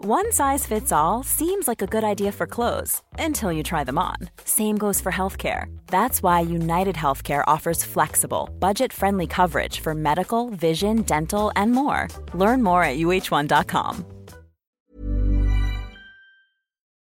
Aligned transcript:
One 0.00 0.30
size 0.30 0.64
fits 0.64 0.92
all 0.92 1.24
seems 1.24 1.66
like 1.66 1.82
a 1.82 1.86
good 1.88 2.04
idea 2.04 2.30
for 2.30 2.46
clothes 2.46 3.02
until 3.18 3.50
you 3.50 3.64
try 3.64 3.82
them 3.82 3.98
on. 3.98 4.14
Same 4.44 4.78
goes 4.78 5.00
for 5.00 5.10
healthcare. 5.10 5.66
That's 5.88 6.22
why 6.22 6.38
United 6.38 6.94
Healthcare 6.94 7.42
offers 7.48 7.82
flexible, 7.82 8.48
budget 8.60 8.92
friendly 8.92 9.26
coverage 9.26 9.80
for 9.80 9.94
medical, 9.94 10.50
vision, 10.50 11.02
dental, 11.02 11.50
and 11.56 11.72
more. 11.72 12.06
Learn 12.32 12.62
more 12.62 12.84
at 12.84 12.98
uh1.com. 12.98 14.04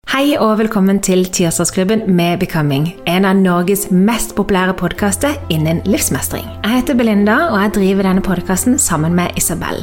Hei 0.06 0.36
og 0.38 0.58
velkommen 0.58 1.02
til 1.02 1.24
Tirsdagsklubben 1.24 2.06
med 2.16 2.38
Becoming, 2.38 2.86
en 3.06 3.24
av 3.24 3.34
Norges 3.36 3.90
mest 3.90 4.36
populære 4.38 4.76
podkaster 4.78 5.34
innen 5.50 5.82
livsmestring. 5.84 6.46
Jeg 6.62 6.78
heter 6.78 6.94
Belinda, 6.94 7.50
og 7.50 7.58
jeg 7.64 7.74
driver 7.74 8.06
denne 8.06 8.22
podkasten 8.22 8.78
sammen 8.78 9.18
med 9.18 9.34
Isabel. 9.36 9.82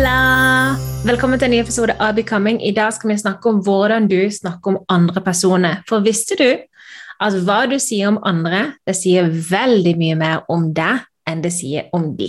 Hola! 0.00 0.78
Velkommen 1.04 1.36
til 1.36 1.50
en 1.50 1.52
ny 1.52 1.58
episode 1.60 1.92
av 2.00 2.14
Becoming. 2.16 2.56
I 2.64 2.70
dag 2.72 2.94
skal 2.96 3.10
vi 3.10 3.18
snakke 3.20 3.50
om 3.50 3.58
hvordan 3.60 4.06
du 4.08 4.30
snakker 4.32 4.72
om 4.72 4.78
andre 4.88 5.20
personer. 5.20 5.82
For 5.84 6.00
visste 6.00 6.38
du 6.40 6.46
at 7.20 7.36
hva 7.44 7.58
du 7.68 7.74
sier 7.76 8.08
om 8.08 8.16
andre, 8.24 8.78
det 8.88 8.94
sier 8.96 9.28
veldig 9.28 9.92
mye 10.00 10.16
mer 10.16 10.38
om 10.48 10.70
deg 10.72 11.04
enn 11.28 11.42
det 11.44 11.52
sier 11.54 11.88
om 11.96 12.10
de. 12.16 12.28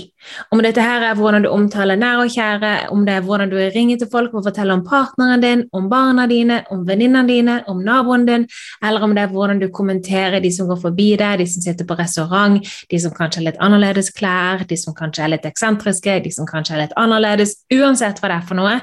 Om 0.53 0.61
dette 0.63 0.83
her 0.83 1.03
er 1.05 1.17
hvordan 1.17 1.45
du 1.45 1.49
omtaler 1.51 1.99
nære 1.99 2.25
og 2.25 2.33
kjære, 2.33 2.71
om 2.93 3.05
det 3.07 3.15
er 3.15 3.25
hvordan 3.25 3.51
du 3.51 3.57
ringer 3.73 4.01
til 4.01 4.09
folk 4.11 4.33
og 4.35 4.45
forteller 4.45 4.77
om 4.77 4.83
partneren 4.85 5.41
din, 5.43 5.63
om 5.73 5.87
barna 5.89 6.27
dine, 6.29 6.61
om 6.73 6.83
venninnene 6.87 7.27
dine, 7.27 7.55
om 7.71 7.81
naboen 7.85 8.25
din, 8.27 8.45
eller 8.83 9.05
om 9.05 9.15
det 9.15 9.23
er 9.23 9.33
hvordan 9.33 9.61
du 9.61 9.67
kommenterer 9.73 10.39
de 10.43 10.51
som 10.53 10.69
går 10.69 10.81
forbi 10.83 11.09
deg, 11.19 11.39
de 11.41 11.47
som 11.49 11.65
sitter 11.65 11.87
på 11.87 11.97
restaurant, 11.99 12.59
de 12.61 12.99
som 13.01 13.13
kanskje 13.15 13.41
har 13.41 13.47
litt 13.49 13.61
annerledes 13.63 14.11
klær, 14.17 14.65
de 14.69 14.77
som 14.77 14.95
kanskje 14.97 15.25
er 15.25 15.33
litt 15.35 15.47
eksentriske, 15.49 16.19
de 16.25 16.33
som 16.33 16.49
kanskje 16.49 16.77
er 16.77 16.83
litt 16.85 16.97
annerledes. 16.99 17.57
Uansett 17.73 18.21
hva 18.21 18.31
det 18.31 18.39
er 18.39 18.47
for 18.47 18.59
noe, 18.59 18.77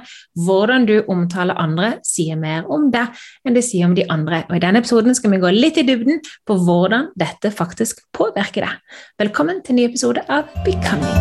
hvordan 0.49 0.89
du 0.89 0.97
omtaler 1.07 1.59
andre, 1.59 1.95
sier 2.07 2.39
mer 2.39 2.67
om 2.73 2.91
deg 2.95 3.15
enn 3.47 3.57
det 3.57 3.65
sier 3.67 3.87
om 3.87 3.95
de 3.97 4.07
andre. 4.11 4.43
Og 4.49 4.59
I 4.59 4.63
denne 4.63 4.83
episoden 4.83 5.15
skal 5.17 5.33
vi 5.35 5.43
gå 5.43 5.53
litt 5.55 5.79
i 5.81 5.87
dybden 5.87 6.23
på 6.49 6.59
hvordan 6.67 7.11
dette 7.19 7.53
faktisk 7.55 8.03
påvirker 8.17 8.67
deg. 8.67 8.99
Velkommen 9.21 9.63
til 9.65 9.79
ny 9.79 9.87
episode 9.89 10.08
av 10.33 10.49
Becoming. 10.65 11.19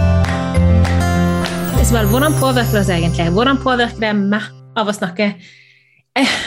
Isabel, 1.82 2.08
hvordan 2.08 2.36
påvirker 2.40 2.72
det 2.72 2.82
oss 2.86 2.90
egentlig? 2.90 3.28
Hvordan 3.36 3.60
påvirker 3.60 4.00
det 4.00 4.14
meg 4.16 4.48
av 4.80 4.88
å 4.88 4.96
snakke 4.96 5.34
Eh, 6.18 6.38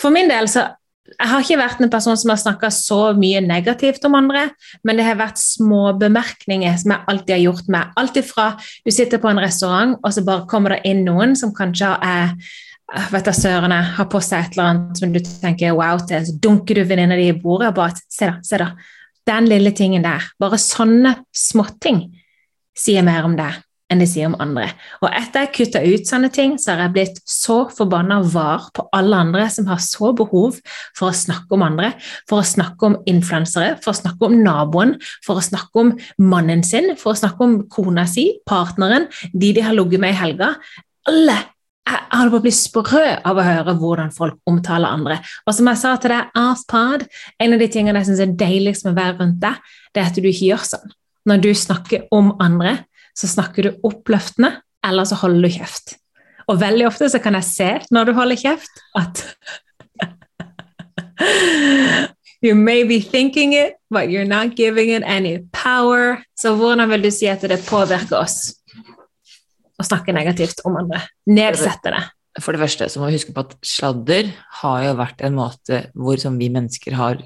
For 0.00 0.10
min 0.10 0.30
del 0.30 0.48
så 0.50 0.64
jeg 1.12 1.28
har 1.28 1.44
ikke 1.44 1.58
vært 1.60 1.80
en 1.84 1.90
person 1.92 2.16
som 2.16 2.30
har 2.32 2.38
snakka 2.40 2.70
så 2.72 3.12
mye 3.14 3.42
negativt 3.44 4.04
om 4.08 4.14
andre, 4.16 4.46
men 4.82 4.96
det 4.96 5.04
har 5.04 5.18
vært 5.20 5.38
små 5.38 5.92
bemerkninger 6.00 6.78
som 6.80 6.94
jeg 6.94 7.04
alltid 7.12 7.34
har 7.34 7.42
gjort 7.42 7.68
meg. 7.74 7.90
Alt 8.00 8.16
ifra 8.16 8.46
du 8.58 8.90
sitter 8.90 9.20
på 9.20 9.28
en 9.28 9.42
restaurant, 9.42 9.92
og 10.00 10.14
så 10.14 10.24
bare 10.24 10.48
kommer 10.50 10.74
det 10.74 10.80
inn 10.88 11.04
noen 11.04 11.36
som 11.38 11.52
kanskje 11.54 11.90
er 12.06 12.32
vet 13.12 13.28
da 13.28 13.32
søren, 13.36 13.72
har 13.72 14.08
på 14.10 14.20
seg 14.24 14.46
et 14.46 14.56
eller 14.56 14.70
annet 14.70 14.98
som 15.00 15.12
du 15.12 15.20
tenker 15.20 15.76
wow 15.76 16.00
til, 16.08 16.24
så 16.26 16.34
dunker 16.44 16.80
du 16.80 16.84
venninna 16.88 17.16
di 17.16 17.28
i 17.30 17.36
bordet 17.36 17.70
og 17.70 17.78
bare 17.78 17.96
Se 18.08 18.28
da, 18.28 18.34
se 18.44 18.60
da. 18.60 18.72
Den 19.28 19.46
lille 19.50 19.70
tingen 19.76 20.04
der. 20.04 20.24
Bare 20.42 20.58
sånne 20.58 21.16
småting 21.36 22.08
sier 22.78 23.04
mer 23.06 23.28
om 23.28 23.36
deg 23.38 23.60
enn 23.92 24.00
de 24.00 24.06
sier 24.08 24.30
om 24.30 24.36
andre. 24.40 24.70
Og 25.04 25.10
etter 25.12 25.44
jeg 25.44 25.52
kutta 25.56 25.82
ut 25.84 26.08
sånne 26.08 26.30
ting, 26.32 26.54
så 26.56 26.72
har 26.72 26.86
jeg 26.86 26.94
blitt 26.94 27.18
så 27.28 27.58
forbanna 27.76 28.22
var 28.32 28.70
på 28.72 28.86
alle 28.96 29.18
andre 29.26 29.44
som 29.52 29.68
har 29.68 29.82
så 29.84 30.14
behov 30.16 30.56
for 30.96 31.10
å 31.10 31.16
snakke 31.16 31.52
om 31.56 31.66
andre, 31.66 31.92
for 32.30 32.40
å 32.40 32.48
snakke 32.54 32.88
om 32.88 32.96
influensere, 33.10 33.76
for 33.84 33.92
å 33.92 34.00
snakke 34.00 34.30
om 34.30 34.38
naboen, 34.40 34.96
for 35.26 35.40
å 35.40 35.44
snakke 35.44 35.84
om 35.84 35.92
mannen 36.24 36.64
sin, 36.66 36.94
for 36.96 37.12
å 37.12 37.20
snakke 37.20 37.44
om 37.44 37.58
kona 37.72 38.06
si, 38.08 38.30
partneren, 38.48 39.10
de 39.32 39.52
de 39.52 39.66
har 39.66 39.76
ligget 39.76 40.00
med 40.00 40.16
i 40.16 40.20
helga. 40.22 40.54
Alle 41.10 41.36
jeg 41.88 42.00
holder 42.14 42.32
på 42.32 42.38
å 42.38 42.44
bli 42.44 42.52
sprø 42.54 43.04
av 43.26 43.38
å 43.38 43.46
høre 43.46 43.74
hvordan 43.80 44.12
folk 44.14 44.36
omtaler 44.48 44.94
andre. 44.94 45.18
Og 45.48 45.56
som 45.56 45.70
jeg 45.70 45.80
sa 45.80 45.94
til 46.00 46.14
deg, 46.14 46.28
Aspad, 46.38 47.06
en 47.42 47.56
av 47.56 47.62
de 47.62 47.68
tingene 47.72 48.02
jeg 48.02 48.10
syns 48.10 48.22
er 48.22 48.36
deiligst 48.38 48.86
med 48.86 48.94
å 48.94 49.00
være 49.00 49.16
rundt 49.18 49.40
deg, 49.42 49.72
det 49.92 50.02
er 50.02 50.12
at 50.12 50.20
du 50.20 50.28
ikke 50.28 50.52
gjør 50.52 50.68
sånn. 50.68 50.94
Når 51.28 51.42
du 51.42 51.50
snakker 51.56 52.06
om 52.14 52.32
andre, 52.42 52.76
så 53.18 53.30
snakker 53.30 53.66
du 53.66 53.84
oppløftende, 53.88 54.54
eller 54.86 55.08
så 55.08 55.18
holder 55.20 55.44
du 55.44 55.58
kjeft. 55.58 55.96
Og 56.50 56.58
veldig 56.62 56.88
ofte 56.88 57.10
så 57.10 57.20
kan 57.22 57.36
jeg 57.38 57.48
se 57.48 57.70
når 57.94 58.10
du 58.10 58.16
holder 58.18 58.40
kjeft, 58.40 58.82
at 58.98 59.22
You 62.42 62.56
may 62.56 62.82
be 62.82 62.98
thinking 62.98 63.52
it, 63.52 63.76
but 63.88 64.10
you're 64.10 64.26
not 64.26 64.56
giving 64.56 64.90
it 64.90 65.04
any 65.06 65.38
power. 65.52 66.24
Så 66.34 66.56
hvordan 66.56 66.90
vil 66.90 67.04
du 67.04 67.10
si 67.10 67.28
at 67.30 67.42
det 67.42 67.60
påvirker 67.68 68.18
oss 68.18 68.54
å 69.82 69.86
snakke 69.86 70.14
negativt 70.16 70.62
om 70.68 70.78
andre? 70.80 71.02
Nedsette 71.30 71.92
det. 71.94 72.02
For 72.40 72.54
det 72.56 72.62
første 72.62 72.88
så 72.88 73.00
må 73.02 73.10
vi 73.10 73.18
huske 73.18 73.34
på 73.36 73.44
at 73.44 73.54
sladder 73.66 74.30
har 74.62 74.86
jo 74.86 74.96
vært 75.02 75.20
en 75.26 75.36
måte 75.36 75.84
hvor 75.92 76.16
som 76.22 76.38
vi 76.40 76.48
mennesker 76.54 76.96
har 76.96 77.20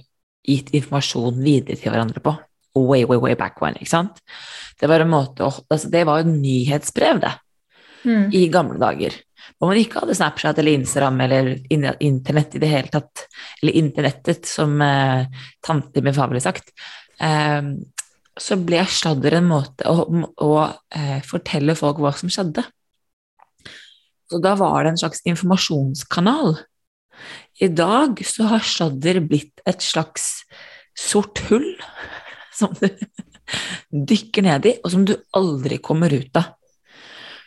gitt 0.46 0.72
informasjon 0.74 1.38
videre 1.42 1.78
til 1.78 1.92
hverandre 1.92 2.22
på. 2.24 2.34
Way, 2.76 3.06
way, 3.08 3.16
way 3.22 3.36
back 3.38 3.62
when, 3.62 3.78
ikke 3.78 3.92
sant? 3.92 4.18
Det 4.76 4.90
var 4.90 5.00
en 5.00 5.12
måte 5.12 5.46
å, 5.46 5.52
altså 5.72 5.88
det 5.92 6.02
var 6.08 6.20
jo 6.20 6.34
nyhetsbrev, 6.34 7.22
det, 7.22 7.34
Mm. 8.06 8.28
i 8.30 8.46
gamle 8.52 8.78
dager. 8.78 9.14
Hvor 9.58 9.72
man 9.72 9.80
ikke 9.80 9.98
hadde 10.02 10.14
Snapchat 10.14 10.58
eller 10.60 10.76
Instagram 10.78 11.20
eller 11.24 11.48
internett 11.98 12.54
i 12.54 12.60
det 12.62 12.68
hele 12.70 12.92
tatt. 12.92 13.24
Eller 13.62 13.78
internettet, 13.80 14.46
som 14.46 14.80
eh, 14.82 15.26
tante 15.64 16.02
min 16.02 16.14
far 16.14 16.30
ville 16.30 16.44
sagt. 16.44 16.70
Eh, 17.18 17.62
så 18.36 18.58
ble 18.60 18.82
sladder 18.90 19.38
en 19.38 19.48
måte 19.48 19.88
å, 19.88 20.04
å 20.44 20.52
eh, 20.92 21.20
fortelle 21.24 21.76
folk 21.78 22.00
hva 22.02 22.12
som 22.16 22.30
skjedde. 22.32 22.64
Så 24.26 24.40
da 24.42 24.56
var 24.58 24.84
det 24.84 24.92
en 24.92 25.00
slags 25.00 25.22
informasjonskanal. 25.28 26.58
I 27.62 27.70
dag 27.72 28.20
så 28.26 28.50
har 28.50 28.66
sladder 28.66 29.22
blitt 29.24 29.62
et 29.68 29.84
slags 29.84 30.44
sort 30.96 31.40
hull 31.48 31.68
som 32.58 32.74
du 32.80 32.90
dykker 33.90 34.44
ned 34.44 34.68
i, 34.68 34.74
og 34.82 34.92
som 34.92 35.06
du 35.08 35.14
aldri 35.36 35.78
kommer 35.80 36.12
ut 36.12 36.36
av. 36.36 36.52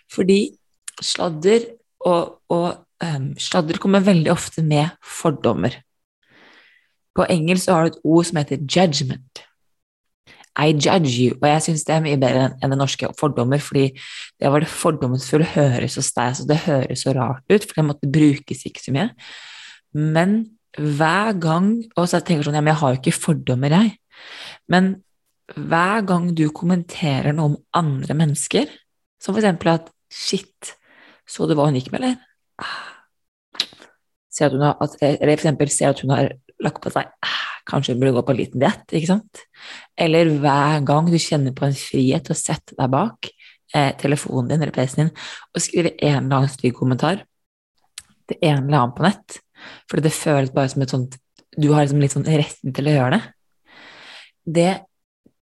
Fordi 0.09 0.39
sladder 1.06 1.68
og, 2.07 2.39
og 2.50 3.03
um, 3.03 3.33
sladder 3.38 3.77
kommer 3.81 4.01
veldig 4.06 4.31
ofte 4.33 4.63
med 4.65 4.89
fordommer. 5.06 5.75
På 7.13 7.27
engelsk 7.30 7.69
har 7.69 7.86
du 7.86 7.91
et 7.91 8.01
ord 8.07 8.25
som 8.25 8.39
heter 8.39 8.63
judgment. 8.63 9.44
I 10.57 10.74
judge 10.74 11.13
you. 11.22 11.36
Og 11.38 11.48
jeg 11.48 11.66
syns 11.68 11.86
det 11.88 11.96
er 11.96 12.06
mye 12.06 12.19
bedre 12.19 12.48
enn 12.60 12.74
det 12.74 12.80
norske 12.80 13.10
fordommer, 13.19 13.62
fordi 13.63 13.90
det 13.94 14.51
var 14.51 14.63
det 14.63 14.72
fordomsfulle 14.72 15.48
høres 15.54 15.98
så 15.98 16.04
deg, 16.18 16.42
og 16.42 16.50
det 16.50 16.62
høres 16.66 17.04
så 17.06 17.13
rart 17.16 17.44
ut, 17.54 17.66
for 17.66 17.80
det 17.80 17.86
måtte 17.88 18.12
brukes 18.12 18.66
ikke 18.68 18.84
så 18.84 18.96
mye. 18.96 19.10
Men 19.96 20.42
hver 20.78 21.34
gang 21.42 21.69
Og 21.98 22.06
så 22.07 22.19
tenker 22.22 22.44
jeg 22.44 22.46
sånn, 22.46 22.60
ja, 22.60 22.62
men 22.62 22.75
jeg 22.75 22.81
har 22.81 22.92
jo 22.94 23.00
ikke 23.00 23.16
fordommer, 23.16 23.74
jeg. 23.74 23.96
Men 24.69 24.92
hver 25.56 26.04
gang 26.06 26.30
du 26.38 26.46
kommenterer 26.54 27.34
noe 27.34 27.54
om 27.54 27.57
andre 27.75 28.16
mennesker, 28.18 28.69
som 29.19 29.34
for 29.34 29.42
eksempel 29.42 29.74
at 29.74 29.90
shit, 30.13 30.75
så 31.30 31.48
du 31.50 31.56
hva 31.57 31.68
hun 31.69 31.78
gikk 31.78 31.90
med, 31.94 32.04
eller? 32.04 32.19
Ah. 32.62 32.96
Ser 34.30 34.50
at 34.50 34.56
hun 34.56 34.63
har, 34.63 34.78
at, 34.80 34.96
eller 35.01 35.34
for 35.34 35.42
eksempel 35.42 35.74
ser 35.74 35.94
at 35.94 36.04
hun 36.04 36.13
har 36.13 36.31
lagt 36.63 36.81
på 36.84 36.92
seg 36.94 37.10
ah, 37.25 37.42
Kanskje 37.68 37.96
hun 37.96 38.02
burde 38.02 38.16
gå 38.18 38.24
på 38.28 38.34
en 38.34 38.40
liten 38.40 38.64
diett, 38.64 38.86
ikke 38.96 39.12
sant? 39.12 39.44
Eller 40.00 40.32
hver 40.42 40.84
gang 40.88 41.10
du 41.12 41.18
kjenner 41.20 41.56
på 41.56 41.68
en 41.68 41.78
frihet 41.78 42.28
til 42.28 42.36
å 42.36 42.40
sette 42.40 42.78
deg 42.78 42.92
bak 42.94 43.30
eh, 43.30 43.92
telefonen 44.00 44.54
din 44.54 44.64
eller 44.64 44.76
PC-en 44.76 45.10
din 45.10 45.12
og 45.12 45.64
skrive 45.64 45.96
en 45.98 46.22
eller 46.24 46.42
annen 46.42 46.54
stygg 46.54 46.78
kommentar 46.78 47.24
til 48.30 48.38
en 48.42 48.64
eller 48.64 48.84
annen 48.84 48.96
på 48.96 49.06
nett, 49.08 49.40
fordi 49.90 50.06
det 50.06 50.16
føles 50.16 50.54
bare 50.56 50.72
som 50.72 50.86
et 50.86 50.96
sånt 50.96 51.20
Du 51.60 51.72
har 51.74 51.82
liksom 51.82 52.00
litt 52.00 52.14
sånn 52.14 52.28
retten 52.30 52.74
til 52.78 52.88
å 52.88 52.92
gjøre 52.94 53.16
det. 53.16 53.22
Det, 54.46 54.74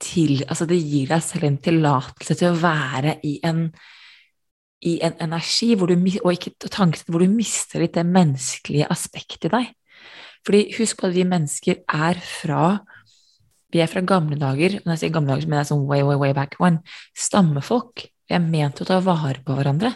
til, 0.01 0.45
altså 0.47 0.65
det 0.71 0.79
gir 0.79 1.11
deg 1.11 1.25
selv 1.27 1.49
en 1.49 1.59
tillatelse 1.61 2.37
til 2.39 2.53
å 2.53 2.61
være 2.63 3.17
i 3.27 3.35
en 3.45 3.67
i 4.87 4.99
en 5.03 5.17
energi 5.25 5.73
du, 5.75 5.95
og 6.23 6.33
ikke 6.33 6.69
tankesett 6.69 7.09
hvor 7.11 7.25
du 7.25 7.33
mister 7.33 7.83
litt 7.83 7.97
det 7.97 8.05
menneskelige 8.07 8.89
aspektet 8.93 9.49
i 9.49 9.53
deg. 9.55 9.71
Fordi 10.47 10.63
husk 10.77 11.01
på 11.01 11.09
at 11.09 11.17
vi 11.17 11.27
mennesker 11.27 11.83
er 11.91 12.21
fra 12.23 12.77
vi 13.75 13.83
er 13.83 13.91
fra 13.91 14.01
gamle 14.07 14.39
dager, 14.39 14.79
og 14.79 14.87
når 14.87 14.95
jeg 14.95 15.01
sier 15.03 15.15
gamle 15.17 15.33
dager, 15.33 15.45
så 15.45 15.51
mener 15.51 15.65
jeg 15.65 15.71
sånn 15.73 15.87
way, 15.91 16.03
way, 16.07 16.17
way 16.21 16.35
back 16.37 16.55
when. 16.63 16.79
Stammefolk. 17.19 18.07
Vi 18.27 18.37
er 18.37 18.43
ment 18.43 18.79
til 18.79 18.87
å 18.87 18.89
ta 18.89 19.01
vare 19.05 19.43
på 19.45 19.57
hverandre. 19.59 19.91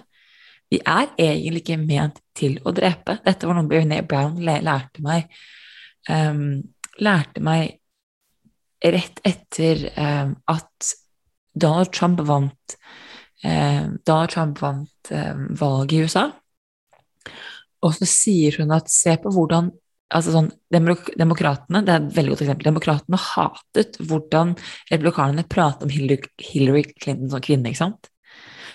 Vi 0.71 0.79
er 0.87 1.09
egentlig 1.19 1.65
ikke 1.65 1.79
ment 1.81 2.21
til 2.37 2.59
å 2.67 2.75
drepe. 2.75 3.19
Dette 3.25 3.49
var 3.49 3.57
noe 3.57 3.71
Brené 3.71 4.03
Brown 4.07 4.39
lærte 4.43 5.03
meg 5.03 5.31
um, 6.11 6.61
Lærte 7.01 7.41
meg 7.43 7.79
rett 8.85 9.23
etter 9.25 9.87
um, 9.95 10.35
at 10.51 10.91
Donald 11.57 11.91
Trump 11.97 12.21
vant 12.29 12.77
um, 13.45 13.97
Donald 14.05 14.35
Trump 14.35 14.61
vant 14.61 15.13
valget 15.57 15.97
i 15.97 16.03
USA. 16.05 16.27
Og 17.81 17.97
så 17.97 18.09
sier 18.09 18.61
hun 18.61 18.75
at 18.77 18.93
se 18.93 19.17
på 19.23 19.33
hvordan 19.33 19.73
altså 20.11 20.35
sånn, 20.35 20.49
Demokratene 20.71 21.83
det 21.87 21.93
er 21.93 22.03
et 22.03 22.17
veldig 22.17 22.35
godt 22.35 22.43
eksempel, 22.45 22.69
demokratene 22.71 23.21
hatet 23.23 23.99
hvordan 24.03 24.57
republikanerne 24.91 25.47
pratet 25.51 25.87
om 25.87 25.93
Hillary, 25.93 26.85
Clinton 26.97 27.31
som 27.33 27.45
kvinne. 27.45 27.71
ikke 27.71 27.83
sant? 27.83 28.11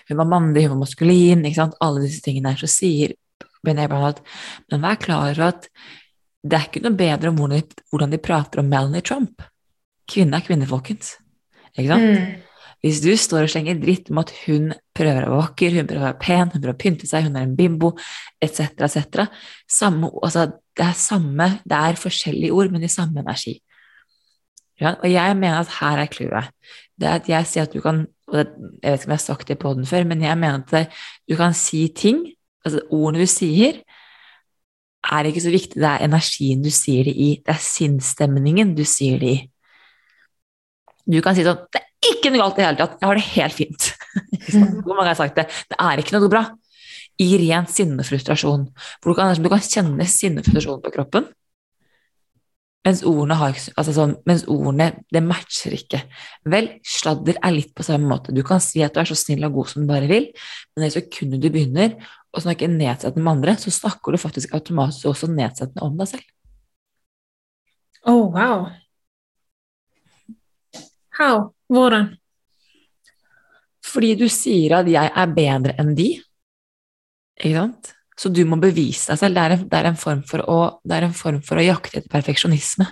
Hun 0.10 0.20
var 0.22 0.30
mandig, 0.30 0.66
hun 0.66 0.76
var 0.76 0.84
maskulin, 0.86 1.46
ikke 1.48 1.60
sant? 1.60 1.78
alle 1.84 2.06
disse 2.06 2.24
tingene 2.26 2.54
der. 2.54 2.62
Så 2.62 2.70
sier 2.72 3.16
Brené 3.66 3.88
Brown 3.90 4.12
at 4.12 4.22
men 4.72 4.84
vær 4.84 5.00
klar 5.02 5.32
over 5.32 5.48
at 5.50 5.70
det 6.46 6.58
er 6.58 6.68
ikke 6.68 6.84
noe 6.86 6.98
bedre 6.98 7.32
om 7.32 7.40
hvordan 7.40 7.62
de, 7.62 7.86
hvordan 7.90 8.12
de 8.14 8.22
prater 8.22 8.62
om 8.62 8.68
Melanie 8.70 9.06
Trump. 9.06 9.42
Kvinne 10.06 10.38
er 10.38 10.46
kvinne, 10.46 10.68
folkens. 10.70 11.16
Ikke 11.74 11.90
sant? 11.90 12.06
Mm. 12.06 12.44
Hvis 12.84 13.02
du 13.04 13.12
står 13.18 13.46
og 13.46 13.52
slenger 13.54 13.80
dritt 13.82 14.12
om 14.12 14.20
at 14.22 14.34
hun 14.46 14.72
prøver 14.96 15.26
å 15.26 15.36
være 15.36 15.42
vakker, 15.42 15.78
hun 15.78 15.88
prøver 15.90 16.02
å 16.02 16.08
være 16.10 16.22
pen, 16.22 16.52
hun 16.54 16.62
prøver 16.62 16.76
å 16.76 16.82
pynte 16.84 17.10
seg, 17.10 17.28
hun 17.28 17.38
er 17.40 17.48
en 17.48 17.56
bimbo, 17.58 17.94
etc., 18.44 18.74
etc. 18.88 19.28
Samme, 19.72 20.12
altså, 20.22 20.48
det 20.76 20.86
er 20.86 21.00
samme, 21.00 21.50
det 21.66 21.80
er 21.80 22.02
forskjellige 22.02 22.54
ord, 22.54 22.74
men 22.74 22.86
i 22.86 22.92
samme 22.92 23.24
energi. 23.24 23.58
Ja, 24.82 24.98
og 25.00 25.08
jeg 25.08 25.38
mener 25.40 25.62
at 25.64 25.72
her 25.80 26.02
er 26.04 26.12
clouet. 26.12 26.52
Det 27.00 27.08
er 27.08 27.22
at 27.22 27.30
jeg 27.32 27.48
sier 27.48 27.68
at 27.68 27.74
du 27.74 27.80
kan 27.84 28.06
og 28.26 28.40
det, 28.40 28.48
Jeg 28.82 28.92
vet 28.92 29.00
ikke 29.00 29.06
om 29.06 29.12
jeg 29.12 29.20
har 29.20 29.22
sagt 29.22 29.48
det 29.48 29.60
på 29.62 29.74
den 29.78 29.86
før, 29.86 30.04
men 30.04 30.22
jeg 30.22 30.38
mener 30.38 30.64
at 30.64 30.72
det, 30.72 30.88
du 31.30 31.36
kan 31.38 31.54
si 31.54 31.88
ting 31.96 32.26
altså 32.66 32.82
Ordene 32.90 33.22
du 33.22 33.30
sier, 33.30 33.84
er 35.06 35.28
ikke 35.30 35.44
så 35.44 35.52
viktig. 35.54 35.78
Det 35.78 35.90
er 35.90 36.06
energien 36.08 36.64
du 36.66 36.72
sier 36.74 37.06
det 37.06 37.14
i. 37.14 37.28
Det 37.46 37.54
er 37.54 37.62
sinnsstemningen 37.62 38.74
du 38.78 38.82
sier 38.90 39.22
det 39.22 39.30
i. 39.30 39.42
Du 41.06 41.20
kan 41.22 41.38
si 41.38 41.46
sånn 41.46 41.62
Det 41.70 41.82
er 41.82 42.12
ikke 42.16 42.32
noe 42.34 42.42
galt 42.42 42.58
i 42.58 42.64
det 42.64 42.68
hele 42.68 42.80
tatt. 42.82 43.00
Jeg 43.02 43.10
har 43.10 43.20
det 43.20 43.26
helt 43.32 43.58
fint. 43.58 43.90
Hvor 44.86 44.94
mange 44.96 45.10
har 45.12 45.20
sagt 45.20 45.40
det? 45.40 45.48
Det 45.72 45.78
er 45.82 46.02
ikke 46.02 46.18
noe 46.18 46.32
bra 46.32 46.46
i 47.22 47.30
ren 47.40 47.68
sinnefrustrasjon. 47.72 48.68
Hvor 49.00 49.14
du 49.14 49.18
kan, 49.18 49.34
du 49.40 49.50
kan 49.52 49.64
kjenne 49.64 50.08
sinnefrustrasjonen 50.10 50.84
på 50.84 50.94
kroppen. 50.98 51.30
Mens 52.86 53.02
ordene, 53.08 53.34
har, 53.40 53.56
altså 53.80 53.94
sånn, 53.96 54.12
mens 54.30 54.44
ordene 54.52 54.92
det 55.14 55.24
matcher 55.26 55.74
ikke. 55.74 56.04
Vel, 56.54 56.68
sladder 56.86 57.40
er 57.40 57.56
litt 57.56 57.72
på 57.74 57.86
samme 57.88 58.06
måte. 58.12 58.36
Du 58.36 58.44
kan 58.46 58.62
si 58.62 58.84
at 58.86 58.94
du 58.94 59.02
er 59.02 59.10
så 59.10 59.18
snill 59.18 59.48
og 59.48 59.58
god 59.58 59.72
som 59.72 59.82
du 59.82 59.90
bare 59.90 60.10
vil, 60.12 60.28
men 60.78 60.86
i 60.86 60.94
sekundet 60.94 61.42
du 61.42 61.50
begynner 61.50 61.96
å 62.36 62.44
snakke 62.44 62.70
nedsettende 62.70 63.26
med 63.26 63.40
andre, 63.40 63.56
så 63.58 63.74
snakker 63.74 64.14
du 64.14 64.22
faktisk 64.22 64.54
automatisk 64.54 65.10
også 65.10 65.32
nedsettende 65.34 65.88
om 65.88 65.98
deg 65.98 66.12
selv. 66.14 66.30
Oh, 68.06 68.28
wow. 68.36 68.68
How? 71.20 71.52
Hvordan? 71.72 72.14
Fordi 73.86 74.16
du 74.20 74.26
sier 74.32 74.80
at 74.80 74.90
jeg 74.90 75.12
er 75.12 75.36
bedre 75.36 75.76
enn 75.80 75.94
de, 75.98 76.10
ikke 77.40 77.56
sant? 77.60 77.92
Så 78.16 78.32
du 78.32 78.46
må 78.48 78.58
bevise 78.62 79.12
deg 79.12 79.20
selv. 79.20 79.36
Det 79.36 79.44
er 79.44 79.56
en, 79.58 79.66
det 79.72 79.80
er 79.80 79.90
en, 79.90 79.98
form, 80.00 80.22
for 80.28 80.44
å, 80.48 80.60
en 80.88 81.16
form 81.16 81.42
for 81.44 81.60
å 81.60 81.66
jakte 81.66 82.00
etter 82.00 82.12
perfeksjonisme. 82.12 82.88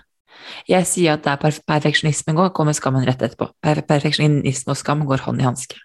Jeg 0.67 0.87
sier 0.87 1.15
at 1.15 1.23
der 1.23 1.39
perfeksjonismen 1.39 2.35
går, 2.35 2.51
kommer 2.55 2.75
skammen 2.75 3.05
rett 3.07 3.23
etterpå. 3.23 3.49
Perfeksjonisme 3.63 4.75
og 4.75 4.79
skam 4.79 5.05
går 5.07 5.23
hånd 5.23 5.39
i 5.39 5.47
hanske. 5.47 5.79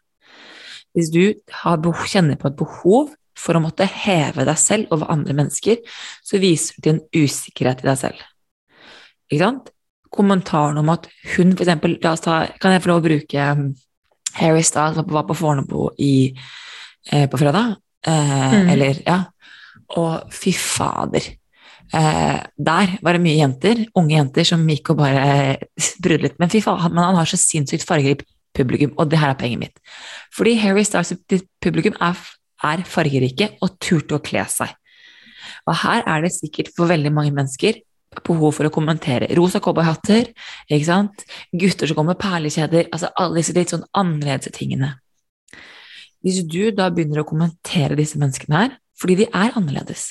Hvis 0.96 1.12
du 1.14 1.23
kjenner 1.55 2.38
på 2.41 2.50
et 2.50 2.58
behov 2.58 3.14
for 3.38 3.55
å 3.55 3.62
måtte 3.62 3.87
heve 3.87 4.43
deg 4.49 4.58
selv 4.58 4.91
over 4.94 5.12
andre 5.14 5.37
mennesker, 5.38 5.79
så 6.26 6.41
viser 6.43 6.75
du 6.75 6.82
til 6.82 6.96
en 6.96 7.05
usikkerhet 7.14 7.84
i 7.84 7.91
deg 7.93 8.00
selv. 8.00 8.25
Ikke 9.31 9.44
sant? 9.44 9.70
Kommentaren 10.14 10.78
om 10.81 10.88
at 10.93 11.08
hun 11.37 11.52
eksempel, 11.52 11.99
Kan 12.00 12.72
jeg 12.72 12.82
få 12.82 12.90
lov 12.93 13.02
å 13.02 13.08
bruke 13.08 13.50
um, 13.52 13.75
Harry 14.38 14.62
Styles 14.62 14.96
var 14.96 15.26
på 15.26 15.37
Fornebu 15.37 15.88
eh, 15.99 17.26
på 17.28 17.40
fredag? 17.40 17.76
Eh, 18.06 18.55
mm. 18.55 18.70
Eller, 18.75 19.02
ja. 19.06 19.19
Og 19.96 20.32
fy 20.32 20.52
fader. 20.52 21.25
Eh, 21.88 22.40
der 22.56 22.99
var 23.02 23.16
det 23.16 23.22
mye 23.25 23.38
jenter, 23.38 23.87
unge 23.96 24.16
jenter, 24.16 24.44
som 24.44 24.66
gikk 24.69 24.93
og 24.93 25.00
bare 25.00 25.56
brudde 26.05 26.28
litt. 26.28 26.38
Men 26.40 26.52
fy 26.52 26.60
faen, 26.64 26.93
men 26.93 27.05
han 27.05 27.19
har 27.19 27.28
så 27.28 27.40
sinnssykt 27.40 27.87
fargerikt 27.88 28.26
publikum, 28.56 28.94
og 28.99 29.10
det 29.10 29.20
her 29.20 29.32
er 29.32 29.38
poenget 29.38 29.62
mitt. 29.62 29.81
Fordi 30.34 30.56
Harry 30.58 30.84
Stars 30.86 31.12
publikum 31.62 31.96
er, 32.03 32.19
er 32.65 32.84
fargerike 32.88 33.53
og 33.62 33.77
turte 33.82 34.19
å 34.19 34.24
kle 34.24 34.44
seg. 34.50 34.72
Og 35.69 35.77
her 35.84 36.05
er 36.08 36.24
det 36.24 36.32
sikkert 36.34 36.72
for 36.77 36.91
veldig 36.91 37.12
mange 37.15 37.34
mennesker 37.34 37.81
behov 38.27 38.56
for 38.56 38.69
å 38.69 38.72
kommentere. 38.72 39.31
Rosa 39.37 39.60
cowboyhatter, 39.65 40.32
ikke 40.69 40.89
sant? 40.89 41.25
gutter 41.53 41.91
som 41.91 41.98
går 41.98 42.08
med 42.10 42.20
perlekjeder, 42.22 42.89
altså 42.93 43.13
alle 43.17 43.41
disse 43.41 43.56
litt 43.56 43.75
sånn 43.75 43.87
annerledes 43.96 44.55
tingene. 44.56 44.94
Hvis 46.25 46.43
du 46.51 46.70
da 46.75 46.89
begynner 46.91 47.22
å 47.22 47.29
kommentere 47.29 47.98
disse 47.98 48.19
menneskene 48.20 48.63
her, 48.65 48.77
fordi 48.98 49.20
de 49.20 49.29
er 49.31 49.55
annerledes, 49.58 50.10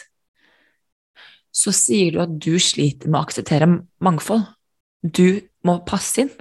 så 1.52 1.74
sier 1.74 2.14
du 2.14 2.22
at 2.24 2.36
du 2.40 2.56
sliter 2.62 3.10
med 3.10 3.20
å 3.20 3.26
akseptere 3.26 3.68
mangfold. 4.04 4.46
Du 5.02 5.42
må 5.66 5.80
passe 5.88 6.24
inn. 6.24 6.32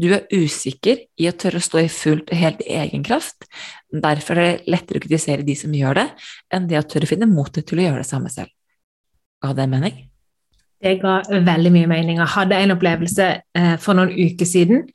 Du 0.00 0.08
er 0.14 0.28
usikker 0.32 1.02
i 1.20 1.26
å 1.28 1.34
tørre 1.36 1.60
å 1.60 1.64
stå 1.64 1.82
i 1.82 1.90
fullt 1.92 2.30
og 2.32 2.40
helt 2.40 2.62
egen 2.64 3.02
kraft. 3.04 3.44
Derfor 3.92 4.38
er 4.38 4.46
det 4.46 4.72
lettere 4.72 5.00
å 5.00 5.04
kritisere 5.04 5.44
de 5.44 5.56
som 5.58 5.74
gjør 5.76 5.98
det, 6.00 6.06
enn 6.54 6.70
det 6.70 6.78
å 6.80 6.86
tørre 6.88 7.08
å 7.08 7.10
finne 7.10 7.28
motet 7.28 7.68
til 7.68 7.82
å 7.82 7.88
gjøre 7.88 8.04
det 8.04 8.08
samme 8.08 8.32
selv. 8.32 8.54
Ga 9.44 9.52
det 9.56 9.68
mening? 9.72 9.98
Det 10.80 10.96
ga 11.02 11.20
veldig 11.28 11.72
mye 11.74 11.88
mening. 11.90 12.20
Jeg 12.22 12.34
hadde 12.34 12.56
en 12.56 12.74
opplevelse 12.74 13.26
eh, 13.56 13.74
for 13.80 13.98
noen 13.98 14.12
uker 14.14 14.48
siden 14.48 14.86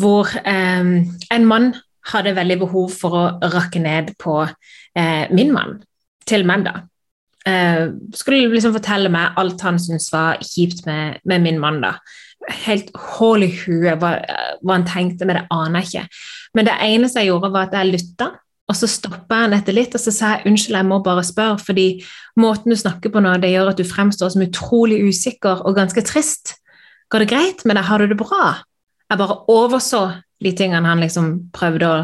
hvor 0.00 0.30
eh, 0.40 0.92
en 1.36 1.44
mann 1.44 1.74
hadde 2.12 2.34
veldig 2.36 2.58
behov 2.64 2.94
for 2.96 3.18
å 3.18 3.24
rakke 3.52 3.82
ned 3.82 4.14
på 4.20 4.40
eh, 4.44 5.28
min 5.34 5.52
mann, 5.54 5.76
til 6.26 6.46
menn, 6.48 6.64
da. 6.66 6.80
Eh, 7.46 7.88
skulle 8.14 8.50
liksom 8.52 8.74
fortelle 8.76 9.10
meg 9.12 9.38
alt 9.40 9.62
han 9.66 9.80
syntes 9.82 10.10
var 10.14 10.40
kjipt 10.42 10.84
med, 10.86 11.20
med 11.28 11.44
min 11.44 11.60
mann, 11.62 11.82
da. 11.84 11.96
Helt 12.64 12.90
hull 13.14 13.44
i 13.46 13.52
huet 13.54 14.00
hva, 14.02 14.16
hva, 14.62 14.72
han 14.74 14.86
tenkte, 14.88 15.28
men 15.28 15.38
det 15.38 15.46
aner 15.54 15.82
jeg 15.82 15.90
ikke. 15.90 16.22
Men 16.58 16.68
det 16.68 16.78
eneste 16.88 17.22
jeg 17.22 17.30
gjorde, 17.30 17.52
var 17.54 17.68
at 17.68 17.76
jeg 17.78 17.92
lytta. 17.92 18.32
Og 18.72 18.78
så 18.78 18.88
stoppa 18.88 19.42
han 19.44 19.52
etter 19.52 19.76
litt 19.76 19.92
og 19.92 20.00
så 20.00 20.12
sa 20.14 20.30
jeg 20.32 20.48
unnskyld, 20.48 20.78
jeg 20.78 20.88
må 20.88 21.02
bare 21.04 21.24
spørre, 21.26 21.60
fordi 21.60 21.86
måten 22.40 22.72
du 22.72 22.78
snakker 22.80 23.12
på 23.12 23.20
nå, 23.20 23.34
det 23.42 23.52
gjør 23.52 23.74
at 23.74 23.80
du 23.82 23.84
fremstår 23.84 24.32
som 24.32 24.44
utrolig 24.46 25.02
usikker 25.04 25.60
og 25.68 25.76
ganske 25.76 26.04
trist. 26.08 26.54
Går 27.12 27.24
det 27.24 27.30
greit 27.34 27.66
med 27.68 27.76
deg? 27.76 27.84
Har 27.90 28.00
du 28.00 28.08
det 28.08 28.16
bra? 28.16 28.62
Jeg 29.12 29.20
bare 29.20 29.42
overså 29.52 30.06
de 30.42 30.54
tingene 30.56 30.88
han 30.88 31.04
liksom 31.04 31.32
prøvde 31.52 31.90
å, 31.90 31.98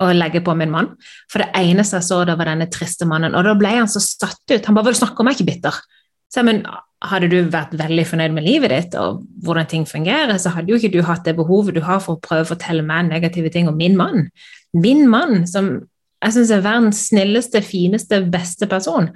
å, 0.00 0.12
legge 0.16 0.40
på 0.44 0.54
min 0.56 0.72
mann. 0.72 0.94
For 1.28 1.44
det 1.44 1.50
eneste 1.60 2.00
jeg 2.00 2.08
så, 2.08 2.22
da 2.24 2.38
var 2.40 2.48
denne 2.48 2.70
triste 2.72 3.04
mannen. 3.08 3.36
Og 3.36 3.44
da 3.44 3.52
ble 3.58 3.74
han 3.76 3.90
så 3.90 4.00
satt 4.00 4.40
ut. 4.48 4.64
Han 4.64 4.78
bare 4.78 4.88
'Vil 4.88 4.96
du 4.96 5.02
snakke 5.04 5.20
om 5.20 5.28
meg, 5.28 5.36
ikke 5.36 5.52
bitter?' 5.52 5.82
Så 6.30 6.40
jeg, 6.40 6.46
men 6.46 6.64
hadde 7.10 7.28
du 7.28 7.38
vært 7.50 7.76
veldig 7.76 8.06
fornøyd 8.06 8.32
med 8.36 8.44
livet 8.44 8.70
ditt 8.70 8.96
og 9.00 9.22
hvordan 9.44 9.66
ting 9.66 9.84
fungerer, 9.88 10.36
så 10.38 10.52
hadde 10.54 10.70
jo 10.70 10.78
ikke 10.78 10.92
du 10.92 11.02
hatt 11.02 11.24
det 11.24 11.36
behovet 11.36 11.74
du 11.74 11.80
har 11.84 12.00
for 12.00 12.16
å 12.16 12.22
prøve 12.22 12.44
å 12.44 12.50
fortelle 12.52 12.84
meg 12.86 13.08
negative 13.08 13.50
ting 13.52 13.68
om 13.68 13.76
min 13.76 13.96
mann. 13.98 14.28
Min 14.76 15.06
mann, 15.10 15.46
som 15.50 15.72
jeg 16.20 16.36
syns 16.36 16.50
er 16.52 16.64
verdens 16.64 17.06
snilleste, 17.08 17.62
fineste, 17.64 18.20
beste 18.30 18.68
person. 18.70 19.08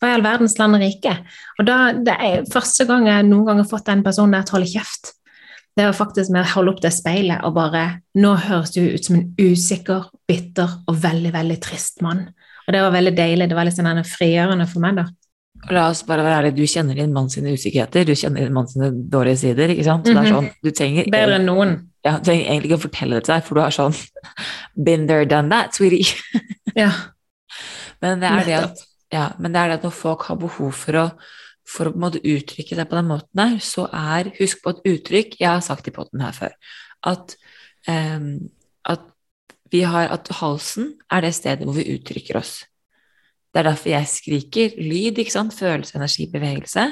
Hva 0.00 0.10
i 0.10 0.16
all 0.16 0.24
verdens 0.24 0.56
land 0.60 0.76
og 0.76 0.84
rike? 0.84 1.14
Og 1.58 1.66
da, 1.68 1.92
Det 1.92 2.16
er 2.16 2.44
første 2.52 2.86
gang 2.88 3.06
jeg 3.08 3.28
noen 3.28 3.46
gang 3.48 3.62
har 3.62 3.68
fått 3.68 3.88
den 3.88 4.04
personen 4.04 4.36
der 4.36 4.44
til 4.44 4.56
å 4.56 4.58
holde 4.58 4.72
kjeft. 4.72 5.14
Det 5.76 5.86
var 5.86 5.96
faktisk 5.96 6.32
med 6.34 6.44
å 6.44 6.52
holde 6.56 6.74
opp 6.74 6.82
det 6.82 6.90
speilet 6.92 7.44
og 7.46 7.54
bare 7.54 7.84
Nå 8.18 8.34
høres 8.48 8.72
du 8.74 8.80
ut 8.82 9.04
som 9.06 9.16
en 9.16 9.28
usikker, 9.38 10.10
bitter 10.28 10.68
og 10.90 10.98
veldig, 11.00 11.32
veldig 11.32 11.58
trist 11.62 12.02
mann. 12.04 12.26
Og 12.66 12.74
det 12.74 12.82
var 12.84 12.92
veldig 12.94 13.14
deilig. 13.16 13.48
Det 13.48 13.56
var 13.56 13.68
litt 13.68 13.78
sånn 13.78 14.04
frigjørende 14.04 14.66
for 14.68 14.84
meg, 14.84 15.00
da. 15.00 15.06
La 15.68 15.88
oss 15.90 16.02
bare 16.08 16.24
være 16.24 16.40
ærlige, 16.40 16.56
du 16.56 16.70
kjenner 16.70 16.96
din 16.96 17.12
mann 17.12 17.28
sine 17.28 17.52
usikkerheter, 17.52 18.06
du 18.08 18.14
kjenner 18.16 18.46
din 18.46 18.54
mann 18.56 18.68
sine 18.70 18.88
dårlige 19.12 19.42
sider, 19.42 19.72
ikke 19.74 19.84
sant? 19.84 20.06
Så 20.08 20.14
det 20.16 20.22
er 20.22 20.32
sånn, 20.32 20.48
du 20.64 20.70
trenger 20.72 21.10
Bedre 21.12 21.36
enn 21.36 21.48
noen. 21.50 21.74
Ja, 22.06 22.16
du 22.16 22.24
trenger 22.24 22.46
egentlig 22.46 22.70
ikke 22.70 22.78
å 22.78 22.84
fortelle 22.86 23.18
det 23.18 23.26
til 23.26 23.34
deg, 23.34 23.44
for 23.46 23.58
du 23.58 23.62
har 23.64 23.74
sånn 23.74 23.96
Been 24.86 25.06
there, 25.10 25.26
done 25.28 25.52
that, 25.52 25.76
sweetie. 25.76 26.14
Ja. 26.78 26.92
Men 28.00 28.20
det 28.22 28.28
er 28.30 28.44
det 28.46 28.54
at, 28.56 28.82
ja, 29.12 29.24
men 29.42 29.52
det 29.52 29.60
er 29.60 29.72
det 29.72 29.80
at 29.80 29.86
når 29.88 29.94
folk 29.96 30.22
har 30.28 30.38
behov 30.38 30.70
for 30.78 30.96
å, 31.00 31.06
for 31.68 31.88
å 31.88 31.92
på 31.92 31.98
en 31.98 32.04
måte 32.04 32.22
uttrykke 32.22 32.78
seg 32.78 32.88
på 32.88 32.96
den 32.96 33.08
måten 33.10 33.40
der, 33.42 33.56
så 33.64 33.88
er 33.90 34.30
Husk 34.38 34.62
på 34.62 34.72
et 34.72 34.84
uttrykk 34.92 35.34
Jeg 35.40 35.48
har 35.50 35.64
sagt 35.66 35.90
i 35.90 35.94
potten 35.94 36.22
her 36.22 36.36
før 36.36 36.54
at, 37.10 37.34
um, 37.88 38.36
at 38.86 39.02
vi 39.72 39.82
har 39.86 40.12
at 40.14 40.30
halsen 40.40 40.94
er 41.10 41.24
det 41.24 41.34
stedet 41.36 41.66
hvor 41.66 41.76
vi 41.78 41.88
uttrykker 41.94 42.38
oss. 42.40 42.60
Det 43.50 43.62
er 43.62 43.68
derfor 43.70 43.90
jeg 43.90 44.08
skriker. 44.10 44.78
Lyd, 44.78 45.18
ikke 45.18 45.34
sant? 45.34 45.54
Følelse, 45.54 45.96
energi, 45.98 46.26
bevegelse. 46.30 46.86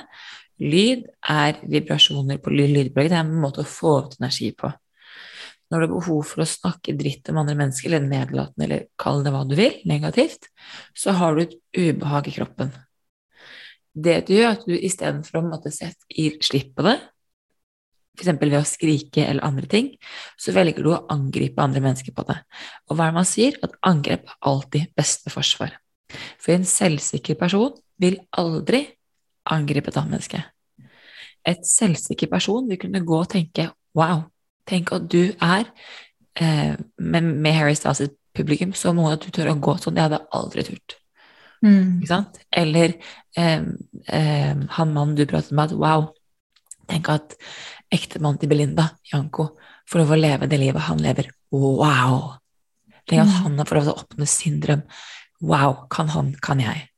Lyd 0.59 1.05
er 1.29 1.61
vibrasjoner 1.71 2.41
på 2.43 2.51
lydbølgen. 2.51 3.13
Det 3.13 3.19
er 3.19 3.27
en 3.27 3.43
måte 3.43 3.63
å 3.63 3.69
få 3.69 3.95
ut 4.07 4.19
energi 4.19 4.51
på. 4.59 4.71
Når 5.69 5.83
du 5.83 5.85
har 5.85 5.93
behov 5.93 6.23
for 6.31 6.43
å 6.43 6.49
snakke 6.49 6.95
dritt 6.97 7.29
om 7.29 7.43
andre 7.43 7.57
mennesker, 7.59 7.91
eller 7.91 8.09
nedlatende, 8.09 8.65
eller 8.65 8.87
kall 9.01 9.21
det 9.25 9.33
hva 9.35 9.45
du 9.45 9.55
vil, 9.59 9.77
negativt, 9.89 10.49
så 10.97 11.13
har 11.19 11.37
du 11.37 11.45
et 11.45 11.59
ubehag 11.77 12.31
i 12.31 12.35
kroppen. 12.39 12.73
Det 13.93 14.21
du 14.29 14.35
gjør, 14.37 14.57
at 14.57 14.67
du 14.69 14.75
istedenfor 14.77 15.41
å 15.41 15.47
måtte 15.49 15.73
sette 15.75 16.07
i 16.09 16.31
slipp 16.45 16.73
på 16.79 16.87
det, 16.87 16.97
f.eks. 18.19 18.31
ved 18.41 18.57
å 18.59 18.67
skrike 18.67 19.25
eller 19.25 19.45
andre 19.47 19.69
ting, 19.71 19.91
så 20.41 20.55
velger 20.57 20.85
du 20.85 20.93
å 20.95 21.03
angripe 21.13 21.63
andre 21.63 21.83
mennesker 21.85 22.15
på 22.17 22.25
det. 22.29 22.39
Og 22.89 22.97
hva 22.97 23.07
er 23.07 23.13
det 23.13 23.19
man 23.21 23.29
sier? 23.29 23.59
At 23.63 23.77
angrep 23.87 24.27
er 24.27 24.39
alltid 24.51 24.95
beste 24.99 25.33
forsvar. 25.33 25.77
For 26.41 26.55
en 26.55 26.67
selvsikker 26.67 27.39
person 27.39 27.77
vil 28.01 28.19
aldri 28.41 28.87
angripe 29.49 29.93
et 29.93 30.01
annet 30.01 30.17
menneske. 30.17 30.43
Et 31.49 31.63
selvsikker 31.65 32.31
person 32.31 32.67
vil 32.69 32.81
kunne 32.81 33.05
gå 33.07 33.21
og 33.21 33.31
tenke 33.33 33.71
wow, 33.97 34.27
tenk 34.69 34.93
at 34.95 35.09
du 35.11 35.23
er 35.33 35.69
eh, 36.41 36.75
med, 36.99 37.35
med 37.35 37.57
Harry 37.57 37.77
Styles' 37.79 38.13
publikum 38.37 38.75
så 38.77 38.93
må 38.97 39.09
at 39.11 39.25
du 39.25 39.33
tør 39.35 39.53
å 39.53 39.59
gå 39.63 39.77
sånn. 39.81 39.97
Det 39.97 40.05
hadde 40.05 40.21
jeg 40.21 40.33
aldri 40.39 40.67
turt. 40.69 40.99
Mm. 41.65 41.99
Ikke 41.99 42.11
sant? 42.13 42.39
Eller 42.55 42.95
eh, 43.39 43.65
eh, 44.07 44.67
han 44.77 44.95
mannen 44.95 45.17
du 45.19 45.25
pratet 45.29 45.55
med, 45.57 45.73
at 45.73 45.79
wow, 45.79 46.11
tenk 46.91 47.11
at 47.13 47.35
ektemannen 47.95 48.41
til 48.43 48.53
Belinda, 48.53 48.91
Janko, 49.11 49.51
får 49.89 50.03
lov 50.03 50.15
å 50.15 50.21
leve 50.21 50.51
det 50.51 50.61
livet 50.61 50.87
han 50.89 51.03
lever. 51.03 51.33
Wow! 51.55 52.37
Tenk 53.09 53.25
at 53.25 53.33
mm. 53.33 53.41
han 53.43 53.59
har 53.59 53.69
fått 53.69 53.81
lov 53.81 53.89
til 53.89 53.95
å 53.95 54.05
oppnå 54.05 54.29
sin 54.29 54.61
drøm. 54.63 54.85
Wow, 55.41 55.85
kan 55.93 56.13
han, 56.13 56.33
kan 56.45 56.61
jeg? 56.63 56.89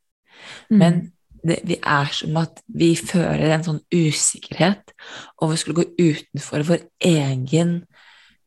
Mm. 0.73 0.79
Men 0.81 1.01
det, 1.47 1.61
vi 1.69 1.77
er 1.79 2.11
som 2.15 2.37
at 2.41 2.61
vi 2.67 2.93
fører 2.99 3.55
en 3.55 3.67
sånn 3.67 3.81
usikkerhet 3.93 4.93
over 5.41 5.55
å 5.55 5.61
skulle 5.61 5.83
gå 5.83 6.11
utenfor 6.11 6.67
vår 6.69 6.85
egen 7.11 7.77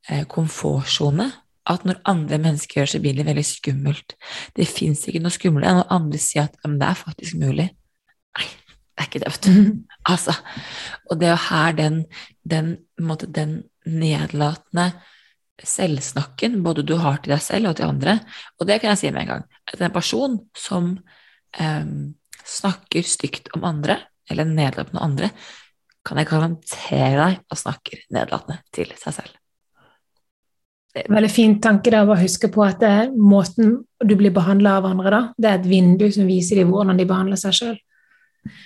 eh, 0.09 0.25
komfortsone. 0.29 1.29
At 1.69 1.85
når 1.87 2.01
andre 2.09 2.41
mennesker 2.43 2.81
gjør 2.81 2.91
seg 2.91 3.05
billig, 3.05 3.23
veldig 3.23 3.45
skummelt. 3.47 4.17
Det 4.55 4.67
fins 4.67 5.05
ikke 5.07 5.21
noe 5.23 5.31
skummelt 5.31 5.67
enn 5.67 5.79
når 5.79 5.93
andre 5.95 6.19
sier 6.19 6.49
at 6.49 6.59
det 6.59 6.89
er 6.89 6.99
faktisk 6.99 7.39
mulig. 7.39 7.69
Nei, 8.35 8.47
det 8.49 9.05
er 9.05 9.09
ikke 9.09 9.23
det, 9.23 9.33
vet 9.37 9.47
du. 9.47 9.81
Altså, 10.11 10.33
og 11.07 11.19
det 11.21 11.29
er 11.29 11.31
jo 11.31 11.43
her 11.45 11.75
den, 11.77 12.01
den, 12.43 12.73
måte, 12.99 13.29
den 13.31 13.61
nedlatende 13.87 14.89
selvsnakken 15.63 16.57
både 16.65 16.83
du 16.83 16.97
har 16.99 17.21
til 17.23 17.31
deg 17.31 17.43
selv 17.45 17.71
og 17.71 17.77
til 17.77 17.87
andre. 17.87 18.17
Og 18.59 18.67
det 18.67 18.81
kan 18.81 18.91
jeg 18.91 18.99
si 18.99 19.11
med 19.13 19.23
en 19.23 19.31
gang. 19.31 19.45
At 19.71 19.79
en 19.79 19.95
person 19.95 20.35
som 20.57 20.89
um, 20.97 21.95
snakker 22.45 23.05
stygt 23.07 23.51
om 23.57 23.65
andre, 23.67 23.99
eller 24.31 24.47
nedlatende 24.47 25.03
andre, 25.03 25.29
kan 26.03 26.19
jeg 26.19 26.29
garantere 26.29 27.15
deg 27.15 27.39
at 27.39 27.59
snakker 27.59 28.03
nedlatende 28.13 28.59
til 28.75 28.91
seg 28.99 29.17
selv. 29.21 29.39
Veldig 30.93 31.29
fin 31.31 31.55
tanke 31.61 31.89
da, 31.89 32.03
å 32.05 32.17
huske 32.19 32.51
på 32.53 32.61
at 32.61 32.77
det 32.83 32.89
er 32.91 33.13
måten 33.17 33.79
du 34.03 34.13
blir 34.19 34.33
behandla 34.35 34.75
av 34.77 34.91
andre 34.91 35.13
da, 35.13 35.21
det 35.41 35.49
er 35.49 35.57
et 35.57 35.71
vindu 35.71 36.05
som 36.13 36.29
viser 36.29 36.61
dem 36.61 36.69
hvordan 36.73 36.99
de 36.99 37.07
behandler 37.09 37.39
seg 37.39 37.55
sjøl. 37.57 37.79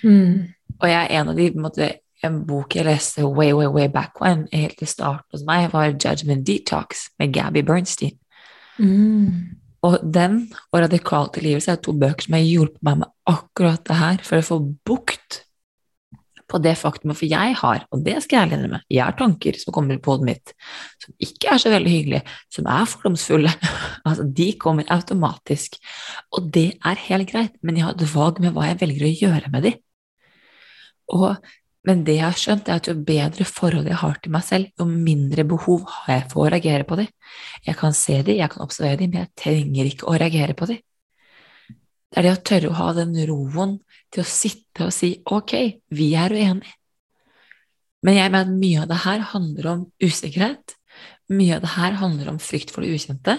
Mm. 0.02 0.50
Og 0.76 0.84
jeg 0.90 0.98
er 0.98 1.14
en 1.20 1.32
av 1.32 1.38
de 1.38 1.48
måte, 1.56 1.88
en 2.26 2.42
bok 2.44 2.76
jeg 2.76 2.84
leste 2.84 3.24
way, 3.24 3.54
way, 3.56 3.70
way 3.72 3.88
back 3.88 4.20
when, 4.20 4.44
helt 4.52 4.82
i 4.84 4.90
starten 4.90 5.38
hos 5.38 5.46
meg, 5.48 5.70
var 5.72 5.94
Judgment 5.94 6.44
Detox 6.46 7.06
med 7.22 7.32
Gabby 7.32 7.62
Bernstein. 7.64 8.18
Mm. 8.76 9.56
Og 9.86 9.98
den 10.02 10.40
og 10.72 10.80
Radikal 10.82 11.28
tilgivelse 11.34 11.74
er 11.74 11.82
to 11.82 11.94
bøker 11.98 12.26
som 12.26 12.34
har 12.34 12.46
hjulpet 12.46 12.80
meg 12.86 13.02
med 13.04 13.12
akkurat 13.30 13.84
det 13.86 13.98
her, 13.98 14.24
for 14.26 14.40
å 14.40 14.46
få 14.46 14.58
bukt 14.88 15.42
på 16.48 16.60
det 16.64 16.74
faktumet, 16.80 17.16
for 17.18 17.28
jeg 17.28 17.56
har, 17.60 17.82
og 17.92 18.04
det 18.06 18.16
skal 18.24 18.38
jeg 18.38 18.46
ærlig 18.46 18.70
med, 18.72 18.84
jeg 18.88 19.04
har 19.04 19.16
tanker 19.18 19.58
som 19.60 19.74
kommer 19.76 19.98
på 20.00 20.14
hodet 20.14 20.28
mitt, 20.30 20.54
som 21.02 21.12
ikke 21.20 21.50
er 21.52 21.60
så 21.60 21.72
veldig 21.74 21.92
hyggelige, 21.92 22.36
som 22.54 22.70
er 22.72 22.88
fordomsfulle. 22.88 23.52
altså, 24.08 24.24
de 24.40 24.46
kommer 24.60 24.88
automatisk. 24.94 25.76
Og 26.32 26.48
det 26.54 26.70
er 26.80 27.04
helt 27.10 27.28
greit, 27.30 27.60
men 27.60 27.76
jeg 27.76 27.84
har 27.84 27.98
et 27.98 28.14
valg 28.14 28.40
med 28.40 28.56
hva 28.56 28.70
jeg 28.70 28.80
velger 28.80 29.08
å 29.10 29.12
gjøre 29.26 29.52
med 29.52 29.68
de. 29.68 29.74
Og 31.18 31.28
men 31.86 32.02
det 32.04 32.18
jeg 32.18 32.26
har 32.26 32.36
skjønt, 32.36 32.68
er 32.68 32.80
at 32.80 32.88
jo 32.90 32.94
bedre 33.06 33.44
forhold 33.46 33.86
jeg 33.88 34.00
har 34.00 34.18
til 34.22 34.32
meg 34.34 34.44
selv, 34.44 34.70
jo 34.78 34.86
mindre 34.88 35.44
behov 35.48 35.84
har 35.88 36.14
jeg 36.14 36.24
for 36.32 36.44
å 36.44 36.50
reagere 36.52 36.86
på 36.88 36.98
dem. 36.98 37.10
Jeg 37.64 37.78
kan 37.78 37.94
se 37.96 38.18
dem, 38.22 38.40
jeg 38.40 38.52
kan 38.52 38.64
observere 38.64 39.00
dem, 39.02 39.12
men 39.12 39.22
jeg 39.22 39.34
trenger 39.44 39.90
ikke 39.90 40.08
å 40.10 40.16
reagere 40.18 40.56
på 40.58 40.68
dem. 40.72 40.80
Det 42.08 42.18
er 42.18 42.26
det 42.26 42.34
å 42.34 42.42
tørre 42.50 42.72
å 42.72 42.78
ha 42.78 42.88
den 42.96 43.14
roen 43.28 43.78
til 44.12 44.24
å 44.24 44.28
sitte 44.28 44.88
og 44.88 44.94
si 44.96 45.12
ok, 45.28 45.54
vi 45.94 46.08
er 46.16 46.34
uenige. 46.34 46.74
Men 48.06 48.14
jeg 48.14 48.32
mener 48.32 48.46
at 48.46 48.58
mye 48.62 48.82
av 48.82 48.90
det 48.90 48.98
her 49.02 49.24
handler 49.32 49.70
om 49.72 49.86
usikkerhet. 50.02 50.74
Mye 51.34 51.56
av 51.56 51.64
det 51.64 51.72
her 51.74 51.96
handler 52.00 52.30
om 52.32 52.42
frykt 52.42 52.70
for 52.72 52.84
det 52.84 52.94
ukjente. 52.94 53.34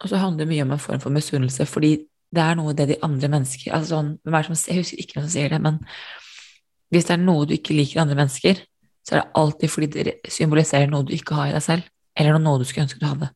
Og 0.00 0.10
så 0.10 0.20
handler 0.20 0.44
det 0.44 0.50
mye 0.50 0.64
om 0.66 0.74
en 0.74 0.82
form 0.82 1.02
for 1.02 1.14
misunnelse, 1.14 1.66
fordi 1.70 1.92
det 2.30 2.42
er 2.42 2.58
noe 2.58 2.74
det 2.76 2.88
de 2.90 2.98
andre 3.04 3.30
mennesker 3.32 3.72
altså 3.74 3.96
sånn, 3.96 4.10
Jeg 4.22 4.78
husker 4.78 5.02
ikke 5.02 5.18
hvem 5.18 5.24
som 5.26 5.32
sier 5.32 5.50
det, 5.50 5.60
men 5.62 5.80
hvis 6.90 7.06
det 7.08 7.16
er 7.16 7.22
noe 7.22 7.46
du 7.46 7.54
ikke 7.56 7.76
liker 7.76 7.98
i 7.98 8.02
andre 8.04 8.18
mennesker, 8.18 8.62
så 9.06 9.14
er 9.16 9.22
det 9.22 9.40
alltid 9.40 9.72
fordi 9.72 9.90
det 9.94 10.16
symboliserer 10.30 10.90
noe 10.90 11.06
du 11.06 11.14
ikke 11.16 11.38
har 11.38 11.50
i 11.50 11.54
deg 11.56 11.64
selv, 11.64 11.86
eller 12.18 12.40
noe 12.42 12.60
du 12.60 12.66
skulle 12.68 12.86
ønske 12.88 13.00
du 13.00 13.08
hadde. 13.08 13.30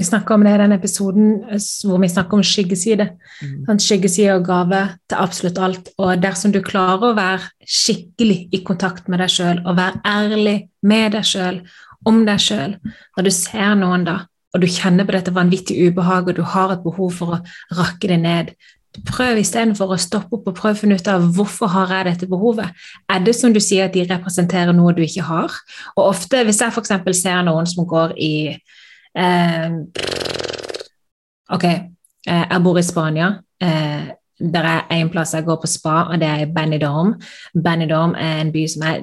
Vi 0.00 0.06
snakka 0.06 0.34
om 0.34 0.44
det 0.46 0.54
i 0.54 0.60
den 0.62 0.72
episoden 0.72 1.26
eh, 1.50 1.60
hvor 1.84 2.00
vi 2.00 2.08
snakker 2.08 2.38
om 2.38 2.44
skyggeside. 2.46 3.06
Mm. 3.44 3.78
Skyggeside 3.84 4.38
og 4.38 4.46
gave 4.48 4.80
til 5.10 5.20
absolutt 5.20 5.60
alt. 5.60 5.90
Og 6.00 6.22
dersom 6.22 6.54
du 6.54 6.62
klarer 6.64 7.10
å 7.10 7.18
være 7.18 7.50
skikkelig 7.68 8.38
i 8.56 8.62
kontakt 8.64 9.10
med 9.12 9.20
deg 9.20 9.34
sjøl, 9.34 9.60
og 9.66 9.76
være 9.76 10.00
ærlig 10.08 10.56
med 10.88 11.16
deg 11.18 11.28
sjøl, 11.28 11.60
om 12.08 12.22
deg 12.24 12.40
sjøl, 12.40 12.78
når 13.16 13.28
du 13.28 13.32
ser 13.34 13.74
noen 13.76 14.06
da, 14.08 14.16
og 14.54 14.64
du 14.64 14.70
kjenner 14.72 15.04
på 15.06 15.14
dette 15.14 15.34
vanvittige 15.36 15.90
ubehaget, 15.90 16.32
og 16.32 16.40
du 16.40 16.48
har 16.54 16.72
et 16.72 16.86
behov 16.86 17.12
for 17.18 17.36
å 17.36 17.42
rakke 17.76 18.08
det 18.10 18.20
ned, 18.24 18.54
Prøv 19.08 19.40
istedenfor 19.40 19.94
å 19.94 19.98
stoppe 20.00 20.36
opp 20.36 20.48
og 20.50 20.56
prøve 20.58 20.76
å 20.76 20.80
finne 20.80 20.98
ut 20.98 21.08
av 21.10 21.24
hvorfor 21.36 21.70
har 21.72 21.92
jeg 21.94 22.08
dette 22.10 22.28
behovet. 22.30 22.70
Er 23.10 23.24
det 23.24 23.34
som 23.38 23.54
du 23.54 23.60
sier 23.62 23.88
at 23.88 23.96
de 23.96 24.04
representerer 24.08 24.74
noe 24.76 24.94
du 24.96 25.02
ikke 25.04 25.26
har? 25.28 25.56
Og 25.96 26.10
ofte, 26.10 26.42
hvis 26.44 26.60
jeg 26.60 26.74
f.eks. 26.74 26.94
ser 27.20 27.44
noen 27.46 27.68
som 27.70 27.88
går 27.88 28.16
i 28.20 28.34
eh, 29.16 29.68
Ok, 31.50 31.64
eh, 31.66 32.44
jeg 32.44 32.62
bor 32.62 32.78
i 32.78 32.86
Spania. 32.86 33.30
Eh, 33.62 34.10
der 34.40 34.64
er 34.64 34.86
en 34.90 35.10
plass 35.12 35.34
jeg 35.34 35.44
går 35.44 35.58
på 35.60 35.68
spa, 35.68 35.96
og 36.08 36.20
det 36.20 36.28
er 36.28 36.52
Benidorm. 36.54 37.14
Benidorm 37.52 38.14
er 38.16 38.40
en 38.40 38.52
by 38.52 38.62
som 38.72 38.86
er 38.88 39.02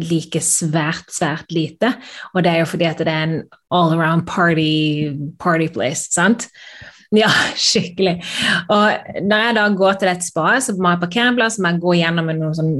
like 0.00 0.40
svært, 0.40 1.10
svært 1.12 1.52
lite. 1.52 1.92
Og 2.34 2.44
det 2.44 2.52
er 2.52 2.62
jo 2.62 2.70
fordi 2.70 2.88
at 2.88 3.02
det 3.04 3.12
er 3.12 3.26
en 3.26 3.42
all 3.70 3.92
around 3.92 4.26
party, 4.26 5.12
party 5.38 5.68
place. 5.68 6.08
sant? 6.14 6.48
Ja, 7.22 7.30
skikkelig. 7.56 8.18
Og 8.68 9.22
når 9.24 9.44
jeg 9.46 9.56
da 9.56 9.62
går 9.72 9.94
til 9.96 10.10
dette 10.10 10.26
spaet, 10.26 10.66
så 10.66 10.74
må 10.76 10.92
jeg 10.92 11.00
parkere 11.06 11.30
en 11.30 11.38
plass, 11.38 11.56
må 11.56 11.72
jeg 11.72 11.80
gå 11.80 11.94
gjennom 12.02 12.28
en 12.28 12.42
sånn 12.52 12.74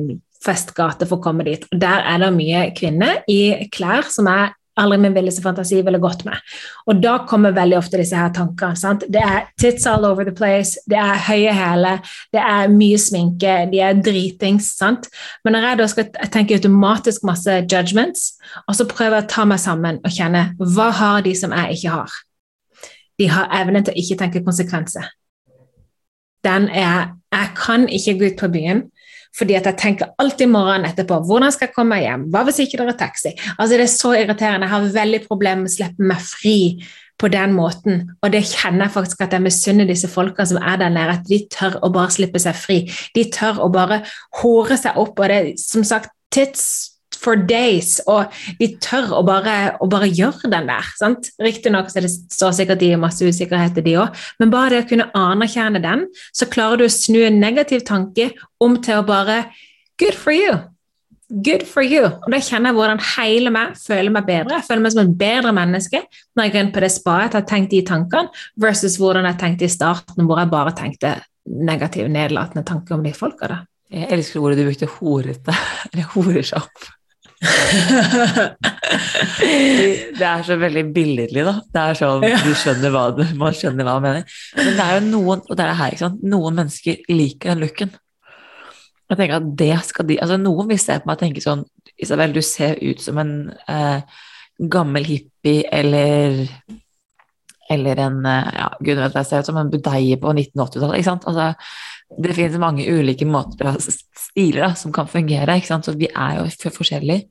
festgate 0.44 1.08
for 1.08 1.18
å 1.18 1.25
komme 1.25 1.47
dit. 1.49 1.64
Og 1.73 1.80
der 1.80 2.04
er 2.04 2.20
det 2.20 2.28
mye 2.37 2.66
kvinner 2.76 3.23
i 3.30 3.68
klær 3.73 4.04
som 4.12 4.28
jeg 4.28 4.52
aldri 4.78 4.99
min 5.02 5.14
villeste 5.14 5.42
fantasi 5.42 5.80
ville 5.82 6.00
gått 6.02 6.25
med. 6.26 6.38
Og 6.87 7.00
da 7.02 7.16
kommer 7.28 7.56
veldig 7.56 7.78
ofte 7.80 7.99
disse 8.00 8.14
her 8.18 8.30
tankene. 8.35 8.78
sant? 8.78 9.04
Det 9.11 9.23
er 9.23 9.49
tits 9.58 9.87
all 9.90 10.06
over 10.06 10.25
the 10.25 10.35
place, 10.35 10.78
det 10.87 10.99
er 11.02 11.25
høye 11.28 11.54
hæler, 11.54 11.99
det 12.32 12.42
er 12.42 12.70
mye 12.70 13.00
sminke, 13.02 13.56
de 13.73 13.82
er 13.82 13.99
dritings. 13.99 14.70
sant? 14.78 15.08
Men 15.44 15.56
når 15.56 15.68
jeg 15.68 15.78
da 15.78 15.88
skal 15.94 16.08
tenke 16.30 16.54
automatisk 16.54 17.26
masse 17.26 17.61
judgments, 17.66 18.32
og 18.68 18.78
så 18.78 18.87
prøver 18.87 19.18
jeg 19.18 19.26
å 19.26 19.35
ta 19.35 19.44
meg 19.44 19.58
sammen 19.58 20.00
og 20.04 20.14
kjenne 20.14 20.52
hva 20.58 20.90
har 20.94 21.23
de 21.26 21.35
som 21.35 21.54
jeg 21.56 21.78
ikke 21.78 21.99
har? 21.99 22.23
De 23.18 23.28
har 23.30 23.50
evnen 23.60 23.84
til 23.84 23.94
å 23.94 24.00
ikke 24.02 24.18
tenke 24.20 24.44
konsekvenser. 24.46 25.08
Den 26.44 26.68
er 26.68 27.14
Jeg 27.28 27.50
kan 27.58 27.82
ikke 27.92 28.14
gå 28.18 28.30
ut 28.30 28.38
på 28.40 28.48
byen 28.48 28.87
fordi 29.37 29.54
at 29.58 29.66
jeg 29.68 29.76
tenker 29.78 30.14
alltid 30.18 30.48
morgenen 30.50 30.88
etterpå 30.88 31.18
hvordan 31.28 31.52
skal 31.52 31.68
jeg 31.68 31.75
komme 31.75 31.92
meg 31.92 32.06
hjem, 32.06 32.25
hva 32.32 32.40
hvis 32.46 32.62
ikke 32.64 32.78
det 32.80 32.87
er 32.94 32.96
taxi? 32.98 33.34
Altså 33.58 33.76
Det 33.76 33.84
er 33.84 33.92
så 33.92 34.12
irriterende. 34.16 34.66
Jeg 34.66 34.72
har 34.72 34.94
veldig 34.96 35.20
problemer 35.28 35.62
med 35.62 35.70
å 35.70 35.75
slippe 35.75 36.08
meg 36.08 36.25
fri 36.25 36.56
på 37.18 37.28
den 37.28 37.54
måten. 37.54 38.04
Og 38.22 38.32
det 38.32 38.44
kjenner 38.48 38.87
jeg 38.87 38.94
faktisk 38.94 39.22
at 39.26 39.34
jeg 39.37 39.44
misunner 39.44 39.88
disse 39.88 40.10
folka 40.10 40.46
som 40.48 40.62
er 40.62 40.78
der 40.80 40.94
nede, 40.94 41.18
at 41.18 41.28
de 41.28 41.42
tør 41.52 41.78
å 41.82 41.90
bare 41.94 42.14
slippe 42.14 42.40
seg 42.42 42.56
fri. 42.58 42.78
De 43.14 43.26
tør 43.34 43.60
å 43.64 43.68
bare 43.75 44.00
håre 44.40 44.78
seg 44.80 44.98
opp, 44.98 45.18
og 45.18 45.30
det 45.30 45.38
er 45.38 45.50
som 45.60 45.84
sagt 45.87 46.14
tits 46.34 46.97
for 47.18 47.37
days, 47.48 47.98
og 48.06 48.32
de 48.60 48.70
tør 48.82 49.12
å 49.18 49.25
bare, 49.26 49.56
å 49.82 49.88
bare 49.90 50.08
gjøre 50.10 50.50
den 50.52 50.70
der. 50.70 50.88
sant? 50.98 51.30
Riktignok 51.42 51.90
står 51.92 52.56
sikkert 52.56 52.84
i 52.87 52.94
masse 53.00 53.25
usikkerheter, 53.25 53.84
de 53.84 53.98
òg, 54.00 54.25
men 54.40 54.54
bare 54.54 54.76
det 54.76 54.84
å 54.87 54.88
kunne 54.94 55.10
anerkjenne 55.18 55.82
den, 55.84 56.06
så 56.32 56.48
klarer 56.50 56.80
du 56.80 56.88
å 56.88 56.92
snu 56.92 57.20
en 57.26 57.40
negativ 57.42 57.84
tanke 57.88 58.30
om 58.62 58.78
til 58.82 59.02
å 59.02 59.06
bare 59.06 59.46
Good 59.98 60.14
for 60.14 60.30
you! 60.30 60.54
Good 61.28 61.66
for 61.68 61.84
you! 61.84 62.06
Og 62.06 62.30
da 62.32 62.38
kjenner 62.40 62.70
jeg 62.70 62.76
hvordan 62.78 63.00
hele 63.16 63.50
meg 63.52 63.75
føler 63.76 64.12
meg 64.14 64.28
bedre. 64.28 64.60
Jeg 64.60 64.64
føler 64.68 64.84
meg 64.84 64.94
som 64.94 65.02
et 65.02 65.16
bedre 65.20 65.50
menneske 65.52 66.00
når 66.38 66.46
jeg 66.46 66.54
går 66.54 66.62
inn 66.62 66.70
på 66.72 66.84
det 66.84 66.92
spaet 66.94 67.34
jeg 67.34 67.42
har 67.42 67.48
tenkt 67.50 67.75
de 67.75 67.80
tankene, 67.90 68.32
versus 68.62 68.96
hvordan 69.00 69.28
jeg 69.28 69.40
tenkte 69.42 69.66
i 69.66 69.75
starten, 69.75 70.25
hvor 70.25 70.40
jeg 70.40 70.52
bare 70.54 70.72
tenkte 70.78 71.16
negative, 71.48 72.08
nedlatende 72.12 72.64
tanker 72.68 72.96
om 72.96 73.04
de 73.04 73.12
folka. 73.16 73.58
Jeg 73.92 74.08
elsker 74.12 74.40
ordet 74.40 74.60
du 74.60 74.64
brukte, 74.68 74.88
horete. 74.98 75.58
Eller 75.90 76.08
horer 76.14 76.46
seg 76.46 76.62
opp. 76.62 76.88
det 80.18 80.26
er 80.26 80.42
så 80.47 80.57
veldig 80.59 80.85
billedlig, 80.95 81.45
da. 81.47 81.54
Det 81.62 81.83
er 81.85 81.95
sånn, 82.00 82.25
du 82.25 82.54
skjønner 82.59 82.90
hva 82.95 83.04
du, 83.14 83.23
Man 83.38 83.54
skjønner 83.54 83.85
hva 83.87 83.95
han 83.99 84.04
mener. 84.04 84.23
Men 84.59 84.75
det 84.75 84.85
er 84.85 84.92
jo 84.97 85.02
noen 85.07 85.40
og 85.45 85.54
det 85.54 85.64
er 85.64 85.78
her, 85.78 85.90
ikke 85.95 86.07
sant? 86.07 86.23
noen 86.35 86.54
mennesker 86.59 86.95
liker 87.12 87.47
den 87.52 87.62
looken. 87.62 87.90
Jeg 89.09 89.16
tenker 89.16 89.38
at 89.38 89.49
det 89.62 89.78
skal 89.88 90.04
de, 90.09 90.16
altså 90.21 90.37
Noen 90.40 90.66
vil 90.68 90.80
se 90.83 90.95
på 91.00 91.07
meg 91.09 91.16
og 91.16 91.23
tenke 91.23 91.40
sånn 91.40 91.62
Isabel, 91.99 92.35
du 92.37 92.42
ser 92.45 92.75
ut 92.85 93.00
som 93.00 93.16
en 93.23 93.33
eh, 93.71 94.00
gammel 94.59 95.04
hippie 95.09 95.62
eller 95.73 96.45
eller 97.70 98.00
en 98.06 98.25
eh, 98.26 98.48
ja, 98.56 98.70
gud 98.80 99.00
vet 99.00 99.18
jeg 99.18 99.28
ser 99.28 99.44
ut 99.44 99.50
som 99.50 99.60
en 99.60 99.70
budeie 99.72 100.16
på 100.20 100.32
1980-tallet. 100.32 100.98
ikke 100.98 101.10
sant? 101.10 101.28
Altså, 101.28 101.52
det 102.25 102.34
finnes 102.37 102.62
mange 102.62 102.87
ulike 102.88 103.28
måter, 103.28 103.76
stiler 104.16 104.68
da, 104.68 104.72
som 104.78 104.94
kan 104.96 105.10
fungere, 105.10 105.58
så 105.68 105.94
vi 105.98 106.08
er 106.08 106.40
jo 106.40 106.72
forskjellige. 106.72 107.28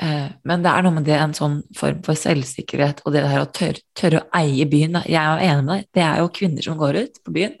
Eh, 0.00 0.28
men 0.48 0.64
det 0.64 0.72
er 0.72 0.86
noe 0.86 0.96
med 0.96 1.06
det, 1.06 1.18
en 1.20 1.36
sånn 1.36 1.58
form 1.76 2.00
for 2.06 2.18
selvsikkerhet 2.18 3.04
og 3.04 3.14
det 3.14 3.24
der 3.26 3.42
å 3.42 3.50
tørre, 3.52 3.84
tørre 3.98 4.22
å 4.22 4.28
eie 4.40 4.66
byen. 4.70 4.96
Da. 4.98 5.04
Jeg 5.06 5.20
er 5.20 5.28
jo 5.28 5.50
enig 5.50 5.66
med 5.66 5.72
deg, 5.74 5.90
det 5.98 6.06
er 6.06 6.22
jo 6.22 6.32
kvinner 6.40 6.66
som 6.66 6.80
går 6.80 7.00
ut 7.02 7.20
på 7.22 7.36
byen. 7.36 7.58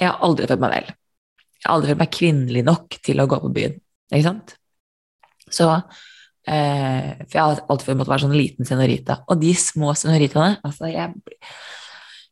Jeg 0.00 0.08
har 0.08 0.22
aldri 0.26 0.48
følt 0.48 0.62
meg 0.62 0.76
vel. 0.76 0.92
Jeg 1.60 1.66
har 1.66 1.74
aldri 1.74 1.92
følt 1.92 2.04
meg 2.04 2.14
kvinnelig 2.16 2.64
nok 2.70 3.00
til 3.10 3.20
å 3.20 3.28
gå 3.30 3.40
på 3.42 3.52
byen, 3.58 3.76
ikke 4.12 4.28
sant. 4.28 4.54
Så 5.50 5.66
eh, 6.48 7.20
For 7.26 7.36
jeg 7.36 7.44
har 7.44 7.62
alltid 7.68 7.94
å 7.94 8.08
være 8.08 8.24
sånn 8.24 8.36
liten 8.36 8.68
senorita. 8.68 9.20
Og 9.28 9.40
de 9.42 9.54
små 9.58 9.94
senoritaene, 9.98 10.58
altså 10.66 10.90
jeg, 10.90 11.14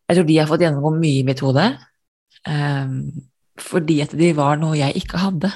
jeg 0.08 0.18
tror 0.18 0.28
de 0.28 0.38
har 0.40 0.50
fått 0.50 0.64
gjennomgå 0.66 0.92
mye 0.96 1.22
i 1.22 1.26
mitt 1.28 1.42
hode. 1.44 1.66
Eh, 2.48 2.92
fordi 3.58 4.02
at 4.04 4.14
de 4.18 4.34
var 4.38 4.60
noe 4.60 4.78
jeg 4.78 5.02
ikke 5.02 5.22
hadde. 5.22 5.52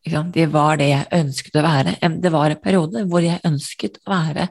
Det 0.00 0.46
var 0.48 0.78
det 0.80 0.88
jeg 0.88 1.08
ønsket 1.12 1.58
å 1.60 1.64
være. 1.64 1.96
Det 2.24 2.32
var 2.32 2.54
en 2.54 2.62
periode 2.62 3.02
hvor 3.10 3.24
jeg 3.24 3.42
ønsket 3.44 3.98
å 4.06 4.14
være 4.14 4.46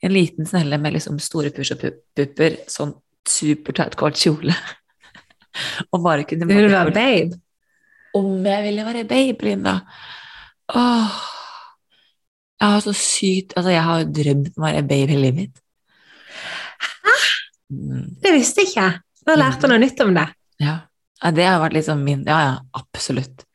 en 0.00 0.14
liten 0.14 0.48
snelle 0.48 0.78
med 0.80 0.96
liksom 0.96 1.18
store 1.20 1.52
push 1.52 1.74
og 1.74 1.84
pupper, 2.16 2.62
sånn 2.72 2.94
supertight 3.28 3.96
kort 4.00 4.16
kjole. 4.16 4.56
og 5.92 6.00
bare 6.00 6.24
kunne 6.28 6.48
Du 6.48 6.54
ville 6.54 6.72
være 6.72 6.96
babe? 6.96 7.40
Om 8.16 8.46
jeg 8.48 8.64
ville 8.70 8.86
være 8.86 9.04
babe, 9.04 9.50
Linda. 9.50 9.80
Åh. 10.72 11.24
Jeg 12.56 12.72
har 12.72 12.80
så 12.84 12.94
sykt 12.96 13.56
Altså, 13.56 13.72
jeg 13.74 13.84
har 13.84 14.06
drømt 14.18 14.54
om 14.56 14.64
å 14.64 14.68
være 14.68 14.86
babe 14.88 15.12
hele 15.12 15.26
livet 15.26 15.40
mitt. 15.42 15.60
Hæ? 16.80 17.16
Mm. 17.72 18.08
Det 18.22 18.32
visste 18.32 18.62
jeg 18.62 18.72
ikke. 18.72 18.88
Du 19.26 19.32
har 19.34 19.42
lært 19.42 19.64
noe 19.66 19.82
nytt 19.82 20.00
om 20.04 20.14
det. 20.16 20.26
Ja. 20.62 20.80
Det 21.34 21.46
har 21.48 21.60
vært 21.62 21.76
liksom 21.78 22.02
min 22.06 22.26
Ja, 22.28 22.40
ja, 22.44 22.56
absolutt. 22.78 23.46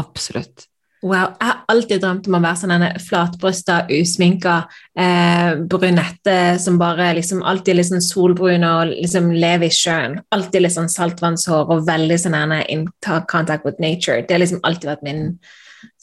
Absolutt. 0.00 0.66
Wow, 1.02 1.32
Jeg 1.40 1.48
har 1.48 1.60
alltid 1.72 2.02
drømt 2.02 2.26
om 2.28 2.34
å 2.36 2.40
være 2.44 2.60
sånn 2.60 2.82
flatbrysta, 3.00 3.76
usminka 3.96 4.56
eh, 5.00 5.54
brunette 5.72 6.34
som 6.60 6.76
bare 6.80 7.14
liksom 7.16 7.40
alltid 7.40 7.78
liksom 7.78 8.02
solbrun 8.04 8.66
og 8.68 8.92
liksom 8.92 9.30
lever 9.32 9.70
i 9.70 9.72
sjøen. 9.72 10.18
Alltid 10.36 10.68
sånn 10.74 10.92
saltvannshår 10.92 11.72
og 11.72 11.86
veldig 11.88 12.20
sånn 12.20 12.36
in 12.68 12.84
contact 13.32 13.64
with 13.64 13.80
nature. 13.80 14.20
Det 14.20 14.36
har 14.36 14.44
liksom 14.44 14.60
alltid 14.62 14.92
vært 14.92 15.06
min 15.08 15.24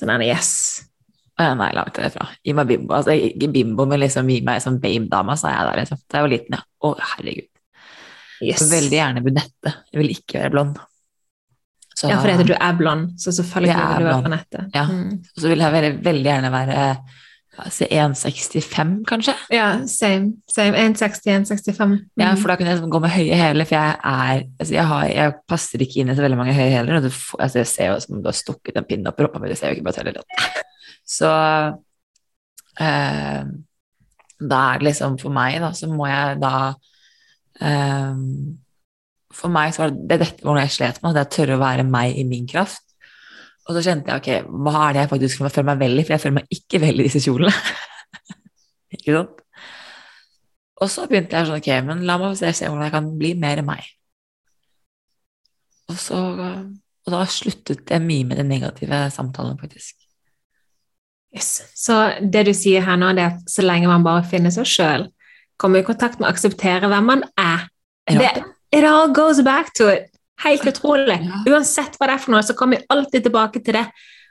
sånn 0.02 0.26
yes. 0.26 0.87
Nei, 1.38 1.69
langt 1.78 1.93
derfra. 1.93 2.26
Gi 2.41 2.54
meg 2.58 2.69
bimbo. 2.71 2.95
Altså, 2.97 3.13
ikke 3.13 3.52
bimbo, 3.54 3.86
men 3.89 4.02
liksom 4.02 4.30
gi 4.32 4.39
meg 4.45 4.62
som 4.63 4.80
babe-dama, 4.82 5.36
sa 5.38 5.54
jeg 5.54 5.69
der. 5.69 5.82
Liksom. 5.84 6.02
Da 6.08 6.17
jeg 6.19 6.26
var 6.26 6.34
liten, 6.34 6.58
ja. 6.58 6.63
Å, 6.88 6.93
herregud. 7.13 7.50
Yes. 8.41 8.65
Veldig 8.71 8.97
gjerne 8.97 9.23
brunette. 9.26 9.73
Jeg 9.91 10.02
vil 10.02 10.13
ikke 10.13 10.41
være 10.41 10.54
blond. 10.54 10.80
Så, 11.97 12.10
ja, 12.12 12.17
fordi 12.21 12.45
du 12.45 12.54
er 12.54 12.76
blond, 12.78 13.15
så 13.17 13.32
selvfølgelig 13.34 13.78
vil 13.78 14.04
du 14.04 14.10
være 14.10 14.26
brunette. 14.26 14.65
Ja. 14.76 14.84
Mm. 14.86 15.15
Så 15.34 15.50
vil 15.50 15.63
jeg 15.63 15.73
veldig, 15.73 15.93
veldig 16.06 16.30
gjerne 16.30 16.52
være 16.54 16.84
altså 17.58 17.88
1,65, 17.89 18.91
kanskje? 19.10 19.34
Ja, 19.50 19.71
same. 19.89 20.36
same. 20.56 20.78
1,60-1,65. 20.78 21.86
Mm. 21.86 21.97
Ja, 22.21 22.36
for 22.38 22.52
da 22.52 22.58
kunne 22.60 22.76
jeg 22.76 22.91
gå 22.93 23.02
med 23.02 23.13
høye 23.15 23.39
hæler, 23.41 23.65
for 23.65 23.80
jeg 23.80 23.95
er 24.04 24.43
altså 24.60 24.73
jeg, 24.73 24.86
har, 24.91 25.06
jeg, 25.10 25.34
passer 25.50 25.82
ikke 25.82 26.02
inn 26.02 26.13
i 26.13 26.17
så 26.17 26.26
veldig 26.26 26.38
mange 26.38 26.54
høye 26.54 26.69
hæler. 26.76 27.02
Altså 27.02 27.63
jeg 27.63 27.67
ser 27.73 27.91
jo 27.91 28.00
som 28.04 28.17
om 28.17 28.21
du 28.21 28.30
har 28.30 28.38
stukket 28.38 28.78
en 28.78 28.86
pinne 28.89 29.10
opp 29.10 29.17
i 29.17 29.26
rumpa 29.26 29.41
mi, 29.41 29.50
det 29.50 29.58
ser 29.58 29.73
jo 29.73 29.80
ikke 29.80 29.89
bra 29.89 29.97
ut 29.97 30.02
heller. 30.04 30.56
Så 31.08 31.30
eh, 32.80 33.41
da 34.38 34.60
er 34.71 34.82
det 34.82 34.89
liksom 34.89 35.17
for 35.21 35.34
meg, 35.34 35.60
da, 35.63 35.71
så 35.73 35.89
må 35.89 36.08
jeg 36.10 36.38
da 36.41 36.54
eh, 37.65 38.19
For 39.38 39.54
meg 39.54 39.73
så 39.73 39.86
var 39.86 39.95
det, 39.95 40.04
det 40.12 40.19
dette 40.23 40.45
hvordan 40.45 40.63
jeg 40.65 40.76
slet 40.78 41.02
med, 41.04 41.17
det 41.17 41.26
jeg 41.38 41.50
å 41.52 41.58
å 41.58 41.63
være 41.63 41.88
meg 41.88 42.17
i 42.17 42.26
min 42.28 42.47
kraft. 42.50 42.84
Og 43.67 43.76
så 43.76 43.84
kjente 43.84 44.13
jeg 44.13 44.21
ok, 44.21 44.54
hva 44.63 44.86
er 44.86 44.95
det 44.95 45.04
jeg 45.04 45.12
faktisk 45.12 45.41
føler 45.43 45.67
meg 45.67 45.82
vel 45.82 46.00
i, 46.00 46.06
for 46.06 46.15
jeg 46.15 46.23
føler 46.23 46.38
meg 46.39 46.56
ikke 46.56 46.80
vel 46.82 47.02
i 47.02 47.08
disse 47.10 47.21
kjolene. 47.26 47.52
ikke 48.95 49.17
sant? 49.17 49.43
Og 50.78 50.91
så 50.93 51.08
begynte 51.10 51.36
jeg 51.36 51.50
sånn, 51.50 51.60
ok, 51.60 51.69
men 51.89 52.06
la 52.08 52.15
meg 52.21 52.38
se, 52.38 52.54
se 52.56 52.69
hvordan 52.69 52.86
jeg 52.86 52.93
kan 52.93 53.13
bli 53.19 53.34
mer 53.41 53.63
meg. 53.65 53.86
Og, 55.88 55.97
så, 56.00 56.19
og 56.21 57.13
da 57.13 57.23
sluttet 57.32 57.91
jeg 57.91 58.04
mye 58.04 58.28
med 58.30 58.39
de 58.39 58.45
negative 58.47 59.08
samtalene, 59.15 59.58
faktisk. 59.60 60.06
Yes. 61.35 61.61
Så 61.75 61.95
det 62.21 62.45
du 62.47 62.53
sier 62.55 62.85
her 62.85 62.99
nå, 62.99 63.11
det 63.17 63.23
er 63.23 63.33
at 63.35 63.51
så 63.51 63.65
lenge 63.65 63.89
man 63.89 64.05
bare 64.05 64.23
finner 64.27 64.53
seg 64.53 64.67
sjøl, 64.69 65.07
kommer 65.59 65.81
i 65.81 65.87
kontakt 65.87 66.19
med 66.19 66.29
å 66.29 66.31
akseptere 66.31 66.89
hvem 66.89 67.09
man 67.11 67.25
er 67.39 67.67
det, 68.07 68.43
It 68.71 68.83
all 68.83 69.13
goes 69.15 69.39
back 69.43 69.73
to 69.75 69.87
it. 69.87 70.11
Helt 70.43 70.65
utrolig. 70.67 71.17
Ja. 71.23 71.41
Uansett 71.53 71.95
hva 71.97 72.09
det 72.09 72.17
er 72.17 72.23
for 72.23 72.35
noe, 72.35 72.43
så 72.45 72.55
kommer 72.55 72.77
vi 72.77 72.87
alltid 72.93 73.25
tilbake 73.25 73.61
til 73.63 73.77
det 73.79 73.85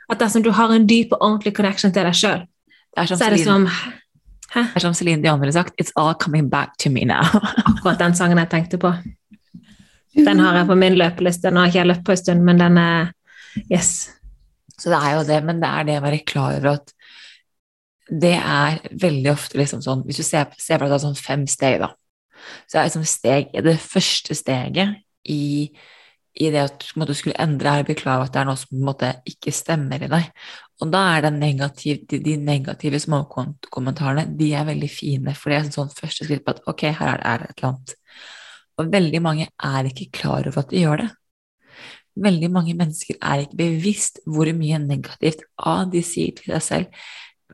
at 0.06 0.20
dersom 0.20 0.44
du 0.44 0.52
har 0.54 0.72
en 0.72 0.86
dyp 0.86 1.14
og 1.16 1.22
ordentlig 1.24 1.54
connection 1.56 1.92
til 1.92 2.06
deg 2.06 2.16
sjøl, 2.16 2.44
så 2.96 3.16
er 3.26 3.36
det 3.36 3.44
som 3.44 3.66
Hæ? 3.66 4.62
Det 4.70 4.78
er 4.78 4.84
som 4.84 4.94
Celine 4.94 5.20
Dion 5.24 5.40
ville 5.40 5.52
sagt 5.52 5.74
It's 5.82 5.90
all 5.98 6.14
coming 6.14 6.46
back 6.48 6.76
to 6.78 6.90
me 6.90 7.04
now. 7.04 7.24
Akkurat 7.70 7.98
den 7.98 8.14
sangen 8.14 8.38
jeg 8.38 8.48
tenkte 8.52 8.78
på. 8.78 8.92
Den 10.14 10.38
har 10.40 10.56
jeg 10.60 10.68
på 10.70 10.76
min 10.78 10.94
løpeliste. 10.96 11.50
Nå 11.50 11.60
har 11.60 11.72
ikke 11.72 11.80
jeg 11.82 11.90
løpt 11.90 12.04
på 12.06 12.14
en 12.14 12.20
stund, 12.22 12.44
men 12.46 12.60
den 12.62 12.78
er 12.80 13.12
Yes. 13.72 14.12
Så 14.80 14.92
det 14.92 14.98
er 15.00 15.16
jo 15.16 15.24
det, 15.28 15.38
men 15.44 15.60
det 15.62 15.70
er 15.70 15.88
det 15.88 15.98
å 15.98 16.04
være 16.04 16.24
klar 16.28 16.58
over 16.58 16.76
at 16.76 16.92
det 18.06 18.36
er 18.38 18.80
veldig 19.02 19.32
ofte 19.32 19.58
liksom 19.58 19.80
sånn 19.82 20.04
Hvis 20.06 20.20
du 20.20 20.22
ser, 20.22 20.52
ser 20.62 20.78
på 20.78 20.86
det 20.86 21.00
sånn 21.02 21.16
fem 21.18 21.42
steg, 21.50 21.80
da, 21.82 21.88
så 22.70 22.78
er 22.78 22.86
liksom 22.86 23.06
steg 23.08 23.50
Det 23.66 23.74
første 23.82 24.36
steget 24.38 25.00
i, 25.26 25.72
i 26.38 26.50
det 26.54 26.62
at 26.62 26.86
du 26.94 27.14
skulle 27.18 27.38
endre, 27.42 27.72
er 27.72 27.82
å 27.82 27.88
beklage 27.88 28.28
at 28.28 28.36
det 28.36 28.42
er 28.44 28.46
noe 28.46 28.60
som 28.60 28.70
på 28.70 28.78
en 28.78 28.86
måte 28.86 29.08
ikke 29.26 29.50
stemmer 29.50 30.04
i 30.06 30.10
deg. 30.12 30.28
Og 30.84 30.92
da 30.92 31.00
er 31.16 31.26
negativ, 31.34 32.04
de, 32.06 32.20
de, 32.22 32.36
negative 32.38 33.00
småkommentarene 33.02 34.28
de 34.38 34.52
er 34.54 34.68
veldig 34.68 34.90
fine, 34.92 35.34
for 35.34 35.50
det 35.50 35.58
er 35.58 35.70
sånn 35.74 35.90
første 35.90 36.28
skritt 36.28 36.44
på 36.46 36.54
at 36.54 36.62
ok, 36.70 36.84
her 37.00 37.16
er 37.16 37.24
er 37.32 37.42
det 37.42 37.50
et 37.50 37.58
eller 37.58 37.72
annet. 37.72 37.96
Og 38.76 38.92
veldig 38.92 39.22
mange 39.24 39.48
er 39.50 39.90
ikke 39.90 40.12
klar 40.20 40.46
over 40.46 40.62
at 40.62 40.70
de 40.70 40.84
gjør 40.84 41.02
det. 41.02 41.10
Veldig 42.16 42.48
mange 42.52 42.74
mennesker 42.76 43.18
er 43.20 43.44
ikke 43.44 43.58
bevisst 43.60 44.22
hvor 44.24 44.48
mye 44.56 44.80
negativt 44.80 45.44
A 45.58 45.82
de 45.90 46.02
sier 46.06 46.32
til 46.36 46.54
deg 46.54 46.64
selv, 46.64 47.04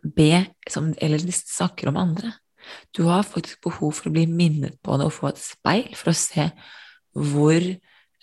B 0.03 0.31
som, 0.71 0.91
eller 1.03 1.23
snakker 1.35 1.91
om 1.91 1.99
andre. 2.01 2.33
Du 2.95 3.05
har 3.09 3.27
faktisk 3.27 3.63
behov 3.67 3.95
for 3.99 4.11
å 4.11 4.15
bli 4.15 4.27
minnet 4.31 4.79
på 4.83 4.97
det 4.99 5.09
og 5.09 5.15
få 5.15 5.31
et 5.33 5.43
speil 5.43 5.91
for 5.99 6.13
å 6.13 6.19
se 6.19 6.49
hvor 7.13 7.69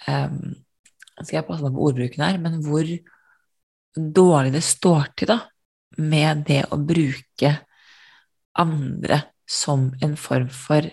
um, 0.07 0.41
Skal 1.19 1.41
jeg 1.41 1.47
passe 1.49 1.65
meg 1.65 1.75
på 1.75 1.87
ordbruken 1.89 2.23
her, 2.23 2.37
men 2.39 2.61
hvor 2.63 2.87
dårlig 3.99 4.53
det 4.53 4.61
står 4.63 5.09
til 5.19 5.33
da, 5.33 5.41
med 5.99 6.45
det 6.47 6.61
å 6.71 6.77
bruke 6.79 7.51
andre 8.55 9.17
som 9.49 9.89
en 9.99 10.15
form 10.15 10.47
for 10.53 10.87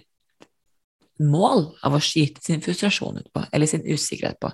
mål 1.22 1.68
av 1.86 1.96
å 1.96 2.02
skyte 2.02 2.42
sin 2.44 2.62
frustrasjon 2.64 3.20
ut 3.22 3.30
på, 3.32 3.44
eller 3.52 3.70
sin 3.70 3.86
usikkerhet 3.86 4.40
på. 4.42 4.50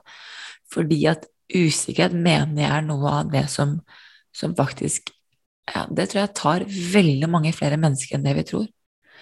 Fordi 0.72 1.00
at 1.10 1.26
usikkerhet 1.52 2.14
mener 2.16 2.64
jeg 2.64 2.72
er 2.72 2.86
noe 2.86 3.16
av 3.20 3.32
det 3.32 3.44
som, 3.52 3.76
som 4.34 4.54
faktisk 4.56 5.12
ja, 5.68 5.84
Det 5.86 6.08
tror 6.10 6.20
jeg 6.24 6.34
tar 6.34 6.64
veldig 6.66 7.28
mange 7.30 7.52
flere 7.54 7.76
mennesker 7.78 8.16
enn 8.16 8.24
det 8.26 8.32
vi 8.40 8.42
tror. 8.48 8.64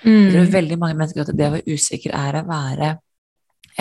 Mm. 0.00 0.14
Jeg 0.14 0.30
tror 0.32 0.46
mm. 0.46 0.52
veldig 0.54 0.78
mange 0.80 0.96
mennesker 0.96 1.26
at 1.26 1.32
det 1.36 1.48
å 1.50 1.54
være 1.58 1.76
usikker 1.76 2.14
er 2.16 2.38
å 2.38 2.46
være 2.48 2.88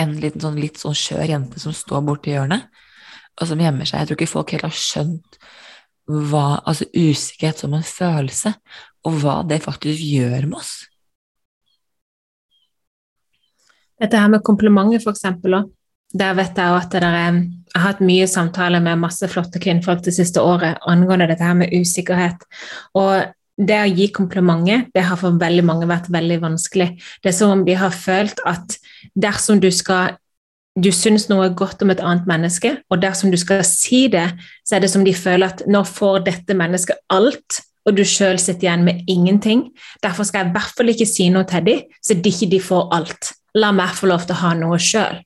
en 0.00 0.12
liten 0.20 0.42
sånn, 0.44 0.58
litt 0.60 0.76
sånn 0.80 0.96
skjør 0.96 1.24
jente 1.28 1.62
som 1.62 1.74
står 1.76 2.04
borti 2.04 2.34
hjørnet, 2.34 2.68
og 3.40 3.48
som 3.48 3.60
gjemmer 3.60 3.88
seg. 3.88 4.02
Jeg 4.02 4.10
tror 4.10 4.18
ikke 4.18 4.30
folk 4.34 4.54
helt 4.54 4.66
har 4.68 4.76
skjønt 4.76 5.40
hva, 6.10 6.60
altså 6.68 6.86
usikkerhet 6.92 7.64
som 7.64 7.74
en 7.76 7.86
følelse, 7.86 8.54
og 9.08 9.18
hva 9.22 9.40
det 9.48 9.62
faktisk 9.64 10.04
gjør 10.04 10.48
med 10.50 10.60
oss. 10.60 10.74
Dette 14.00 14.20
her 14.20 14.30
med 14.32 14.44
komplimenter, 14.44 15.00
for 15.02 15.12
eksempel, 15.12 15.58
der 16.16 16.36
vet 16.38 16.58
jeg 16.58 16.76
at 16.76 16.94
det 16.94 17.10
jeg 17.10 17.34
har 17.76 17.84
hatt 17.84 18.00
mye 18.02 18.26
samtaler 18.26 18.82
med 18.82 18.98
masse 18.98 19.28
flotte 19.30 19.60
kvinnfolk 19.62 20.02
det 20.02 20.16
siste 20.16 20.42
året 20.42 20.80
angående 20.90 21.28
dette 21.30 21.46
her 21.46 21.54
med 21.54 21.70
usikkerhet. 21.70 22.42
Og 22.98 23.30
det 23.60 23.76
å 23.76 23.92
gi 23.92 24.08
komplimenter 24.14 24.88
det 24.94 25.04
har 25.06 25.20
for 25.20 25.38
veldig 25.38 25.64
mange 25.68 25.88
vært 25.90 26.08
veldig 26.10 26.40
vanskelig. 26.42 26.88
Det 27.22 27.30
er 27.30 27.36
som 27.36 27.54
om 27.54 27.64
de 27.66 27.76
har 27.78 27.94
følt 27.94 28.42
at 28.48 28.78
dersom 29.14 29.60
du 29.62 29.70
skal 29.74 30.16
du 30.78 30.88
syns 30.94 31.26
noe 31.28 31.48
godt 31.54 31.82
om 31.82 31.90
et 31.92 32.00
annet 32.00 32.28
menneske, 32.30 32.70
og 32.88 33.00
dersom 33.02 33.32
du 33.32 33.36
skal 33.40 33.64
si 33.66 34.04
det, 34.08 34.28
så 34.64 34.76
er 34.76 34.84
det 34.84 34.92
som 34.92 35.02
de 35.04 35.12
føler 35.12 35.50
at 35.50 35.64
nå 35.68 35.82
får 35.84 36.22
dette 36.28 36.56
mennesket 36.56 37.02
alt, 37.12 37.58
og 37.88 37.96
du 37.98 38.04
sjøl 38.06 38.38
sitter 38.38 38.68
igjen 38.68 38.86
med 38.86 39.02
ingenting. 39.10 39.66
Derfor 40.04 40.28
skal 40.28 40.44
jeg 40.44 40.52
i 40.52 40.54
hvert 40.54 40.76
fall 40.78 40.92
ikke 40.92 41.08
si 41.10 41.26
noe 41.34 41.48
til 41.50 41.66
dem, 41.66 41.82
så 42.00 42.14
de 42.14 42.32
ikke 42.32 42.62
får 42.64 42.86
alt. 42.96 43.32
La 43.58 43.72
meg 43.74 43.96
få 43.98 44.12
lov 44.12 44.24
til 44.28 44.38
å 44.38 44.42
ha 44.44 44.54
noe 44.56 44.78
sjøl. 44.78 45.18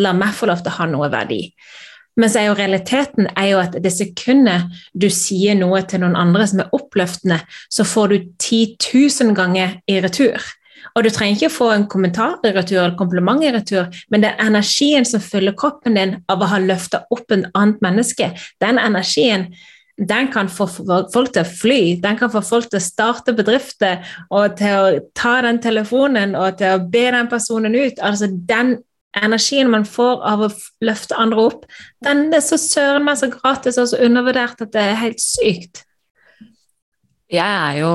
La 0.00 0.14
meg 0.16 0.34
få 0.34 0.48
lov 0.48 0.62
til 0.62 0.72
å 0.72 0.78
ha 0.80 0.86
noe 0.90 1.10
verdi. 1.12 1.42
Men 2.16 2.32
så 2.32 2.40
er 2.40 2.46
jo 2.48 2.56
realiteten 2.56 3.28
er 3.36 3.50
jo 3.50 3.58
at 3.60 3.74
det 3.84 3.92
sekundet 3.92 4.72
du 4.96 5.10
sier 5.12 5.56
noe 5.58 5.82
til 5.84 6.00
noen 6.00 6.16
andre 6.16 6.46
som 6.48 6.62
er 6.64 6.72
oppløftende, 6.76 7.42
så 7.68 7.84
får 7.84 8.12
du 8.12 8.16
10 8.40 8.62
000 9.20 9.36
ganger 9.36 9.76
i 9.84 9.98
retur. 10.00 10.40
Og 10.96 11.04
du 11.04 11.10
trenger 11.12 11.36
ikke 11.36 11.52
få 11.52 11.70
en 11.74 11.86
kommentar 11.92 12.38
i 12.46 12.54
retur 12.56 12.78
eller 12.78 12.96
kompliment 12.96 13.44
i 13.44 13.52
retur, 13.52 13.90
men 14.08 14.24
den 14.24 14.40
energien 14.40 15.04
som 15.04 15.20
fyller 15.20 15.56
kroppen 15.58 15.98
din 15.98 16.18
av 16.32 16.40
å 16.40 16.48
ha 16.48 16.60
løfta 16.62 17.04
opp 17.12 17.32
en 17.34 17.48
annet 17.52 17.82
menneske, 17.84 18.32
den 18.64 18.80
energien 18.80 19.50
den 19.96 20.28
kan 20.28 20.48
få 20.52 20.66
folk 20.68 21.30
til 21.32 21.40
å 21.40 21.48
fly, 21.48 21.80
den 22.02 22.18
kan 22.20 22.28
få 22.32 22.42
folk 22.44 22.68
til 22.68 22.80
å 22.80 22.84
starte 22.84 23.32
bedrifter 23.36 24.04
og 24.28 24.58
til 24.58 24.74
å 24.76 24.98
ta 25.16 25.38
den 25.46 25.60
telefonen 25.64 26.34
og 26.36 26.58
til 26.60 26.74
å 26.76 26.82
be 26.92 27.06
den 27.14 27.30
personen 27.32 27.76
ut. 27.76 28.02
Altså 28.04 28.28
den 28.28 28.76
energien 29.16 29.70
man 29.72 29.86
får 29.88 30.22
av 30.28 30.44
å 30.46 30.52
løfte 30.84 31.16
andre 31.18 31.48
opp, 31.48 31.66
den 32.04 32.28
er 32.34 32.44
så 32.44 32.58
søren 32.60 33.06
meg 33.06 33.20
så 33.20 33.30
gratis 33.32 33.78
og 33.80 33.90
så 33.90 34.00
undervurdert 34.04 34.64
at 34.64 34.72
det 34.74 34.82
er 34.82 35.02
helt 35.02 35.22
sykt. 35.22 35.84
Jeg 37.26 37.42
er 37.42 37.80
jo 37.80 37.92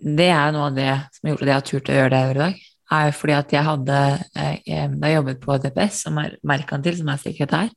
Det 0.00 0.30
er 0.32 0.52
noe 0.54 0.70
av 0.70 0.76
det 0.76 0.92
som 1.12 1.28
gjorde 1.28 1.44
at 1.44 1.50
jeg 1.50 1.58
har 1.58 1.66
turt 1.68 1.90
å 1.90 1.96
gjøre 1.98 2.12
det 2.12 2.20
jeg 2.20 2.30
i 2.30 2.38
dag. 2.38 2.60
er 2.90 3.06
jo 3.06 3.16
fordi 3.18 3.34
at 3.36 3.52
jeg 3.52 3.64
hadde 3.64 3.98
eh, 4.36 4.88
Da 4.94 5.10
jeg 5.10 5.16
jobbet 5.16 5.40
på 5.40 5.58
DPS, 5.58 6.04
som 6.06 6.18
er 6.18 6.38
merkantil, 6.42 6.96
som 6.96 7.08
er 7.08 7.20
sekretær, 7.20 7.68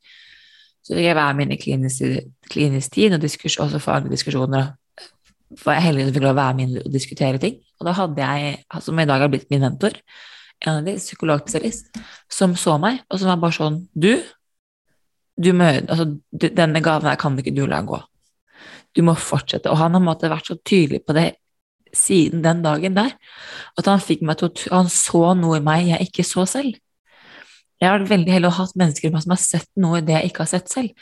så 0.83 0.95
fikk 0.95 1.05
jeg 1.05 1.15
være 1.15 1.43
inn 1.43 1.51
i 1.51 1.59
klinisk, 1.59 2.23
klinisk 2.51 2.95
tid 2.95 3.15
og 3.15 3.21
diskurs, 3.23 3.59
også 3.59 3.79
faglige 3.79 4.15
diskusjoner. 4.17 4.73
For 5.59 5.75
jeg 5.75 5.85
heldigvis 5.85 6.15
fikk 6.15 6.25
lov 6.25 6.33
å 6.33 6.41
være 6.41 6.55
med 6.57 6.65
inn 6.65 6.81
og 6.81 6.91
diskutere 6.91 7.39
ting. 7.39 7.59
Og 7.79 7.87
da 7.87 7.93
hadde 7.95 8.25
jeg, 8.25 8.57
som 8.83 8.99
i 8.99 9.05
dag 9.07 9.23
har 9.23 9.31
blitt 9.31 9.51
min 9.53 9.63
mentor, 9.63 9.95
en 10.63 10.79
av 10.79 10.87
de, 10.87 10.95
psykologspesialist, 10.99 11.99
som 12.31 12.55
så 12.59 12.77
meg, 12.81 13.01
og 13.09 13.19
som 13.19 13.31
var 13.33 13.41
bare 13.41 13.57
sånn 13.57 13.77
Du, 13.93 14.13
du 15.35 15.51
må, 15.57 15.69
altså, 15.81 16.07
denne 16.31 16.81
gaven 16.83 17.09
her 17.09 17.19
kan 17.19 17.37
ikke 17.39 17.55
du 17.55 17.65
la 17.67 17.81
gå. 17.85 17.99
Du 18.93 19.01
må 19.05 19.15
fortsette. 19.17 19.71
Og 19.71 19.79
han 19.81 19.95
har 19.97 20.03
måtte, 20.03 20.31
vært 20.31 20.51
så 20.51 20.59
tydelig 20.61 21.01
på 21.07 21.15
det 21.17 21.31
siden 21.93 22.41
den 22.41 22.63
dagen 22.63 22.95
der, 22.97 23.11
at 23.77 23.89
han 23.89 24.01
fikk 24.01 24.23
meg 24.25 24.39
til 24.39 24.49
å 24.49 24.77
Han 24.79 24.89
så 24.89 25.33
noe 25.37 25.59
i 25.59 25.65
meg 25.65 25.87
jeg 25.91 26.09
ikke 26.09 26.25
så 26.25 26.45
selv. 26.49 26.79
Jeg 27.81 27.89
har 27.89 27.99
vært 27.99 28.13
veldig 28.13 28.33
heldig 28.33 28.49
ha 28.53 28.63
hatt 28.63 28.77
mennesker 28.79 29.13
som 29.13 29.33
har 29.33 29.41
sett 29.41 29.69
noe 29.81 29.99
i 29.99 30.05
det 30.05 30.15
jeg 30.15 30.31
ikke 30.31 30.45
har 30.45 30.51
sett 30.53 30.71
selv. 30.71 30.93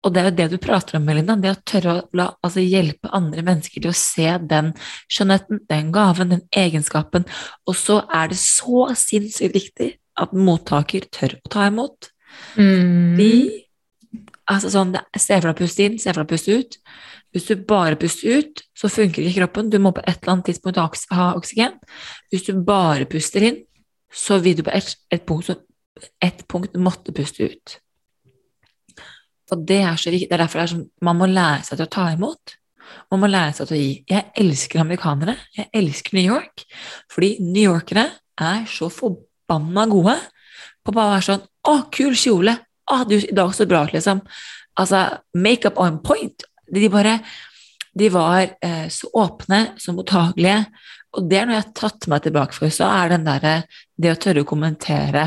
Og 0.00 0.12
det 0.14 0.20
er 0.20 0.28
jo 0.30 0.36
det 0.38 0.46
du 0.54 0.58
prater 0.62 0.96
om, 0.96 1.04
Melinda, 1.04 1.36
det 1.36 1.52
å 1.52 1.60
tørre 1.68 1.92
å 1.92 2.04
la, 2.16 2.30
altså 2.40 2.62
hjelpe 2.64 3.10
andre 3.16 3.44
mennesker 3.44 3.82
til 3.82 3.92
å 3.92 3.96
se 3.96 4.28
den 4.48 4.72
skjønnheten, 5.12 5.64
den 5.68 5.90
gaven, 5.92 6.32
den 6.32 6.46
egenskapen. 6.56 7.26
Og 7.68 7.76
så 7.76 8.00
er 8.08 8.30
det 8.32 8.38
så 8.40 8.86
sinnssykt 8.96 9.58
viktig 9.58 9.90
at 10.20 10.32
mottaker 10.36 11.04
tør 11.12 11.36
å 11.36 11.52
ta 11.52 11.68
imot. 11.68 12.08
Mm. 12.56 13.18
Vi 13.18 13.32
altså 14.50 14.70
sånn, 14.72 14.96
Se 15.16 15.36
for 15.36 15.50
deg 15.50 15.54
å 15.54 15.60
puste 15.60 15.86
inn, 15.86 15.98
se 16.00 16.10
for 16.10 16.22
deg 16.22 16.28
å 16.28 16.32
puste 16.32 16.56
ut. 16.58 16.78
Hvis 17.30 17.46
du 17.46 17.54
bare 17.62 17.98
puster 18.00 18.40
ut, 18.40 18.62
så 18.74 18.90
funker 18.90 19.22
ikke 19.22 19.44
kroppen. 19.44 19.68
Du 19.70 19.78
må 19.82 19.92
på 19.94 20.02
et 20.02 20.16
eller 20.16 20.34
annet 20.34 20.48
tidspunkt 20.50 20.80
ha 20.80 21.28
oksygen. 21.36 21.76
Hvis 22.32 22.48
du 22.48 22.56
bare 22.66 23.06
puster 23.10 23.46
inn, 23.46 23.60
så 24.10 24.40
vil 24.42 24.58
du 24.58 24.64
på 24.66 24.72
et, 24.74 24.96
et, 25.14 25.22
punkt, 25.26 25.52
et 26.18 26.42
punkt 26.50 26.74
måtte 26.82 27.14
puste 27.14 27.46
ut. 27.52 27.76
Og 29.50 29.66
det 29.66 29.82
er 29.82 29.98
så. 29.98 30.12
Det 30.12 30.26
er 30.30 30.42
derfor 30.42 30.60
det 30.60 30.66
er 30.66 30.72
sånn, 30.74 30.88
man 31.06 31.18
må 31.18 31.28
lære 31.30 31.66
seg 31.66 31.80
til 31.80 31.88
å 31.88 31.92
ta 31.92 32.06
imot. 32.14 32.56
Man 33.10 33.22
må 33.22 33.30
lære 33.30 33.54
seg 33.56 33.70
til 33.70 33.76
å 33.76 33.80
gi. 33.80 33.92
Jeg 34.10 34.30
elsker 34.44 34.82
amerikanere. 34.82 35.36
Jeg 35.56 35.70
elsker 35.80 36.16
New 36.18 36.26
York. 36.26 36.64
Fordi 37.12 37.32
New 37.42 37.64
Yorkere 37.64 38.06
er 38.40 38.64
så 38.70 38.90
forbanna 38.92 39.86
gode 39.90 40.16
på 40.80 40.94
bare 40.94 41.10
å 41.10 41.14
være 41.16 41.26
sånn 41.28 41.46
Å, 41.68 41.74
kul 41.92 42.14
kjole! 42.16 42.54
Å, 42.90 43.02
du, 43.04 43.18
i 43.18 43.34
dag 43.36 43.50
så 43.54 43.66
bra 43.68 43.82
ut, 43.84 43.92
liksom. 43.92 44.22
Altså, 44.80 45.02
makeup 45.36 45.76
on 45.82 45.98
point. 46.02 46.46
De 46.70 46.88
bare 46.92 47.18
De 47.92 48.06
var 48.14 48.46
eh, 48.62 48.86
så 48.88 49.10
åpne, 49.18 49.74
så 49.82 49.92
mottagelige. 49.92 50.64
Og 51.18 51.26
det 51.26 51.40
er 51.40 51.48
noe 51.48 51.58
jeg 51.58 51.66
har 51.66 51.76
tatt 51.76 52.06
meg 52.08 52.22
tilbake 52.24 52.54
for. 52.54 52.70
Så 52.72 52.86
er 52.86 53.12
den 53.12 53.26
derre 53.26 53.54
Det 53.98 54.14
å 54.14 54.20
tørre 54.20 54.44
å 54.44 54.48
kommentere 54.48 55.26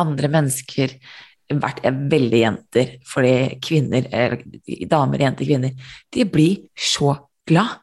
andre 0.00 0.30
mennesker 0.30 0.92
vært 1.58 1.82
veldig 1.84 2.40
jenter, 2.40 2.92
fordi 3.06 3.32
kvinner, 3.64 4.06
eller 4.14 4.42
damer, 4.90 5.24
jenter, 5.24 5.48
kvinner, 5.48 5.94
de 6.14 6.26
blir 6.28 6.68
så 6.78 7.14
glad. 7.48 7.80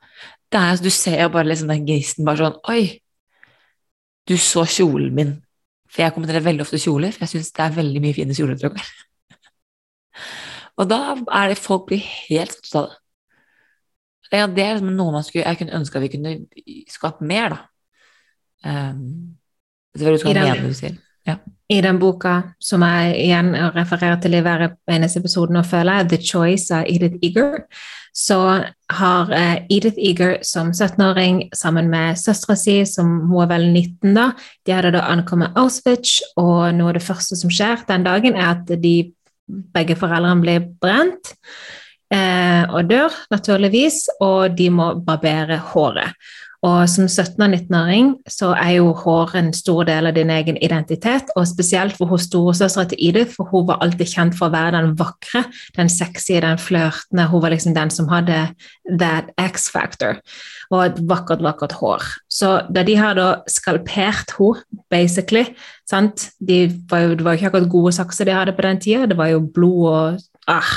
Det 0.48 0.62
er, 0.62 0.80
du 0.80 0.90
ser 0.94 1.20
jo 1.22 1.32
bare 1.34 1.50
liksom 1.50 1.72
den 1.74 1.84
gnisten 1.84 2.28
bare 2.28 2.40
sånn 2.40 2.62
Oi, 2.72 3.02
du 4.28 4.38
så 4.40 4.64
kjolen 4.68 5.12
min. 5.16 5.34
For 5.92 6.04
jeg 6.04 6.16
kommenterer 6.16 6.46
veldig 6.46 6.64
ofte 6.64 6.80
kjoler, 6.80 7.12
for 7.16 7.26
jeg 7.26 7.34
syns 7.34 7.52
det 7.56 7.66
er 7.66 7.76
veldig 7.76 8.04
mye 8.04 8.16
fine 8.16 8.38
kjoler. 8.38 8.80
Og 10.78 10.88
da 10.88 11.02
er 11.18 11.52
det 11.52 11.60
folk 11.60 11.88
blir 11.90 12.04
helt 12.30 12.56
satt 12.62 12.80
av 12.86 12.88
det. 12.94 13.04
Ja, 14.28 14.48
det 14.52 14.64
er 14.64 14.74
liksom 14.76 14.96
noe 14.96 15.14
man 15.16 15.24
skulle, 15.24 15.48
jeg 15.48 15.60
kunne 15.62 15.78
ønske 15.78 16.00
at 16.00 16.04
vi 16.04 16.12
kunne 16.12 16.34
skape 16.92 17.28
mer, 17.28 17.54
da. 17.54 17.60
Um, 18.68 19.38
det 19.96 20.04
er 20.04 20.10
hva 20.10 20.18
du 20.18 20.20
skal 20.20 20.36
mene 20.36 20.68
du 20.68 20.76
sier. 20.76 20.98
Ja 21.28 21.38
i 21.70 21.82
den 21.84 22.00
boka, 22.00 22.54
som 22.64 22.84
jeg 22.86 23.16
igjen 23.26 23.52
refererer 23.76 24.20
til 24.24 24.38
i 24.38 24.42
hver 24.44 24.70
eneste 24.92 25.20
episode 25.20 25.52
nå, 25.54 25.64
føler 25.68 26.00
jeg, 26.00 26.10
'The 26.10 26.20
Choice' 26.30 26.76
av 26.76 26.86
Edith 26.88 27.20
Eager, 27.22 27.66
så 28.18 28.40
har 28.90 29.32
eh, 29.36 29.66
Edith 29.70 30.00
Eager 30.00 30.38
som 30.42 30.72
17-åring 30.72 31.50
sammen 31.54 31.90
med 31.90 32.18
søstera 32.18 32.56
si, 32.58 32.80
som 32.86 33.20
hun 33.30 33.44
er 33.44 33.52
vel 33.52 33.68
19 33.74 34.16
da, 34.16 34.32
de 34.66 34.74
hadde 34.74 34.94
da 34.96 35.04
ankommet 35.12 35.58
Auschwitz, 35.60 36.22
og 36.38 36.74
noe 36.74 36.94
av 36.94 36.98
det 36.98 37.06
første 37.06 37.38
som 37.38 37.52
skjer 37.54 37.84
den 37.90 38.08
dagen, 38.08 38.40
er 38.40 38.56
at 38.56 38.74
de 38.82 38.96
begge 39.48 39.96
foreldrene 40.00 40.44
blir 40.44 40.66
brent. 40.82 41.36
Eh, 42.08 42.64
og 42.72 42.88
dør, 42.88 43.12
naturligvis, 43.32 44.06
og 44.24 44.56
de 44.56 44.70
må 44.72 44.94
barbere 45.04 45.60
håret. 45.74 46.16
Og 46.66 46.90
som 46.90 47.06
17- 47.06 47.38
og 47.38 47.52
19-åring 47.54 48.08
så 48.34 48.50
er 48.58 48.80
jo 48.80 48.94
hår 48.98 49.36
en 49.38 49.52
stor 49.54 49.86
del 49.86 50.10
av 50.10 50.16
din 50.16 50.32
egen 50.34 50.58
identitet, 50.58 51.30
og 51.38 51.46
spesielt 51.46 51.94
for 52.00 52.10
hos 52.10 52.26
storesøstera 52.26 52.88
til 52.90 53.02
Edith, 53.10 53.36
for 53.36 53.50
hun 53.52 53.68
var 53.70 53.78
alltid 53.86 54.10
kjent 54.10 54.38
for 54.38 54.50
å 54.50 54.56
være 54.56 54.74
den 54.74 54.96
vakre, 54.98 55.44
den 55.78 55.92
sexy, 55.94 56.40
den 56.42 56.58
flørtende. 56.58 57.28
Hun 57.30 57.44
var 57.44 57.54
liksom 57.54 57.76
den 57.78 57.94
som 57.94 58.10
hadde 58.10 58.48
that 58.90 59.30
X-factor, 59.38 60.18
og 60.72 60.82
et 60.88 61.02
vakkert, 61.10 61.46
vakkert 61.46 61.78
hår. 61.78 62.08
Så 62.26 62.56
da 62.74 62.82
de 62.88 62.98
har 62.98 63.14
da 63.20 63.30
skalpert 63.52 64.34
henne, 64.40 64.66
basically 64.90 65.46
sant? 65.88 66.32
De 66.40 66.66
var 66.90 67.04
jo, 67.04 67.16
Det 67.16 67.24
var 67.24 67.36
jo 67.36 67.38
ikke 67.38 67.48
akkurat 67.52 67.70
gode 67.70 67.94
sakser 67.96 68.26
de 68.26 68.34
hadde 68.34 68.56
på 68.56 68.66
den 68.66 68.82
tida, 68.82 69.06
det 69.06 69.18
var 69.18 69.30
jo 69.32 69.46
blod 69.54 69.86
og 69.92 70.26
ah. 70.48 70.74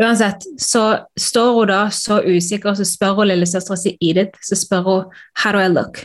Uansett, 0.00 0.46
så 0.60 0.84
står 1.20 1.52
hun 1.58 1.68
da 1.70 1.80
så 1.92 2.20
usikker, 2.24 2.74
så 2.74 2.86
spør 2.88 3.18
hun 3.20 3.30
lillesøstera 3.30 3.76
si 3.78 3.96
Edith 4.00 4.40
så 4.46 4.56
spør 4.58 4.86
hun, 4.86 5.18
How 5.42 5.52
do 5.52 5.60
I 5.60 5.68
look? 5.68 6.04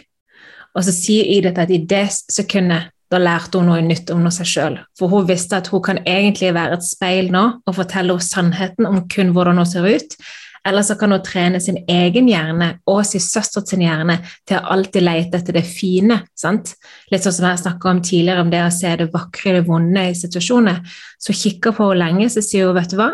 Og 0.76 0.84
så 0.84 0.92
sier 0.92 1.28
Edith 1.38 1.62
at 1.62 1.72
i 1.72 1.80
det 1.88 2.10
sekundet 2.12 2.92
da 3.14 3.20
lærte 3.22 3.60
hun 3.62 3.70
noe 3.70 3.84
nytt 3.86 4.10
om 4.12 4.26
seg 4.34 4.50
sjøl. 4.50 4.80
For 4.98 5.12
hun 5.12 5.28
visste 5.30 5.60
at 5.60 5.70
hun 5.72 5.84
kan 5.86 6.02
egentlig 6.04 6.52
være 6.56 6.80
et 6.80 6.88
speil 6.88 7.30
nå 7.34 7.46
og 7.64 7.78
fortelle 7.78 8.16
henne 8.18 8.26
sannheten 8.26 8.90
om 8.90 9.04
kun 9.12 9.32
hvordan 9.36 9.62
hun 9.62 9.70
ser 9.70 9.86
ut. 9.88 10.18
Eller 10.66 10.82
så 10.82 10.96
kan 10.98 11.12
hun 11.14 11.22
trene 11.24 11.60
sin 11.62 11.78
egen 11.88 12.30
hjerne 12.30 12.72
og 12.90 13.04
sin 13.06 13.22
søsters 13.22 13.76
hjerne 13.78 14.18
til 14.48 14.58
å 14.58 14.74
alltid 14.74 15.06
lete 15.06 15.38
etter 15.38 15.60
det 15.60 15.66
fine. 15.68 16.24
sant? 16.36 16.74
Litt 17.12 17.26
sånn 17.26 17.36
som 17.38 17.50
jeg 17.50 17.62
snakka 17.62 17.92
om 17.92 18.02
tidligere, 18.02 18.42
om 18.42 18.50
det 18.50 18.64
å 18.66 18.72
se 18.74 18.96
det 18.98 19.12
vakre 19.14 19.60
det 19.60 19.68
vonde 19.68 20.08
i 20.10 20.18
situasjoner. 20.18 20.82
Så 21.22 21.38
kikker 21.38 21.76
på 21.76 21.92
henne 21.92 22.02
lenge, 22.02 22.32
så 22.34 22.42
sier 22.42 22.72
hun, 22.72 22.80
vet 22.80 22.90
du 22.90 22.98
hva? 22.98 23.12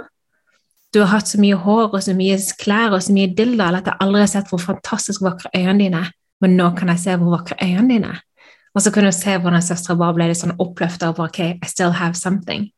Du 0.91 0.99
har 0.99 1.11
hatt 1.17 1.27
så 1.27 1.39
mye 1.39 1.55
hår 1.55 1.93
og 1.93 2.01
så 2.03 2.15
mye 2.15 2.39
klær 2.59 2.95
og 2.95 3.03
så 3.03 3.13
mye 3.15 3.31
dilldall 3.35 3.79
at 3.79 3.87
jeg 3.87 3.99
aldri 4.03 4.23
har 4.25 4.31
sett 4.31 4.49
hvor 4.51 4.59
fantastisk 4.59 5.23
vakre 5.23 5.51
øynene 5.55 5.79
dine 5.79 6.01
er. 6.05 6.11
Men 6.41 6.57
nå 6.57 6.71
kan 6.75 6.89
jeg 6.91 7.03
se 7.03 7.15
hvor 7.19 7.35
vakre 7.37 7.59
øynene 7.63 7.93
dine 7.93 8.13
er. 8.15 8.23
Og 8.75 8.83
så 8.83 8.91
kunne 8.91 9.11
du 9.11 9.15
se 9.15 9.35
hvordan 9.35 9.63
søstera 9.63 9.97
bare 9.99 10.15
ble 10.15 10.29
litt 10.31 10.39
sånn 10.39 10.55
oppløfta 10.59 11.11
over 11.11 11.27
ok, 11.27 11.39
I 11.59 11.67
still 11.67 11.91
have 11.99 12.15
something. 12.15 12.69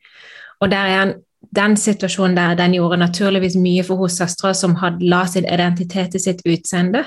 Og 0.62 0.72
der 0.74 0.90
er 0.90 1.00
han, 1.00 1.14
den 1.52 1.76
situasjonen 1.78 2.38
der 2.38 2.56
den 2.58 2.76
gjorde 2.78 2.98
naturligvis 3.02 3.58
mye 3.60 3.84
for 3.86 4.02
hos 4.02 4.18
søstera 4.18 4.54
som 4.58 4.76
hadde 4.80 5.06
la 5.10 5.24
sin 5.30 5.46
identitet 5.46 6.16
i 6.16 6.22
sitt 6.22 6.42
utseende, 6.46 7.04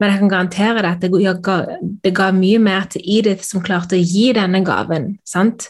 men 0.00 0.10
jeg 0.12 0.22
kan 0.22 0.32
garantere 0.32 0.82
deg 0.84 0.90
at 0.92 1.04
det 1.04 1.36
ga, 1.44 1.58
det 2.04 2.14
ga 2.16 2.30
mye 2.36 2.62
mer 2.62 2.88
til 2.92 3.04
Edith 3.18 3.44
som 3.46 3.64
klarte 3.64 3.98
å 3.98 4.02
gi 4.02 4.30
denne 4.36 4.62
gaven. 4.64 5.16
sant? 5.24 5.68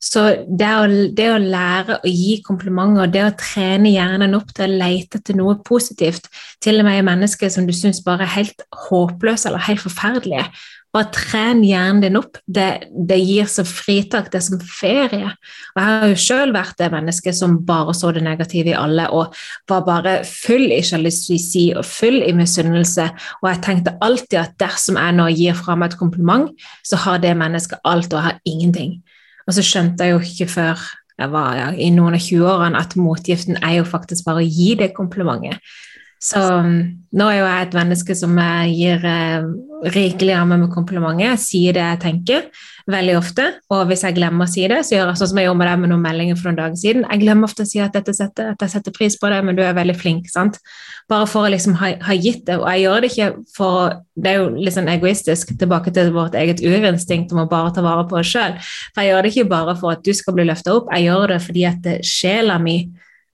Så 0.00 0.22
det 0.48 0.68
å, 0.72 0.84
det 1.12 1.26
å, 1.28 1.36
lære 1.36 1.98
å 2.00 2.08
gi 2.08 2.38
komplimenter, 2.40 3.10
det 3.12 3.24
å 3.26 3.34
trene 3.36 3.92
hjernen 3.92 4.32
opp 4.38 4.54
til 4.56 4.64
å 4.64 4.78
lete 4.80 5.20
etter 5.20 5.36
noe 5.36 5.58
positivt, 5.60 6.30
til 6.64 6.80
og 6.80 6.86
med 6.88 7.02
i 7.02 7.04
mennesker 7.04 7.52
som 7.52 7.66
du 7.68 7.74
syns 7.76 8.00
bare 8.06 8.24
er 8.24 8.32
helt 8.38 8.64
håpløse 8.88 9.50
eller 9.50 9.66
helt 9.66 9.84
forferdelige, 9.84 10.46
bare 10.94 11.10
tren 11.14 11.62
hjernen 11.62 12.02
din 12.02 12.18
opp. 12.18 12.38
Det, 12.46 12.66
det, 12.90 13.18
gir 13.22 13.46
som 13.50 13.66
fritak, 13.68 14.30
det 14.32 14.40
er 14.40 14.46
som 14.46 14.62
ferie. 14.64 15.30
Og 15.30 15.80
Jeg 15.80 15.86
har 15.86 16.06
jo 16.10 16.20
selv 16.24 16.56
vært 16.58 16.78
det 16.80 16.90
mennesket 16.92 17.38
som 17.38 17.58
bare 17.66 17.94
så 17.96 18.10
det 18.14 18.24
negative 18.26 18.72
i 18.72 18.78
alle, 18.78 19.06
og 19.14 19.34
var 19.70 19.84
bare 19.86 20.16
full 20.26 20.66
i 20.74 20.80
sjalusi 20.86 21.70
og 21.78 21.86
full 21.86 22.20
i 22.26 22.34
misunnelse. 22.36 23.06
Og 23.42 23.50
jeg 23.52 23.62
tenkte 23.66 23.96
alltid 24.02 24.40
at 24.42 24.56
dersom 24.62 24.98
jeg 24.98 25.18
nå 25.18 25.28
gir 25.34 25.58
fra 25.58 25.78
meg 25.78 25.92
et 25.92 26.00
kompliment, 26.00 26.50
så 26.86 26.98
har 27.06 27.22
det 27.22 27.36
mennesket 27.38 27.82
alt, 27.84 28.12
og 28.14 28.26
har 28.26 28.40
ingenting. 28.48 28.98
Og 29.46 29.54
så 29.54 29.64
skjønte 29.66 30.06
jeg 30.06 30.16
jo 30.16 30.24
ikke 30.26 30.50
før 30.50 30.88
jeg 31.20 31.32
var 31.34 31.56
ja, 31.58 31.68
i 31.76 31.90
noen 31.92 32.16
av 32.16 32.22
20-årene 32.24 32.80
at 32.80 32.96
motgiften 32.96 33.58
er 33.60 33.80
jo 33.80 33.86
faktisk 33.88 34.24
bare 34.24 34.40
å 34.40 34.46
gi 34.48 34.72
det 34.80 34.94
komplimentet. 34.96 35.60
Så 36.20 36.40
um, 36.40 36.80
nå 37.16 37.26
er 37.32 37.38
jo 37.38 37.48
jeg 37.48 37.66
et 37.66 37.76
menneske 37.76 38.16
som 38.16 38.40
gir 38.68 39.04
eh, 39.08 39.44
rikelig 39.80 40.34
av 40.36 40.48
meg 40.50 40.60
med 40.64 40.72
komplimenter. 40.74 41.24
Jeg 41.24 41.40
sier 41.42 41.76
det 41.76 41.82
jeg 41.82 42.00
tenker, 42.02 42.46
veldig 42.90 43.14
ofte. 43.18 43.46
Og 43.72 43.86
hvis 43.88 44.04
jeg 44.04 44.16
glemmer 44.16 44.46
å 44.46 44.50
si 44.50 44.66
det, 44.70 44.80
så 44.86 44.96
gjør 44.96 45.10
jeg 45.10 45.20
sånn 45.20 45.30
som 45.32 45.40
jeg 45.40 45.48
gjorde 45.48 45.60
med 45.60 45.70
deg 45.70 45.80
med 45.82 45.92
noen 45.92 46.04
meldinger 46.04 46.38
for 46.38 46.50
noen 46.50 46.58
dager 46.60 46.80
siden. 46.80 47.06
Jeg 47.06 47.22
glemmer 47.22 47.48
ofte 47.48 47.64
å 47.64 47.70
si 47.70 47.80
at, 47.82 47.96
setter, 48.16 48.52
at 48.54 48.64
jeg 48.64 48.74
setter 48.74 48.94
pris 48.96 49.16
på 49.20 49.30
det, 49.32 49.40
men 49.46 49.58
du 49.58 49.62
er 49.64 49.76
veldig 49.76 49.96
flink. 49.96 50.28
sant? 50.32 50.58
Bare 51.10 51.28
for 51.30 51.46
å 51.46 51.52
liksom 51.54 51.78
ha, 51.80 51.94
ha, 52.06 52.16
gitt 52.18 52.44
det. 52.50 52.58
Og 52.60 52.66
jeg 52.68 52.84
gjør 52.84 53.00
det 53.00 53.12
ikke 53.12 53.30
for 53.56 53.96
Det 54.20 54.34
er 54.34 54.42
jo 54.42 54.50
litt 54.52 54.74
sånn 54.74 54.90
egoistisk, 54.92 55.54
tilbake 55.60 55.94
til 55.96 56.10
vårt 56.12 56.34
eget 56.36 56.60
urinstinkt 56.60 57.32
om 57.32 57.44
å 57.44 57.48
bare 57.48 57.72
ta 57.72 57.84
vare 57.84 58.04
på 58.10 58.18
oss 58.20 58.28
sjøl. 58.28 58.58
For 58.92 59.00
jeg 59.00 59.14
gjør 59.14 59.24
det 59.24 59.32
ikke 59.32 59.52
bare 59.54 59.76
for 59.80 59.96
at 59.96 60.04
du 60.04 60.12
skal 60.16 60.36
bli 60.36 60.44
løfta 60.50 60.74
opp, 60.76 60.90
jeg 60.92 61.08
gjør 61.08 61.32
det 61.32 61.40
fordi 61.46 61.64
at 61.70 61.88
sjela 62.04 62.58
mi 62.60 62.76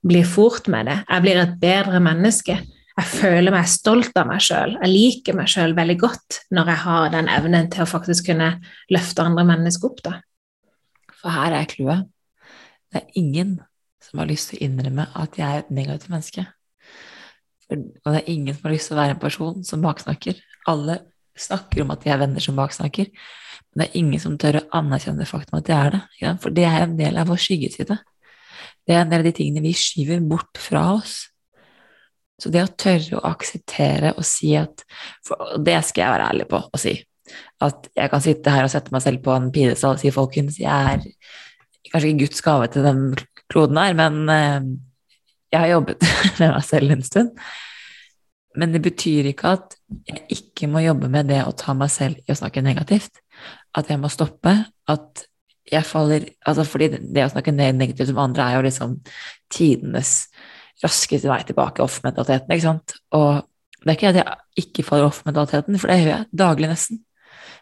blir 0.07 0.23
fort 0.23 0.69
med 0.71 0.87
det. 0.87 1.01
Jeg 1.09 1.25
blir 1.25 1.41
et 1.41 1.55
bedre 1.59 1.99
menneske 1.99 2.55
jeg 2.97 3.09
føler 3.11 3.53
meg 3.53 3.69
stolt 3.69 4.15
av 4.17 4.25
meg 4.29 4.41
sjøl. 4.41 4.73
Jeg 4.81 4.89
liker 4.89 5.37
meg 5.37 5.49
sjøl 5.51 5.75
veldig 5.77 5.97
godt 6.01 6.39
når 6.55 6.71
jeg 6.71 6.81
har 6.83 7.09
den 7.13 7.29
evnen 7.29 7.69
til 7.73 7.83
å 7.83 7.89
faktisk 7.89 8.31
kunne 8.31 8.55
løfte 8.93 9.25
andre 9.25 9.45
mennesker 9.51 9.91
opp. 9.91 10.01
da. 10.05 10.13
For 11.19 11.33
her 11.33 11.53
er 11.59 11.69
clouet. 11.69 12.07
Det 12.89 13.03
er 13.03 13.19
ingen 13.19 13.59
som 14.01 14.21
har 14.21 14.29
lyst 14.29 14.49
til 14.49 14.61
å 14.61 14.65
innrømme 14.69 15.09
at 15.19 15.37
jeg 15.37 15.45
er 15.45 15.65
et 15.65 15.73
negativt 15.73 16.13
menneske. 16.13 16.47
og 17.69 18.13
det 18.13 18.21
er 18.21 18.31
ingen 18.31 18.55
som 18.55 18.63
har 18.63 18.73
lyst 18.73 18.89
til 18.89 18.95
å 18.95 19.01
være 19.01 19.15
en 19.17 19.21
person 19.21 19.63
som 19.63 19.83
baksnakker. 19.83 20.41
Alle 20.71 20.99
snakker 21.37 21.83
om 21.83 21.91
at 21.93 22.03
de 22.03 22.09
er 22.09 22.21
venner 22.21 22.41
som 22.41 22.55
baksnakker, 22.57 23.11
men 23.75 23.83
det 23.83 23.87
er 23.89 23.99
ingen 23.99 24.19
som 24.23 24.37
tør 24.39 24.61
å 24.61 24.67
anerkjenne 24.79 25.21
det 25.21 25.29
faktum 25.29 25.59
at 25.59 25.67
de 25.67 25.75
er 25.75 25.91
det. 25.93 26.31
For 26.41 26.49
det 26.49 26.65
er 26.65 26.85
en 26.85 26.97
del 26.97 27.19
av 27.19 27.27
vår 27.29 27.41
skyggeside. 27.43 27.99
Det 28.87 28.95
er 28.95 29.03
en 29.03 29.11
del 29.11 29.21
av 29.21 29.27
de 29.27 29.35
tingene 29.35 29.61
vi 29.61 29.75
skyver 29.75 30.23
bort 30.23 30.57
fra 30.57 30.93
oss. 30.95 31.27
Så 32.37 32.51
det 32.53 32.63
å 32.63 32.73
tørre 32.77 33.17
å 33.17 33.25
akseptere 33.31 34.13
og 34.13 34.25
si 34.27 34.51
at 34.59 34.83
For 35.25 35.57
det 35.63 35.79
skal 35.87 36.03
jeg 36.03 36.13
være 36.13 36.31
ærlig 36.33 36.49
på 36.51 36.61
å 36.61 36.81
si. 36.81 36.93
At 37.63 37.89
jeg 37.97 38.11
kan 38.13 38.23
sitte 38.23 38.53
her 38.53 38.67
og 38.67 38.71
sette 38.71 38.93
meg 38.93 39.03
selv 39.03 39.23
på 39.25 39.33
en 39.33 39.49
pidestall 39.53 39.97
og 39.97 40.01
si 40.01 40.13
folkens, 40.13 40.59
jeg 40.61 40.69
er 40.69 41.01
kanskje 41.91 42.11
ikke 42.11 42.25
Guds 42.25 42.43
gave 42.45 42.67
til 42.71 42.85
den 42.85 43.01
kloden 43.51 43.79
her, 43.79 43.95
men 43.97 44.19
eh, 44.31 44.67
jeg 45.53 45.63
har 45.63 45.71
jobbet 45.71 46.05
med 46.39 46.53
meg 46.53 46.67
selv 46.67 46.93
en 46.93 47.05
stund. 47.07 47.47
Men 48.57 48.73
det 48.73 48.81
betyr 48.85 49.31
ikke 49.31 49.53
at 49.57 49.75
jeg 50.07 50.23
ikke 50.33 50.69
må 50.71 50.81
jobbe 50.81 51.09
med 51.13 51.29
det 51.29 51.43
å 51.45 51.55
ta 51.57 51.75
meg 51.77 51.91
selv 51.93 52.21
i 52.25 52.33
å 52.33 52.37
snakke 52.37 52.63
negativt. 52.65 53.19
At 53.77 53.91
jeg 53.91 54.01
må 54.01 54.09
stoppe. 54.09 54.53
At 54.89 55.27
jeg 55.67 55.83
faller 55.83 56.23
altså 56.47 56.63
Fordi 56.63 56.87
det 56.95 57.25
å 57.25 57.31
snakke 57.33 57.51
negativt 57.51 58.13
om 58.13 58.21
andre 58.23 58.45
er 58.45 58.57
jo 58.57 58.65
liksom 58.65 58.95
tidenes 59.53 60.29
raskeste 60.83 61.29
vei 61.29 61.41
tilbake 61.47 61.83
off-mentaliteten. 61.83 62.51
ikke 62.53 62.65
sant? 62.65 62.97
Og 63.17 63.43
det 63.81 63.91
er 63.91 63.97
ikke 63.97 64.09
at 64.11 64.19
jeg 64.21 64.65
ikke 64.65 64.85
faller 64.87 65.09
off-mentaliteten, 65.09 65.79
for 65.79 65.91
det 65.91 65.99
gjør 66.01 66.11
jeg 66.13 66.39
daglig 66.43 66.71
nesten. 66.71 67.03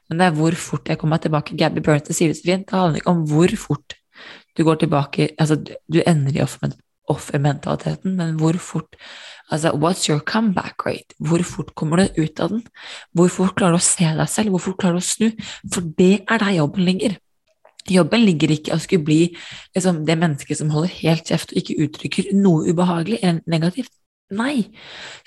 Men 0.10 0.20
det 0.20 0.26
er 0.26 0.38
hvor 0.38 0.58
fort 0.60 0.90
jeg 0.90 1.00
kommer 1.02 1.16
meg 1.16 1.26
tilbake. 1.26 1.58
Gabby 1.58 1.82
Burnett 1.84 2.12
sier 2.14 2.32
det 2.32 2.40
så 2.40 2.48
fint. 2.48 2.68
Det 2.70 2.78
handler 2.78 3.02
ikke 3.02 3.14
om 3.14 3.24
hvor 3.30 3.56
fort 3.58 3.96
du 4.56 4.64
går 4.64 4.76
tilbake 4.80 5.30
Altså, 5.40 5.58
du 5.92 6.02
ender 6.08 6.38
i 6.38 6.44
offermentaliteten, 7.12 8.16
men 8.16 8.38
hvor 8.40 8.58
fort 8.58 8.96
Altså, 9.52 9.70
what's 9.78 10.10
your 10.10 10.20
comeback 10.20 10.86
rate? 10.86 11.14
Hvor 11.20 11.44
fort 11.44 11.76
kommer 11.76 11.98
du 11.98 12.24
ut 12.24 12.40
av 12.40 12.50
den? 12.50 12.64
Hvor 13.14 13.28
fort 13.30 13.54
klarer 13.56 13.78
du 13.78 13.78
å 13.78 13.86
se 13.86 14.08
deg 14.18 14.30
selv? 14.30 14.56
Hvor 14.56 14.64
fort 14.64 14.80
klarer 14.82 14.98
du 14.98 15.04
å 15.04 15.06
snu? 15.06 15.28
For 15.70 15.86
det 16.00 16.26
er 16.26 16.42
der 16.42 16.56
jobben 16.58 16.88
ligger. 16.88 17.20
Jobben 17.86 18.24
ligger 18.26 18.50
ikke 18.56 18.72
i 18.72 18.76
å 18.76 18.82
skulle 18.82 19.06
bli 19.06 19.20
liksom, 19.76 20.02
det 20.08 20.16
mennesket 20.18 20.58
som 20.58 20.72
holder 20.74 20.94
helt 21.04 21.30
kjeft 21.30 21.54
og 21.54 21.60
ikke 21.62 21.78
uttrykker 21.86 22.32
noe 22.38 22.66
ubehagelig 22.72 23.20
eller 23.22 23.44
negativt. 23.52 23.94
Nei. 24.34 24.72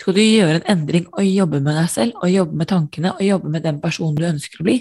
Skal 0.00 0.16
du 0.16 0.22
gjøre 0.24 0.58
en 0.58 0.70
endring 0.72 1.06
og 1.12 1.22
jobbe 1.22 1.60
med 1.62 1.76
deg 1.78 1.90
selv 1.92 2.18
og 2.18 2.32
jobbe 2.32 2.58
med 2.58 2.70
tankene 2.72 3.12
og 3.14 3.22
jobbe 3.22 3.52
med 3.54 3.62
den 3.62 3.78
personen 3.82 4.18
du 4.18 4.26
ønsker 4.26 4.58
å 4.62 4.66
bli, 4.66 4.80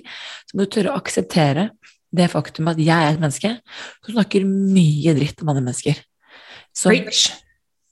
så 0.49 0.57
må 0.57 0.65
du 0.65 0.73
tørre 0.73 0.95
å 0.95 0.97
akseptere 0.97 1.69
det 2.17 2.29
faktum 2.31 2.71
at 2.71 2.79
jeg 2.81 2.97
er 2.97 3.13
et 3.13 3.21
menneske 3.21 3.53
som 4.05 4.15
snakker 4.15 4.47
mye 4.47 5.13
dritt 5.17 5.43
om 5.43 5.51
andre 5.51 5.67
mennesker. 5.67 6.01
Som, 6.77 6.97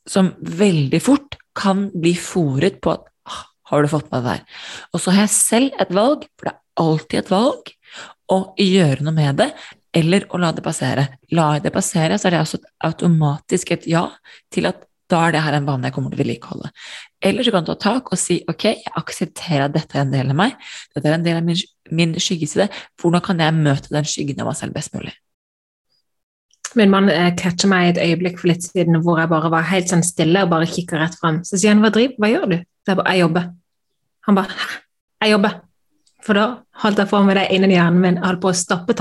som 0.09 0.33
veldig 0.39 1.01
fort 1.03 1.37
kan 1.57 1.89
bli 1.93 2.15
fòret 2.17 2.81
på 2.81 2.95
at 2.95 3.05
ah, 3.29 3.43
har 3.69 3.85
du 3.85 3.91
fått 3.91 4.09
med 4.09 4.25
deg 4.25 4.25
det 4.25 4.35
her? 4.35 4.61
Og 4.93 5.03
så 5.03 5.13
har 5.13 5.25
jeg 5.27 5.35
selv 5.35 5.81
et 5.81 5.93
valg, 5.93 6.25
for 6.33 6.49
det 6.49 6.55
er 6.55 6.85
alltid 6.85 7.21
et 7.21 7.33
valg, 7.33 7.73
å 8.33 8.39
gjøre 8.57 9.05
noe 9.05 9.13
med 9.13 9.37
det, 9.37 9.51
eller 9.95 10.25
å 10.29 10.39
la 10.41 10.51
det 10.55 10.63
passere. 10.65 11.05
La 11.35 11.53
det 11.63 11.71
passere, 11.73 12.17
så 12.19 12.27
er 12.27 12.35
det 12.35 12.43
også 12.43 12.59
automatisk 12.83 13.71
et 13.75 13.87
ja 13.89 14.09
til 14.53 14.67
at 14.69 14.83
da 15.11 15.19
er 15.27 15.35
det 15.35 15.43
her 15.45 15.53
en 15.53 15.67
vane 15.67 15.85
jeg 15.87 15.93
kommer 15.93 16.11
til 16.11 16.17
å 16.17 16.23
vedlikeholde. 16.23 16.71
Eller 17.29 17.45
så 17.45 17.51
kan 17.53 17.65
du 17.65 17.69
ta 17.71 17.75
tak 17.81 18.09
og 18.13 18.19
si 18.19 18.39
ok, 18.49 18.65
jeg 18.71 18.95
aksepterer 18.97 19.67
at 19.67 19.75
dette 19.75 19.97
er 19.97 20.01
en 20.01 20.13
del 20.13 20.31
av 20.33 20.39
meg, 20.39 20.55
dette 20.95 21.11
er 21.11 21.17
en 21.19 21.25
del 21.25 21.37
av 21.37 21.45
min, 21.45 21.59
min 21.93 22.15
skyggeside, 22.17 22.67
hvordan 23.01 23.23
kan 23.25 23.43
jeg 23.43 23.55
møte 23.57 23.93
den 23.93 24.07
skyggen 24.09 24.41
av 24.41 24.49
meg 24.49 24.57
selv 24.57 24.75
best 24.77 24.95
mulig? 24.97 25.13
Min 26.75 26.91
mann 26.91 27.07
catcha 27.07 27.35
catcher 27.39 27.71
meg 27.71 27.93
et 27.93 28.01
øyeblikk 28.03 28.41
for 28.41 28.51
litt 28.51 28.65
siden 28.65 28.97
hvor 29.05 29.21
jeg 29.21 29.31
bare 29.31 29.51
var 29.53 29.69
helt 29.69 29.91
sånn 29.91 30.03
stille 30.03 30.41
og 30.43 30.49
bare 30.51 30.67
kikka 30.67 30.97
rett 30.99 31.15
fram. 31.21 31.37
Så 31.47 31.61
sier 31.61 31.71
han 31.71 31.85
hva 31.85 31.93
driver 31.93 32.17
hva 32.19 32.31
gjør 32.33 32.49
du? 32.51 32.57
Så 32.83 32.91
jeg 32.91 32.99
bare 32.99 33.13
jeg 33.13 33.23
jobber. 33.23 33.45
Han 34.27 34.39
bare 34.41 34.57
hæ, 34.57 34.67
jeg 35.23 35.35
jobber. 35.35 35.55
For 36.25 36.39
da 36.39 36.45
holdt 36.81 36.99
jeg 36.99 37.11
for 37.13 37.27
meg 37.27 37.37
det 37.37 37.45
inni 37.53 37.77
hjernen 37.77 38.01
min, 38.01 38.17
jeg 38.17 38.25
holdt 38.25 38.41
på 38.43 38.51
å 38.51 38.57
stoppe 38.57 38.97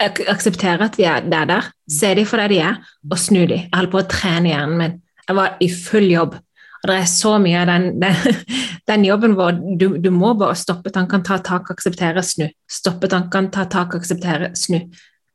tanke. 0.00 0.26
Akseptere 0.30 0.88
at 0.88 0.96
de 0.96 1.04
er 1.04 1.24
der, 1.26 1.46
der, 1.50 1.70
se 1.90 2.14
dem 2.14 2.26
for 2.26 2.40
det 2.42 2.50
de 2.54 2.60
er, 2.64 2.78
og 3.10 3.18
snu 3.18 3.40
dem. 3.40 3.66
Jeg 3.66 3.74
holdt 3.74 3.94
på 3.94 4.02
å 4.02 4.08
trene 4.10 4.52
hjernen 4.52 4.78
min. 4.78 4.98
Jeg 5.28 5.36
var 5.36 5.56
i 5.60 5.68
full 5.72 6.08
jobb. 6.10 6.38
Og 6.78 6.90
det 6.90 6.96
er 6.96 7.08
så 7.10 7.34
mye 7.42 7.62
av 7.62 7.70
den, 7.72 7.88
den, 8.02 8.42
den, 8.88 9.06
jobben 9.08 9.34
hvor 9.38 9.52
du, 9.52 9.88
du, 9.98 10.10
må 10.14 10.34
bare 10.38 10.56
stoppe 10.58 10.92
tankene, 10.94 11.26
ta 11.26 11.38
tak, 11.44 11.70
akseptere, 11.74 12.22
snu. 12.22 12.46
Stoppe 12.70 13.10
tankene, 13.10 13.50
ta 13.54 13.66
tak, 13.70 13.96
akseptere, 13.98 14.52
snu. 14.58 14.84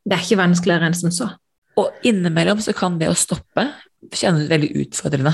Det 0.04 0.18
er 0.18 0.24
ikke 0.24 0.42
vanskeligere 0.42 0.90
enn 0.90 0.98
som 0.98 1.14
så. 1.14 1.30
Og 1.80 2.06
innimellom 2.06 2.62
så 2.62 2.74
kan 2.78 3.00
det 3.00 3.10
å 3.10 3.18
stoppe 3.18 3.68
kjennes 4.14 4.50
veldig 4.52 4.72
utfordrende. 4.84 5.34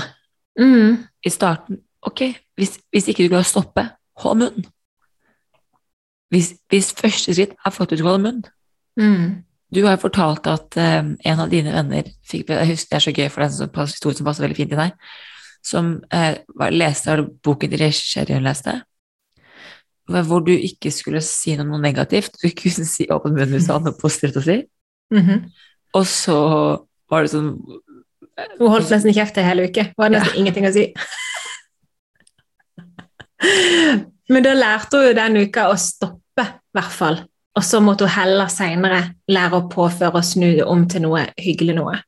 Mm. 0.60 1.06
I 1.26 1.30
starten 1.32 1.80
Ok, 2.00 2.22
hvis, 2.56 2.78
hvis 2.88 3.10
ikke 3.12 3.26
du 3.26 3.34
klarer 3.34 3.44
å 3.44 3.48
stoppe, 3.50 3.82
hold 4.22 4.38
munnen. 4.40 4.68
Hvis, 6.32 6.54
hvis 6.72 6.94
første 6.96 7.34
skritt 7.34 7.52
er 7.52 7.74
faktisk 7.74 8.06
å 8.06 8.14
holde 8.14 8.22
munn, 8.24 8.38
mm. 8.98 9.42
Du 9.70 9.84
har 9.84 9.94
jo 9.94 10.02
fortalt 10.02 10.48
at 10.50 10.74
um, 10.82 11.12
en 11.22 11.40
av 11.44 11.50
dine 11.50 11.70
venner 11.70 12.08
fikk, 12.26 12.48
Jeg 12.50 12.72
husker 12.72 12.90
det 12.90 12.96
er 12.98 13.04
så 13.04 13.12
gøy, 13.14 13.28
for 13.30 13.38
det 13.38 13.44
er 13.44 13.50
en 13.52 13.58
sånn 13.60 13.86
historie 13.86 14.18
som 14.18 14.26
passer 14.26 14.42
veldig 14.42 14.58
fint 14.58 14.72
til 14.72 14.80
deg. 14.80 14.90
Som 15.62 15.92
uh, 16.10 16.32
var, 16.58 16.74
leste 16.74 17.12
av 17.14 17.22
boken 17.44 17.70
til 17.70 17.84
Sherry 17.94 18.40
leste, 18.42 18.80
hvor 20.10 20.42
du 20.42 20.50
ikke 20.56 20.90
skulle 20.90 21.22
si 21.22 21.54
noe 21.54 21.78
negativt. 21.78 22.40
Du 22.42 22.50
kunne 22.50 22.86
si 22.88 23.06
åpen 23.14 23.36
munn 23.36 23.54
hvis 23.54 23.68
du 23.68 23.74
hadde 23.76 23.92
noe 23.92 24.00
positivt 24.00 24.40
å 24.40 24.44
si. 24.48 24.58
Mhm. 25.14 25.46
Og 25.98 26.04
så 26.06 26.38
var 27.10 27.24
det 27.24 27.32
sånn 27.32 27.56
Hun 28.60 28.70
holdt 28.70 28.92
nesten 28.94 29.14
kjeft 29.14 29.38
ei 29.38 29.44
hel 29.44 29.60
uke. 29.66 29.82
Hun 29.94 30.04
hadde 30.04 30.16
nesten 30.16 30.38
ingenting 30.40 30.66
å 30.66 30.74
si. 30.74 30.84
Men 34.32 34.46
da 34.46 34.54
lærte 34.54 35.00
hun 35.02 35.18
den 35.18 35.40
uka 35.44 35.66
å 35.68 35.76
stoppe, 35.78 36.44
i 36.46 36.78
hvert 36.78 36.94
fall. 36.94 37.18
Og 37.60 37.64
så 37.68 37.76
måtte 37.84 38.06
hun 38.08 38.14
heller 38.14 38.48
seinere 38.48 39.02
lære 39.28 39.58
å 39.58 39.66
påføre 39.68 40.22
og 40.22 40.24
snu 40.24 40.46
det 40.56 40.64
om 40.64 40.86
til 40.88 41.04
noe 41.04 41.26
hyggelig 41.36 41.76
noe. 41.76 41.98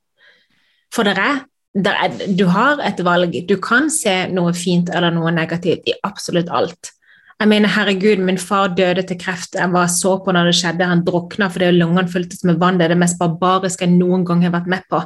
For 0.92 1.04
det 1.04 1.12
er, 1.20 1.42
er 1.76 2.16
Du 2.32 2.46
har 2.48 2.80
et 2.80 3.04
valg. 3.04 3.36
Du 3.48 3.58
kan 3.60 3.90
se 3.92 4.14
noe 4.32 4.54
fint 4.56 4.88
eller 4.88 5.12
noe 5.12 5.32
negativt 5.34 5.84
i 5.84 5.98
absolutt 6.08 6.48
alt. 6.48 6.94
Jeg 7.42 7.50
mener, 7.50 7.68
herregud, 7.74 8.20
min 8.22 8.38
far 8.38 8.70
døde 8.72 9.02
til 9.04 9.18
kreft. 9.20 9.56
Jeg 9.58 9.72
var 9.74 9.88
så 9.92 10.14
på 10.24 10.32
når 10.32 10.48
det 10.48 10.56
skjedde. 10.56 10.88
Han 10.88 11.04
drukna 11.04 11.50
fordi 11.52 11.72
lungene 11.74 12.08
fyltes 12.08 12.44
med 12.48 12.60
vann. 12.62 12.78
Det 12.80 12.86
er 12.86 12.94
det 12.94 13.00
mest 13.02 13.18
barbariske 13.20 13.84
jeg 13.84 13.96
noen 13.96 14.24
gang 14.24 14.44
har 14.46 14.54
vært 14.54 14.70
med 14.72 14.86
på. 14.88 15.02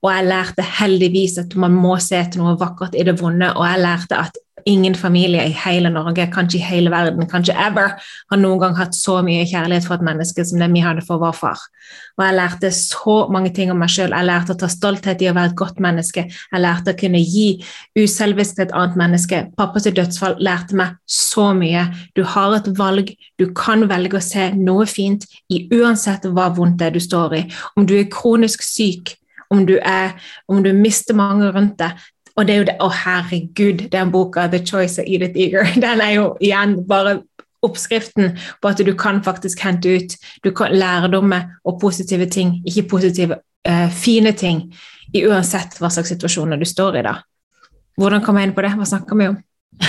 Og 0.00 0.12
jeg 0.14 0.28
lærte 0.30 0.64
heldigvis 0.78 1.36
at 1.42 1.56
man 1.60 1.76
må 1.76 1.98
se 2.00 2.22
etter 2.22 2.40
noe 2.40 2.56
vakkert 2.60 2.96
i 2.96 3.04
det 3.04 3.18
vonde, 3.20 3.52
og 3.52 3.66
jeg 3.66 3.82
lærte 3.84 4.20
at 4.22 4.38
ingen 4.68 4.94
familie 4.94 5.42
i 5.48 5.54
hele 5.64 5.90
Norge, 5.92 6.26
kanskje 6.32 6.58
i 6.58 6.64
hele 6.64 6.90
verden, 6.92 7.28
kanskje 7.30 7.56
ever, 7.56 7.96
har 8.30 8.40
noen 8.40 8.60
gang 8.62 8.76
hatt 8.78 8.96
så 8.96 9.20
mye 9.26 9.46
kjærlighet 9.48 9.86
for 9.86 9.98
et 9.98 10.06
menneske 10.06 10.44
som 10.46 10.60
det 10.60 10.70
vi 10.72 10.82
hadde 10.84 11.04
for 11.06 11.22
vår 11.22 11.36
far. 11.36 11.62
Og 12.18 12.24
jeg 12.26 12.36
lærte 12.36 12.70
så 12.74 13.16
mange 13.32 13.52
ting 13.56 13.72
om 13.72 13.78
meg 13.80 13.90
sjøl. 13.92 14.12
Jeg 14.12 14.28
lærte 14.28 14.54
å 14.54 14.60
ta 14.60 14.68
stolthet 14.70 15.22
i 15.24 15.30
å 15.30 15.34
være 15.36 15.52
et 15.52 15.58
godt 15.58 15.80
menneske. 15.82 16.26
Jeg 16.28 16.62
lærte 16.62 16.94
å 16.94 16.98
kunne 17.00 17.22
gi 17.22 17.46
uselvisk 17.98 18.58
til 18.58 18.66
et 18.66 18.74
annet 18.76 18.98
menneske. 19.00 19.40
Pappas 19.58 19.88
dødsfall 19.88 20.36
lærte 20.44 20.76
meg 20.78 20.98
så 21.08 21.50
mye. 21.56 21.86
Du 22.18 22.22
har 22.34 22.58
et 22.58 22.68
valg. 22.78 23.14
Du 23.40 23.48
kan 23.56 23.86
velge 23.90 24.20
å 24.20 24.24
se 24.24 24.50
noe 24.58 24.86
fint 24.90 25.24
i 25.48 25.64
uansett 25.72 26.28
hva 26.28 26.50
vondt 26.56 26.78
det 26.80 26.90
er 26.90 26.98
du 26.98 27.02
står 27.02 27.38
i. 27.40 27.42
Om 27.76 27.88
du 27.88 27.96
er 27.98 28.10
kronisk 28.12 28.64
syk, 28.66 29.16
om 29.50 29.64
du, 29.66 29.78
er, 29.82 30.14
om 30.48 30.62
du 30.62 30.70
mister 30.76 31.16
mange 31.18 31.48
rundt 31.50 31.78
deg, 31.80 31.96
og 32.36 32.46
det 32.46 32.54
er 32.54 32.58
jo 32.60 32.68
det 32.68 32.76
Å, 32.80 32.88
herregud, 33.04 33.86
den 33.92 34.12
boka 34.12 34.46
'The 34.46 34.62
Choice 34.66 35.02
of 35.02 35.08
Edith 35.08 35.36
Eager', 35.36 35.74
den 35.84 36.00
er 36.00 36.14
jo 36.16 36.36
igjen 36.40 36.78
bare 36.88 37.20
oppskriften 37.62 38.38
på 38.62 38.68
at 38.68 38.80
du 38.80 38.94
kan 38.96 39.20
faktisk 39.24 39.60
hente 39.60 39.88
ut 39.88 40.16
du 40.44 40.50
kan 40.56 40.72
lærdommer 40.72 41.60
og 41.64 41.80
positive 41.80 42.26
ting, 42.26 42.62
ikke 42.66 42.88
positive, 42.88 43.36
uh, 43.68 43.90
fine 43.92 44.32
ting, 44.32 44.70
i 45.12 45.26
uansett 45.26 45.76
hva 45.80 45.90
slags 45.90 46.08
situasjoner 46.08 46.56
du 46.56 46.64
står 46.64 47.00
i 47.00 47.04
da. 47.04 47.18
Hvordan 48.00 48.22
kom 48.24 48.38
jeg 48.38 48.48
inn 48.48 48.54
på 48.56 48.64
det? 48.64 48.70
Hva 48.78 48.86
snakker 48.88 49.18
vi 49.18 49.28
om? 49.32 49.40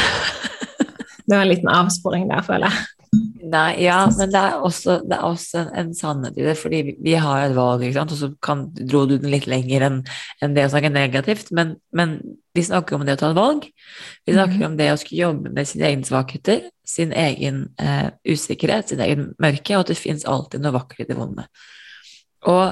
Det 1.21 1.37
var 1.37 1.45
en 1.45 1.51
liten 1.53 1.69
avsporing 1.71 2.25
der, 2.27 2.41
føler 2.43 2.67
jeg. 2.67 3.00
Nei, 3.11 3.81
ja, 3.83 4.05
men 4.15 4.29
det 4.31 4.39
er 4.39 4.61
også, 4.63 5.01
det 5.03 5.17
er 5.17 5.23
også 5.27 5.57
en, 5.59 5.71
en, 5.81 5.89
sannhet 5.95 6.37
i 6.39 6.45
det, 6.45 6.53
fordi 6.55 6.77
vi, 6.87 6.93
vi 7.03 7.15
har 7.19 7.41
et 7.43 7.55
valg, 7.57 7.81
ikke 7.83 7.97
sant? 7.97 8.13
og 8.15 8.19
så 8.21 8.29
kan, 8.43 8.61
dro 8.77 9.01
du 9.09 9.17
den 9.19 9.33
litt 9.33 9.49
lenger 9.51 9.83
enn 9.87 9.97
en 10.45 10.53
det 10.55 10.63
å 10.67 10.71
snakke 10.71 10.93
negativt, 10.93 11.51
men, 11.55 11.73
men, 11.97 12.19
vi 12.55 12.63
snakker 12.67 12.97
om 12.97 13.03
det 13.07 13.15
å 13.15 13.19
ta 13.21 13.29
et 13.31 13.37
valg. 13.37 13.65
Vi 14.27 14.33
snakker 14.35 14.57
mm. 14.59 14.63
om 14.67 14.73
det 14.79 14.89
å 14.91 14.95
skulle 14.99 15.21
jobbe 15.21 15.51
med 15.55 15.67
sine 15.69 15.85
egne 15.87 16.07
svakheter, 16.07 16.65
sin 16.83 17.13
egen 17.15 17.61
eh, 17.79 18.09
usikkerhet, 18.27 18.91
sin 18.91 19.03
egen 19.03 19.29
mørke, 19.39 19.77
og 19.77 19.85
at 19.85 19.93
det 19.93 19.99
fins 19.99 20.25
alltid 20.27 20.63
noe 20.63 20.75
vakkert 20.75 21.05
i 21.05 21.07
det 21.07 21.15
vonde. 21.15 21.45
Og 22.51 22.65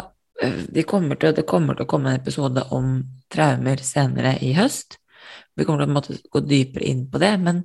eh, 0.43 0.60
de 0.75 0.84
kommer 0.88 1.19
til, 1.19 1.32
det 1.36 1.47
kommer 1.47 1.80
til 1.80 1.88
å 1.88 1.91
komme 1.95 2.12
en 2.12 2.19
episode 2.19 2.65
om 2.75 2.97
traumer 3.32 3.80
senere 3.88 4.36
i 4.43 4.52
høst. 4.60 4.99
Vi 5.56 5.63
kommer 5.63 5.86
til 5.86 5.93
å 5.93 5.95
måtte, 5.95 6.19
gå 6.28 6.43
dypere 6.43 6.91
inn 6.91 7.06
på 7.08 7.23
det, 7.23 7.32
men 7.39 7.63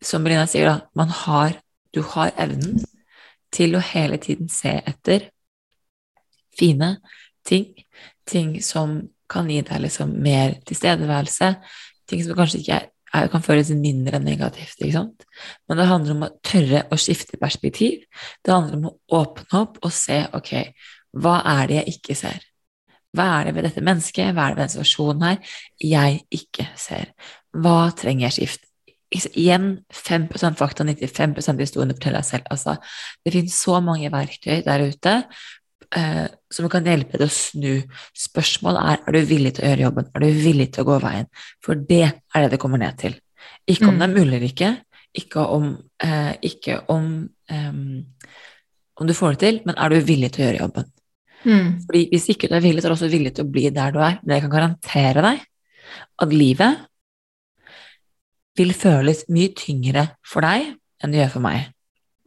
som 0.00 0.24
Brina 0.24 0.48
sier, 0.48 0.68
da, 0.68 0.78
man 0.96 1.12
har 1.12 1.60
du 1.94 2.02
har 2.14 2.34
evnen 2.40 2.80
til 3.54 3.76
å 3.76 3.82
hele 3.82 4.18
tiden 4.20 4.50
se 4.52 4.74
etter 4.86 5.30
fine 6.58 6.96
ting, 7.46 7.70
ting 8.28 8.58
som 8.64 9.00
kan 9.28 9.48
gi 9.50 9.60
deg 9.64 9.82
liksom 9.84 10.12
mer 10.24 10.58
tilstedeværelse, 10.68 11.52
ting 12.08 12.22
som 12.24 12.36
kanskje 12.38 12.62
ikke 12.62 12.78
er, 12.78 13.30
kan 13.32 13.44
føles 13.44 13.70
mindre 13.72 14.20
negativt. 14.20 14.76
ikke 14.80 14.96
sant? 14.96 15.24
Men 15.68 15.80
det 15.80 15.88
handler 15.88 16.16
om 16.16 16.26
å 16.26 16.34
tørre 16.44 16.84
å 16.92 16.98
skifte 17.00 17.40
perspektiv. 17.40 18.04
Det 18.44 18.52
handler 18.52 18.78
om 18.78 18.90
å 18.90 19.22
åpne 19.22 19.62
opp 19.62 19.80
og 19.84 19.92
se 19.94 20.22
ok, 20.36 20.52
hva 21.16 21.40
er 21.56 21.66
det 21.68 21.80
jeg 21.80 21.96
ikke 21.96 22.16
ser? 22.18 22.44
Hva 23.16 23.28
er 23.38 23.48
det 23.48 23.54
ved 23.56 23.64
dette 23.64 23.84
mennesket, 23.84 24.34
hva 24.36 24.44
er 24.44 24.52
det 24.52 24.58
ved 24.58 24.64
denne 24.64 24.74
situasjonen 24.76 25.24
her 25.24 25.54
jeg 25.80 26.18
ikke 26.40 26.68
ser? 26.76 27.12
Hva 27.56 27.90
trenger 27.96 28.28
jeg 28.28 28.36
skifte? 28.36 28.67
Igjen 29.10 29.68
5% 29.94 30.58
fakta, 30.58 30.84
95% 30.84 31.62
historien 31.62 31.94
forteller 31.94 32.20
deg 32.20 32.28
selv. 32.28 32.50
Altså, 32.52 32.76
det 33.24 33.34
finnes 33.34 33.56
så 33.56 33.78
mange 33.84 34.10
verktøy 34.12 34.60
der 34.66 34.84
ute 34.88 35.14
eh, 35.96 36.26
som 36.52 36.68
kan 36.72 36.88
hjelpe 36.88 37.20
deg 37.20 37.28
å 37.28 37.32
snu. 37.32 37.72
Spørsmålet 38.16 38.90
er 38.92 39.06
er 39.06 39.16
du 39.16 39.30
villig 39.30 39.54
til 39.56 39.64
å 39.64 39.70
gjøre 39.70 39.86
jobben, 39.86 40.10
er 40.12 40.26
du 40.26 40.42
villig 40.44 40.68
til 40.74 40.84
å 40.84 40.90
gå 40.90 40.98
veien? 41.04 41.30
For 41.64 41.88
det 41.88 42.04
er 42.04 42.44
det 42.44 42.52
det 42.54 42.60
kommer 42.62 42.82
ned 42.82 43.00
til. 43.00 43.16
Ikke 43.68 43.88
om 43.88 43.96
mm. 43.96 44.02
det 44.02 44.08
er 44.08 44.14
mulig 44.16 44.28
eller 44.28 44.48
ikke, 44.48 44.70
ikke 45.22 45.48
om, 45.56 45.72
eh, 46.04 46.32
ikke 46.50 46.78
om, 46.92 47.08
eh, 47.48 47.82
om 48.98 49.08
du 49.08 49.16
får 49.16 49.36
det 49.36 49.44
til, 49.44 49.60
men 49.68 49.78
er 49.78 49.92
du 49.92 50.00
villig 50.04 50.32
til 50.34 50.44
å 50.44 50.48
gjøre 50.48 50.64
jobben? 50.66 50.92
Mm. 51.46 51.68
Fordi 51.86 52.04
Hvis 52.12 52.28
ikke 52.34 52.50
du 52.50 52.56
er 52.58 52.64
villig, 52.64 52.82
så 52.82 52.88
er 52.88 52.92
du 52.92 52.98
også 52.98 53.12
villig 53.12 53.34
til 53.36 53.46
å 53.46 53.50
bli 53.52 53.68
der 53.70 53.94
du 53.94 54.00
er. 54.02 54.18
Men 54.22 54.34
jeg 54.34 54.44
kan 54.44 54.54
garantere 54.56 55.24
deg 55.24 55.44
at 56.18 56.34
livet 56.34 56.84
vil 58.58 58.74
føles 58.76 59.24
mye 59.32 59.54
tyngre 59.56 60.08
for 60.26 60.44
deg 60.46 60.74
enn 61.02 61.14
det 61.14 61.22
gjør 61.22 61.34
for 61.36 61.46
meg. 61.46 61.68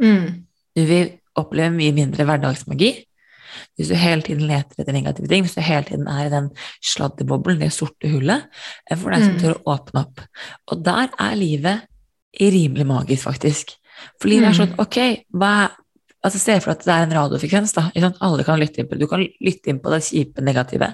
Mm. 0.01 0.43
Du 0.77 0.83
vil 0.87 1.15
oppleve 1.37 1.73
mye 1.75 1.95
mindre 1.95 2.25
hverdagsmagi 2.27 2.93
hvis 3.75 3.89
du 3.91 3.97
hele 3.99 4.23
tiden 4.23 4.47
leter 4.47 4.79
etter 4.79 4.95
negative 4.95 5.27
ting, 5.27 5.43
hvis 5.43 5.57
du 5.57 5.61
hele 5.63 5.83
tiden 5.87 6.07
er 6.07 6.25
i 6.25 6.31
den 6.31 6.49
sladdeboblen, 6.85 7.59
det 7.59 7.71
sorte 7.75 8.09
hullet, 8.11 8.47
enn 8.87 8.99
for 8.99 9.13
deg 9.13 9.25
som 9.25 9.35
mm. 9.35 9.41
tør 9.41 9.57
å 9.57 9.75
åpne 9.75 10.03
opp. 10.05 10.23
Og 10.71 10.83
der 10.85 11.11
er 11.11 11.37
livet 11.39 11.87
rimelig 12.39 12.87
magisk, 12.87 13.25
faktisk. 13.27 13.75
For 14.21 14.31
livet 14.31 14.51
er 14.51 14.57
sånn, 14.57 14.71
mm. 14.75 14.81
ok, 14.85 14.99
hva 15.35 15.51
er 15.65 15.77
altså 16.21 16.37
Se 16.37 16.53
for 16.61 16.69
deg 16.69 16.77
at 16.77 16.85
det 16.85 16.93
er 16.93 17.03
en 17.07 17.15
radiofrekvens. 17.17 17.71
da, 17.73 17.87
Alle 18.21 18.43
kan 18.45 18.59
lytte 18.61 18.83
inn 18.83 18.89
på. 18.89 18.99
Du 18.99 19.07
kan 19.09 19.23
lytte 19.23 19.71
inn 19.71 19.79
på 19.81 19.89
det 19.89 20.03
kjipe, 20.05 20.43
negative 20.45 20.91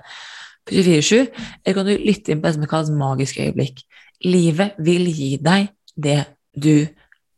på 0.68 0.76
24-7, 0.76 1.18
eller 1.66 1.76
kan 1.76 1.88
du 1.88 1.94
lytte 2.00 2.32
inn 2.32 2.40
på 2.40 2.48
det 2.48 2.56
som 2.56 2.68
kalles 2.72 2.94
magisk 2.96 3.42
øyeblikk. 3.44 3.84
Livet 4.26 4.78
vil 4.82 5.10
gi 5.12 5.36
deg 5.42 5.70
det 5.94 6.22
du 6.58 6.88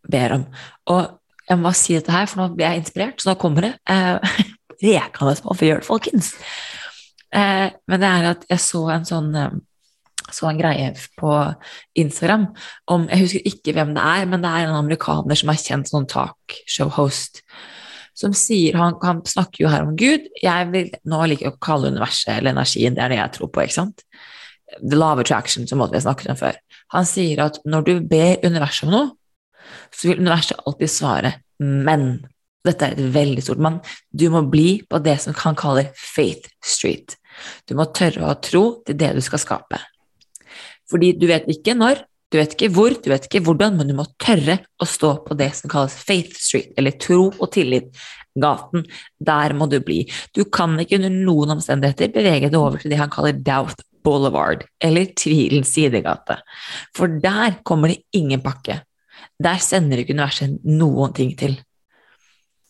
ber 0.10 0.38
om. 0.38 0.46
Og 0.94 1.20
jeg 1.50 1.60
må 1.60 1.72
si 1.76 1.96
dette 1.98 2.14
her, 2.14 2.28
for 2.30 2.44
nå 2.44 2.52
blir 2.54 2.68
jeg 2.68 2.84
inspirert, 2.84 3.22
så 3.22 3.32
nå 3.32 3.40
kommer 3.42 3.68
det. 3.68 3.74
Eh, 3.90 4.46
Rekende 4.86 5.34
på 5.44 5.56
for 5.56 5.68
gjør 5.68 5.82
det, 5.82 5.90
folkens. 5.90 6.36
Eh, 7.36 7.68
men 7.90 8.02
det 8.02 8.10
er 8.10 8.30
at 8.32 8.46
jeg 8.50 8.64
så 8.64 8.86
en 8.94 9.08
sånn 9.08 9.34
eh, 9.38 9.58
så 10.30 10.46
en 10.46 10.60
greie 10.60 10.92
på 11.18 11.32
Instagram 11.98 12.44
om 12.94 13.08
Jeg 13.10 13.24
husker 13.24 13.48
ikke 13.50 13.74
hvem 13.74 13.96
det 13.96 14.04
er, 14.06 14.28
men 14.30 14.44
det 14.44 14.50
er 14.52 14.68
en 14.68 14.78
amerikaner 14.78 15.40
som 15.40 15.50
er 15.50 15.62
kjent 15.62 15.90
som 15.90 16.06
talkshow-host. 16.10 17.42
Som 18.20 18.36
sier 18.38 18.78
han, 18.78 18.98
han, 19.02 19.24
snakker 19.26 19.64
jo 19.64 19.72
her 19.72 19.88
om 19.88 19.96
Gud. 19.98 20.28
Jeg 20.44 20.70
vil 20.74 20.92
nå 21.10 21.24
like 21.32 21.50
å 21.50 21.58
kalle 21.64 21.90
universet 21.94 22.36
eller 22.36 22.54
energien, 22.54 22.94
det 22.94 23.06
er 23.06 23.14
det 23.14 23.22
jeg 23.24 23.36
tror 23.40 23.52
på, 23.56 23.64
ikke 23.66 23.80
sant? 23.80 24.06
The 24.78 24.98
of 25.02 25.20
attraction, 25.20 25.68
som 25.68 25.82
vi 25.82 25.98
har 25.98 26.06
snakket 26.06 26.34
om 26.34 26.40
før. 26.40 26.58
Han 26.94 27.08
sier 27.08 27.42
at 27.46 27.60
når 27.66 27.86
du 27.88 27.94
ber 28.10 28.46
universet 28.46 28.88
om 28.88 28.94
noe, 28.94 29.08
så 29.94 30.10
vil 30.10 30.22
universet 30.22 30.60
alltid 30.66 30.90
svare 30.90 31.34
'men'. 31.60 32.26
Dette 32.66 32.86
er 32.86 32.92
et 32.92 33.14
veldig 33.14 33.42
stort 33.42 33.62
men. 33.64 33.80
Du 34.12 34.30
må 34.30 34.42
bli 34.44 34.82
på 34.84 35.00
det 35.00 35.16
som 35.24 35.34
han 35.34 35.56
kaller 35.56 35.94
faith 35.96 36.50
street. 36.62 37.16
Du 37.66 37.76
må 37.76 37.86
tørre 37.86 38.22
å 38.22 38.32
ha 38.34 38.36
tro 38.36 38.84
til 38.86 38.98
det 39.00 39.14
du 39.16 39.22
skal 39.22 39.40
skape. 39.40 39.80
Fordi 40.90 41.14
du 41.16 41.26
vet 41.30 41.48
ikke 41.48 41.74
når, 41.78 42.04
du 42.30 42.38
vet 42.38 42.54
ikke 42.54 42.70
hvor, 42.76 42.94
du 42.94 43.10
vet 43.10 43.26
ikke 43.26 43.42
hvordan, 43.46 43.78
men 43.78 43.88
du 43.88 43.96
må 43.98 44.06
tørre 44.22 44.60
å 44.78 44.86
stå 44.86 45.16
på 45.26 45.38
det 45.40 45.50
som 45.56 45.72
kalles 45.72 45.96
faith 45.96 46.36
street, 46.38 46.74
eller 46.78 46.98
tro 47.02 47.30
og 47.32 47.48
tillit. 47.56 47.90
Gaten. 48.40 48.86
Der 49.20 49.54
må 49.58 49.66
du 49.68 49.80
bli. 49.84 50.04
Du 50.38 50.46
kan 50.46 50.78
ikke 50.80 51.00
under 51.00 51.12
noen 51.12 51.56
omstendigheter 51.58 52.12
bevege 52.14 52.52
deg 52.52 52.60
over 52.60 52.80
til 52.80 52.94
det 52.94 53.00
han 53.02 53.12
kaller 53.12 53.36
doubt 53.36 53.82
Boulevard, 54.04 54.66
eller 54.82 55.12
Tvilens 55.18 55.74
sidegate. 55.76 56.40
For 56.96 57.20
der 57.22 57.60
kommer 57.68 57.94
det 57.94 58.04
ingen 58.16 58.42
pakke. 58.42 58.82
Der 59.40 59.60
sender 59.64 60.02
ikke 60.02 60.16
universet 60.16 60.60
noen 60.68 61.14
ting 61.16 61.36
til. 61.40 61.58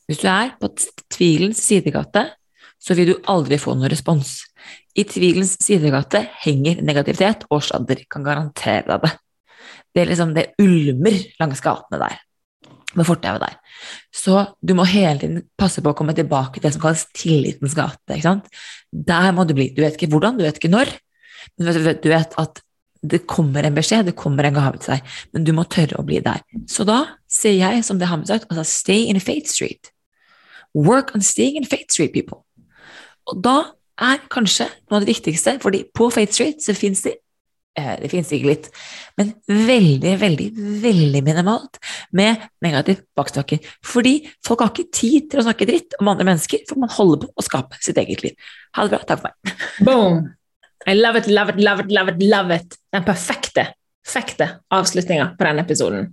Hvis 0.10 0.22
du 0.24 0.28
er 0.32 0.56
på 0.60 0.72
Tvilens 1.12 1.62
sidegate, 1.62 2.26
så 2.80 2.96
vil 2.96 3.12
du 3.12 3.18
aldri 3.30 3.60
få 3.60 3.76
noen 3.76 3.92
respons. 3.92 4.40
I 4.98 5.06
Tvilens 5.06 5.58
sidegate 5.62 6.24
henger 6.44 6.82
negativitet 6.86 7.46
og 7.50 7.62
sladder, 7.66 8.06
kan 8.10 8.26
garantere 8.26 8.88
deg 8.88 9.06
det. 9.06 9.14
Det 9.94 10.02
er 10.02 10.10
liksom 10.12 10.34
det 10.36 10.52
ulmer 10.62 11.18
langs 11.42 11.62
gatene 11.66 12.02
der. 12.02 12.18
med 12.98 13.06
fortauet 13.06 13.44
der. 13.44 13.58
Så 14.10 14.48
du 14.66 14.74
må 14.74 14.86
hele 14.90 15.20
tiden 15.22 15.44
passe 15.60 15.82
på 15.86 15.92
å 15.92 15.98
komme 15.98 16.16
tilbake 16.18 16.58
til 16.58 16.66
det 16.66 16.74
som 16.74 16.82
kalles 16.82 17.06
tillitens 17.14 17.76
gate. 17.78 18.42
Der 18.90 19.32
må 19.36 19.46
du 19.46 19.54
bli. 19.54 19.70
Du 19.76 19.84
vet 19.84 19.94
ikke 19.94 20.10
hvordan, 20.10 20.40
du 20.40 20.46
vet 20.48 20.58
ikke 20.58 20.72
når, 20.74 20.90
men 21.58 21.80
du 22.04 22.10
vet, 22.12 22.36
at 22.38 22.62
det 23.02 23.22
kommer 23.32 23.64
en 23.64 23.76
beskjed, 23.76 24.10
det 24.10 24.18
kommer 24.20 24.48
en 24.48 24.58
gave 24.58 24.80
til 24.82 24.98
deg, 24.98 25.14
men 25.34 25.46
du 25.48 25.54
må 25.56 25.64
tørre 25.72 26.00
å 26.00 26.06
bli 26.06 26.20
der. 26.24 26.44
Så 26.68 26.84
da 26.88 27.00
sier 27.32 27.56
jeg, 27.62 27.86
som 27.88 28.00
det 28.00 28.10
har 28.10 28.20
med 28.20 28.28
seg, 28.28 28.44
altså 28.50 28.66
stay 28.68 29.08
in 29.08 29.20
Faith 29.24 29.48
Street. 29.52 29.94
Work 30.76 31.16
on 31.16 31.24
staying 31.26 31.58
in 31.58 31.68
Faith 31.68 31.94
Street, 31.94 32.12
people. 32.14 32.44
Og 33.30 33.40
da 33.46 33.58
er 34.00 34.22
kanskje 34.32 34.68
noe 34.68 35.00
av 35.00 35.06
det 35.06 35.14
viktigste, 35.14 35.58
fordi 35.64 35.86
på 35.96 36.10
Faith 36.14 36.36
Street 36.36 36.64
så 36.64 36.76
fins 36.78 37.04
det 37.06 37.16
eh, 37.80 37.96
det 38.02 38.12
finnes 38.12 38.32
ikke 38.36 38.52
litt, 38.52 38.70
men 39.20 39.32
veldig, 39.48 40.14
veldig, 40.22 40.48
veldig 40.84 41.22
minimalt 41.26 41.80
med 42.16 42.50
negativ 42.66 43.04
bakstokker. 43.18 43.64
Fordi 43.86 44.18
folk 44.46 44.66
har 44.66 44.74
ikke 44.74 44.92
tid 44.96 45.32
til 45.32 45.42
å 45.42 45.48
snakke 45.48 45.68
dritt 45.70 45.96
om 46.02 46.12
andre 46.12 46.28
mennesker, 46.32 46.68
for 46.68 46.84
man 46.84 46.92
holder 46.96 47.28
på 47.28 47.32
å 47.32 47.48
skape 47.48 47.80
sitt 47.84 48.00
eget 48.02 48.26
liv. 48.28 48.52
Ha 48.76 48.88
det 48.88 48.98
bra. 48.98 49.08
Takk 49.08 49.24
for 49.24 49.32
meg. 49.32 49.56
Boom! 49.88 50.28
I 50.86 50.96
love 50.96 51.18
it, 51.20 51.28
love 51.28 51.50
it, 51.50 51.60
love 51.60 51.80
it, 51.80 51.92
love 51.92 52.10
it, 52.10 52.24
love 52.24 52.56
it. 52.56 52.76
Den 52.90 53.04
perfekte 53.04 53.74
perfekte 54.10 54.48
avslutninga 54.74 55.34
på 55.38 55.46
denne 55.46 55.64
episoden. 55.66 56.08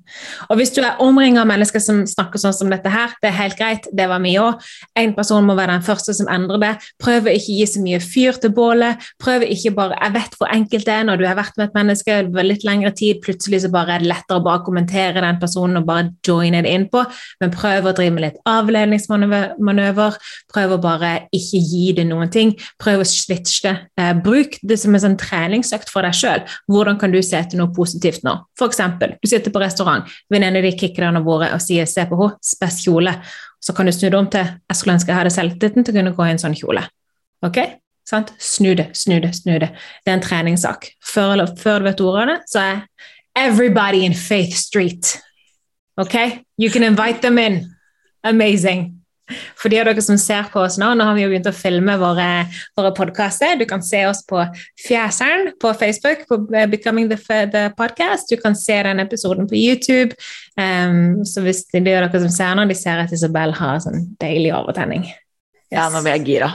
Og 0.51 0.57
Hvis 0.57 0.73
du 0.75 0.83
er 0.83 1.01
omringa 1.01 1.43
av 1.43 1.49
mennesker 1.49 1.81
som 1.81 2.03
snakker 2.07 2.41
sånn 2.41 2.55
som 2.55 2.71
dette 2.71 2.91
her, 2.93 3.15
det 3.23 3.31
er 3.31 3.39
helt 3.39 3.59
greit, 3.59 3.87
det 3.93 4.09
var 4.09 4.21
vi 4.25 4.37
òg. 4.41 4.61
En 4.97 5.15
person 5.17 5.45
må 5.47 5.57
være 5.57 5.77
den 5.77 5.87
første 5.87 6.15
som 6.17 6.29
endrer 6.33 6.61
det. 6.63 6.73
Prøv 7.03 7.29
å 7.29 7.35
ikke 7.35 7.57
gi 7.57 7.67
så 7.71 7.83
mye 7.85 8.01
fyr 8.03 8.41
til 8.43 8.53
bålet. 8.57 9.03
Prøv 9.23 9.47
ikke 9.47 9.75
bare 9.77 9.97
Jeg 9.97 10.13
vet 10.13 10.35
hvor 10.39 10.51
enkelt 10.53 10.87
det 10.87 10.93
er 10.93 11.05
når 11.05 11.17
du 11.21 11.27
har 11.27 11.37
vært 11.39 11.57
med 11.57 11.69
et 11.69 11.77
menneske 11.79 12.17
over 12.27 12.45
litt 12.45 12.65
lengre 12.65 12.93
tid, 12.93 13.21
plutselig 13.25 13.63
så 13.65 13.71
bare 13.73 13.97
er 13.97 14.05
det 14.05 14.11
lettere 14.11 14.41
å 14.41 14.45
bare 14.45 14.65
kommentere 14.67 15.23
den 15.25 15.41
personen 15.41 15.81
og 15.81 15.87
bare 15.89 16.11
joine 16.27 16.63
det 16.63 16.73
innpå, 16.73 17.05
men 17.41 17.55
prøv 17.55 17.89
å 17.89 17.95
drive 17.97 18.15
med 18.15 18.27
litt 18.27 18.41
avledningsmanøver. 18.51 20.19
Prøv 20.53 20.77
å 20.77 20.81
bare 20.83 21.13
ikke 21.35 21.63
gi 21.63 21.93
det 21.97 22.07
noen 22.11 22.31
ting. 22.33 22.53
Prøv 22.83 23.03
å 23.03 23.09
switche 23.09 23.65
det. 23.67 23.75
Eh, 24.01 24.13
bruk 24.21 24.59
det 24.63 24.79
som 24.81 24.95
en 24.95 25.03
sånn 25.03 25.19
treningsøkt 25.21 25.91
for 25.93 26.07
deg 26.07 26.17
sjøl. 26.17 26.45
Hvordan 26.71 27.01
kan 27.01 27.15
du 27.15 27.21
se 27.23 27.39
etter 27.39 27.59
noe 27.61 27.73
positivt 27.77 28.25
nå. 28.27 28.35
For 28.59 28.71
eksempel, 28.71 29.15
du 29.23 29.29
sitter 29.31 29.53
på 29.55 29.63
restaurant, 29.63 30.07
venninnene 30.33 30.65
di 30.65 30.73
kicker 30.79 31.07
deg 31.07 31.27
våre 31.27 31.53
og 31.55 31.63
sier 31.63 31.87
'se 31.87 32.07
på 32.07 32.17
henne, 32.17 32.39
spes 32.43 32.83
kjole'. 32.85 33.21
Så 33.61 33.75
kan 33.75 33.87
du 33.87 33.93
snu 33.93 34.11
det 34.11 34.19
om 34.19 34.29
til 34.31 34.45
'jeg 34.45 34.77
skulle 34.77 34.95
ønske 34.95 35.09
jeg 35.09 35.17
hadde 35.17 35.31
selvtilliten 35.31 35.85
til 35.85 35.95
å 35.95 35.99
kunne 35.99 36.17
gå 36.17 36.27
i 36.27 36.31
en 36.31 36.39
sånn 36.39 36.55
kjole'. 36.55 36.89
Ok? 37.43 37.59
Sant? 38.07 38.33
Snu 38.39 38.75
det, 38.75 38.97
snu 38.97 39.21
det, 39.21 39.35
snu 39.35 39.59
det. 39.59 39.71
Det 40.05 40.13
er 40.13 40.15
en 40.15 40.23
treningssak. 40.23 40.91
Før, 41.05 41.33
eller, 41.33 41.47
før 41.59 41.79
du 41.79 41.85
vet 41.85 42.01
ordet 42.01 42.23
av 42.23 42.29
det, 42.29 42.41
så 42.49 42.59
er 42.59 42.87
'everybody 43.37 44.05
in 44.05 44.15
Faith 44.15 44.57
Street'. 44.57 45.19
Ok? 45.97 46.43
You 46.59 46.71
can 46.71 46.83
invite 46.83 47.21
them 47.21 47.39
in. 47.39 47.75
Amazing. 48.25 48.96
For 49.59 49.73
de 49.73 49.81
av 49.81 49.89
dere 49.89 50.03
som 50.05 50.19
ser 50.21 50.47
på 50.53 50.63
oss 50.63 50.79
nå, 50.79 50.93
nå 50.95 51.07
har 51.09 51.17
vi 51.17 51.25
jo 51.25 51.31
begynt 51.33 51.49
å 51.51 51.55
filme 51.55 51.97
våre, 51.99 52.47
våre 52.79 52.93
podkaster. 52.97 53.57
Du 53.59 53.67
kan 53.69 53.83
se 53.83 54.05
oss 54.07 54.23
på 54.27 54.45
Fjæseren 54.87 55.51
på 55.63 55.73
Facebook, 55.79 56.27
på 56.31 56.41
eh, 56.55 56.69
Becoming 56.71 57.11
the, 57.11 57.19
the, 57.53 57.67
Podcast. 57.79 58.31
Du 58.31 58.41
kan 58.41 58.57
se 58.57 58.79
den 58.87 59.03
episoden 59.03 59.49
på 59.51 59.59
YouTube. 59.59 60.15
Um, 60.57 61.25
så 61.27 61.43
hvis 61.45 61.65
de 61.73 61.83
av 61.83 62.07
dere 62.07 62.23
som 62.23 62.33
ser 62.33 62.55
nå, 62.59 62.69
de 62.71 62.79
ser 62.79 63.03
at 63.03 63.13
Isabel 63.15 63.55
har 63.57 63.83
sånn 63.85 64.07
deilig 64.23 64.55
overtenning. 64.57 65.09
Yes. 65.67 65.75
Ja, 65.75 65.91
nå 65.91 66.05
blir 66.05 66.19
jeg 66.19 66.27
gira. 66.31 66.53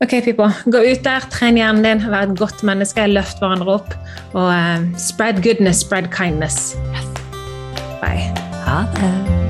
Ok, 0.00 0.16
people. 0.24 0.48
Gå 0.72 0.80
ut 0.80 1.04
der, 1.04 1.26
tren 1.30 1.60
hjernen 1.60 1.84
din, 1.84 2.06
vær 2.08 2.24
et 2.24 2.38
godt 2.40 2.64
menneske, 2.66 3.04
løft 3.12 3.42
hverandre 3.42 3.76
opp. 3.76 3.94
Og 4.32 4.48
uh, 4.48 4.88
spread 4.98 5.44
goodness, 5.44 5.84
spread 5.84 6.10
kindness. 6.16 6.72
Yes. 6.96 7.14
Bye. 8.00 8.32
Ha 8.64 8.82
det. 8.96 9.49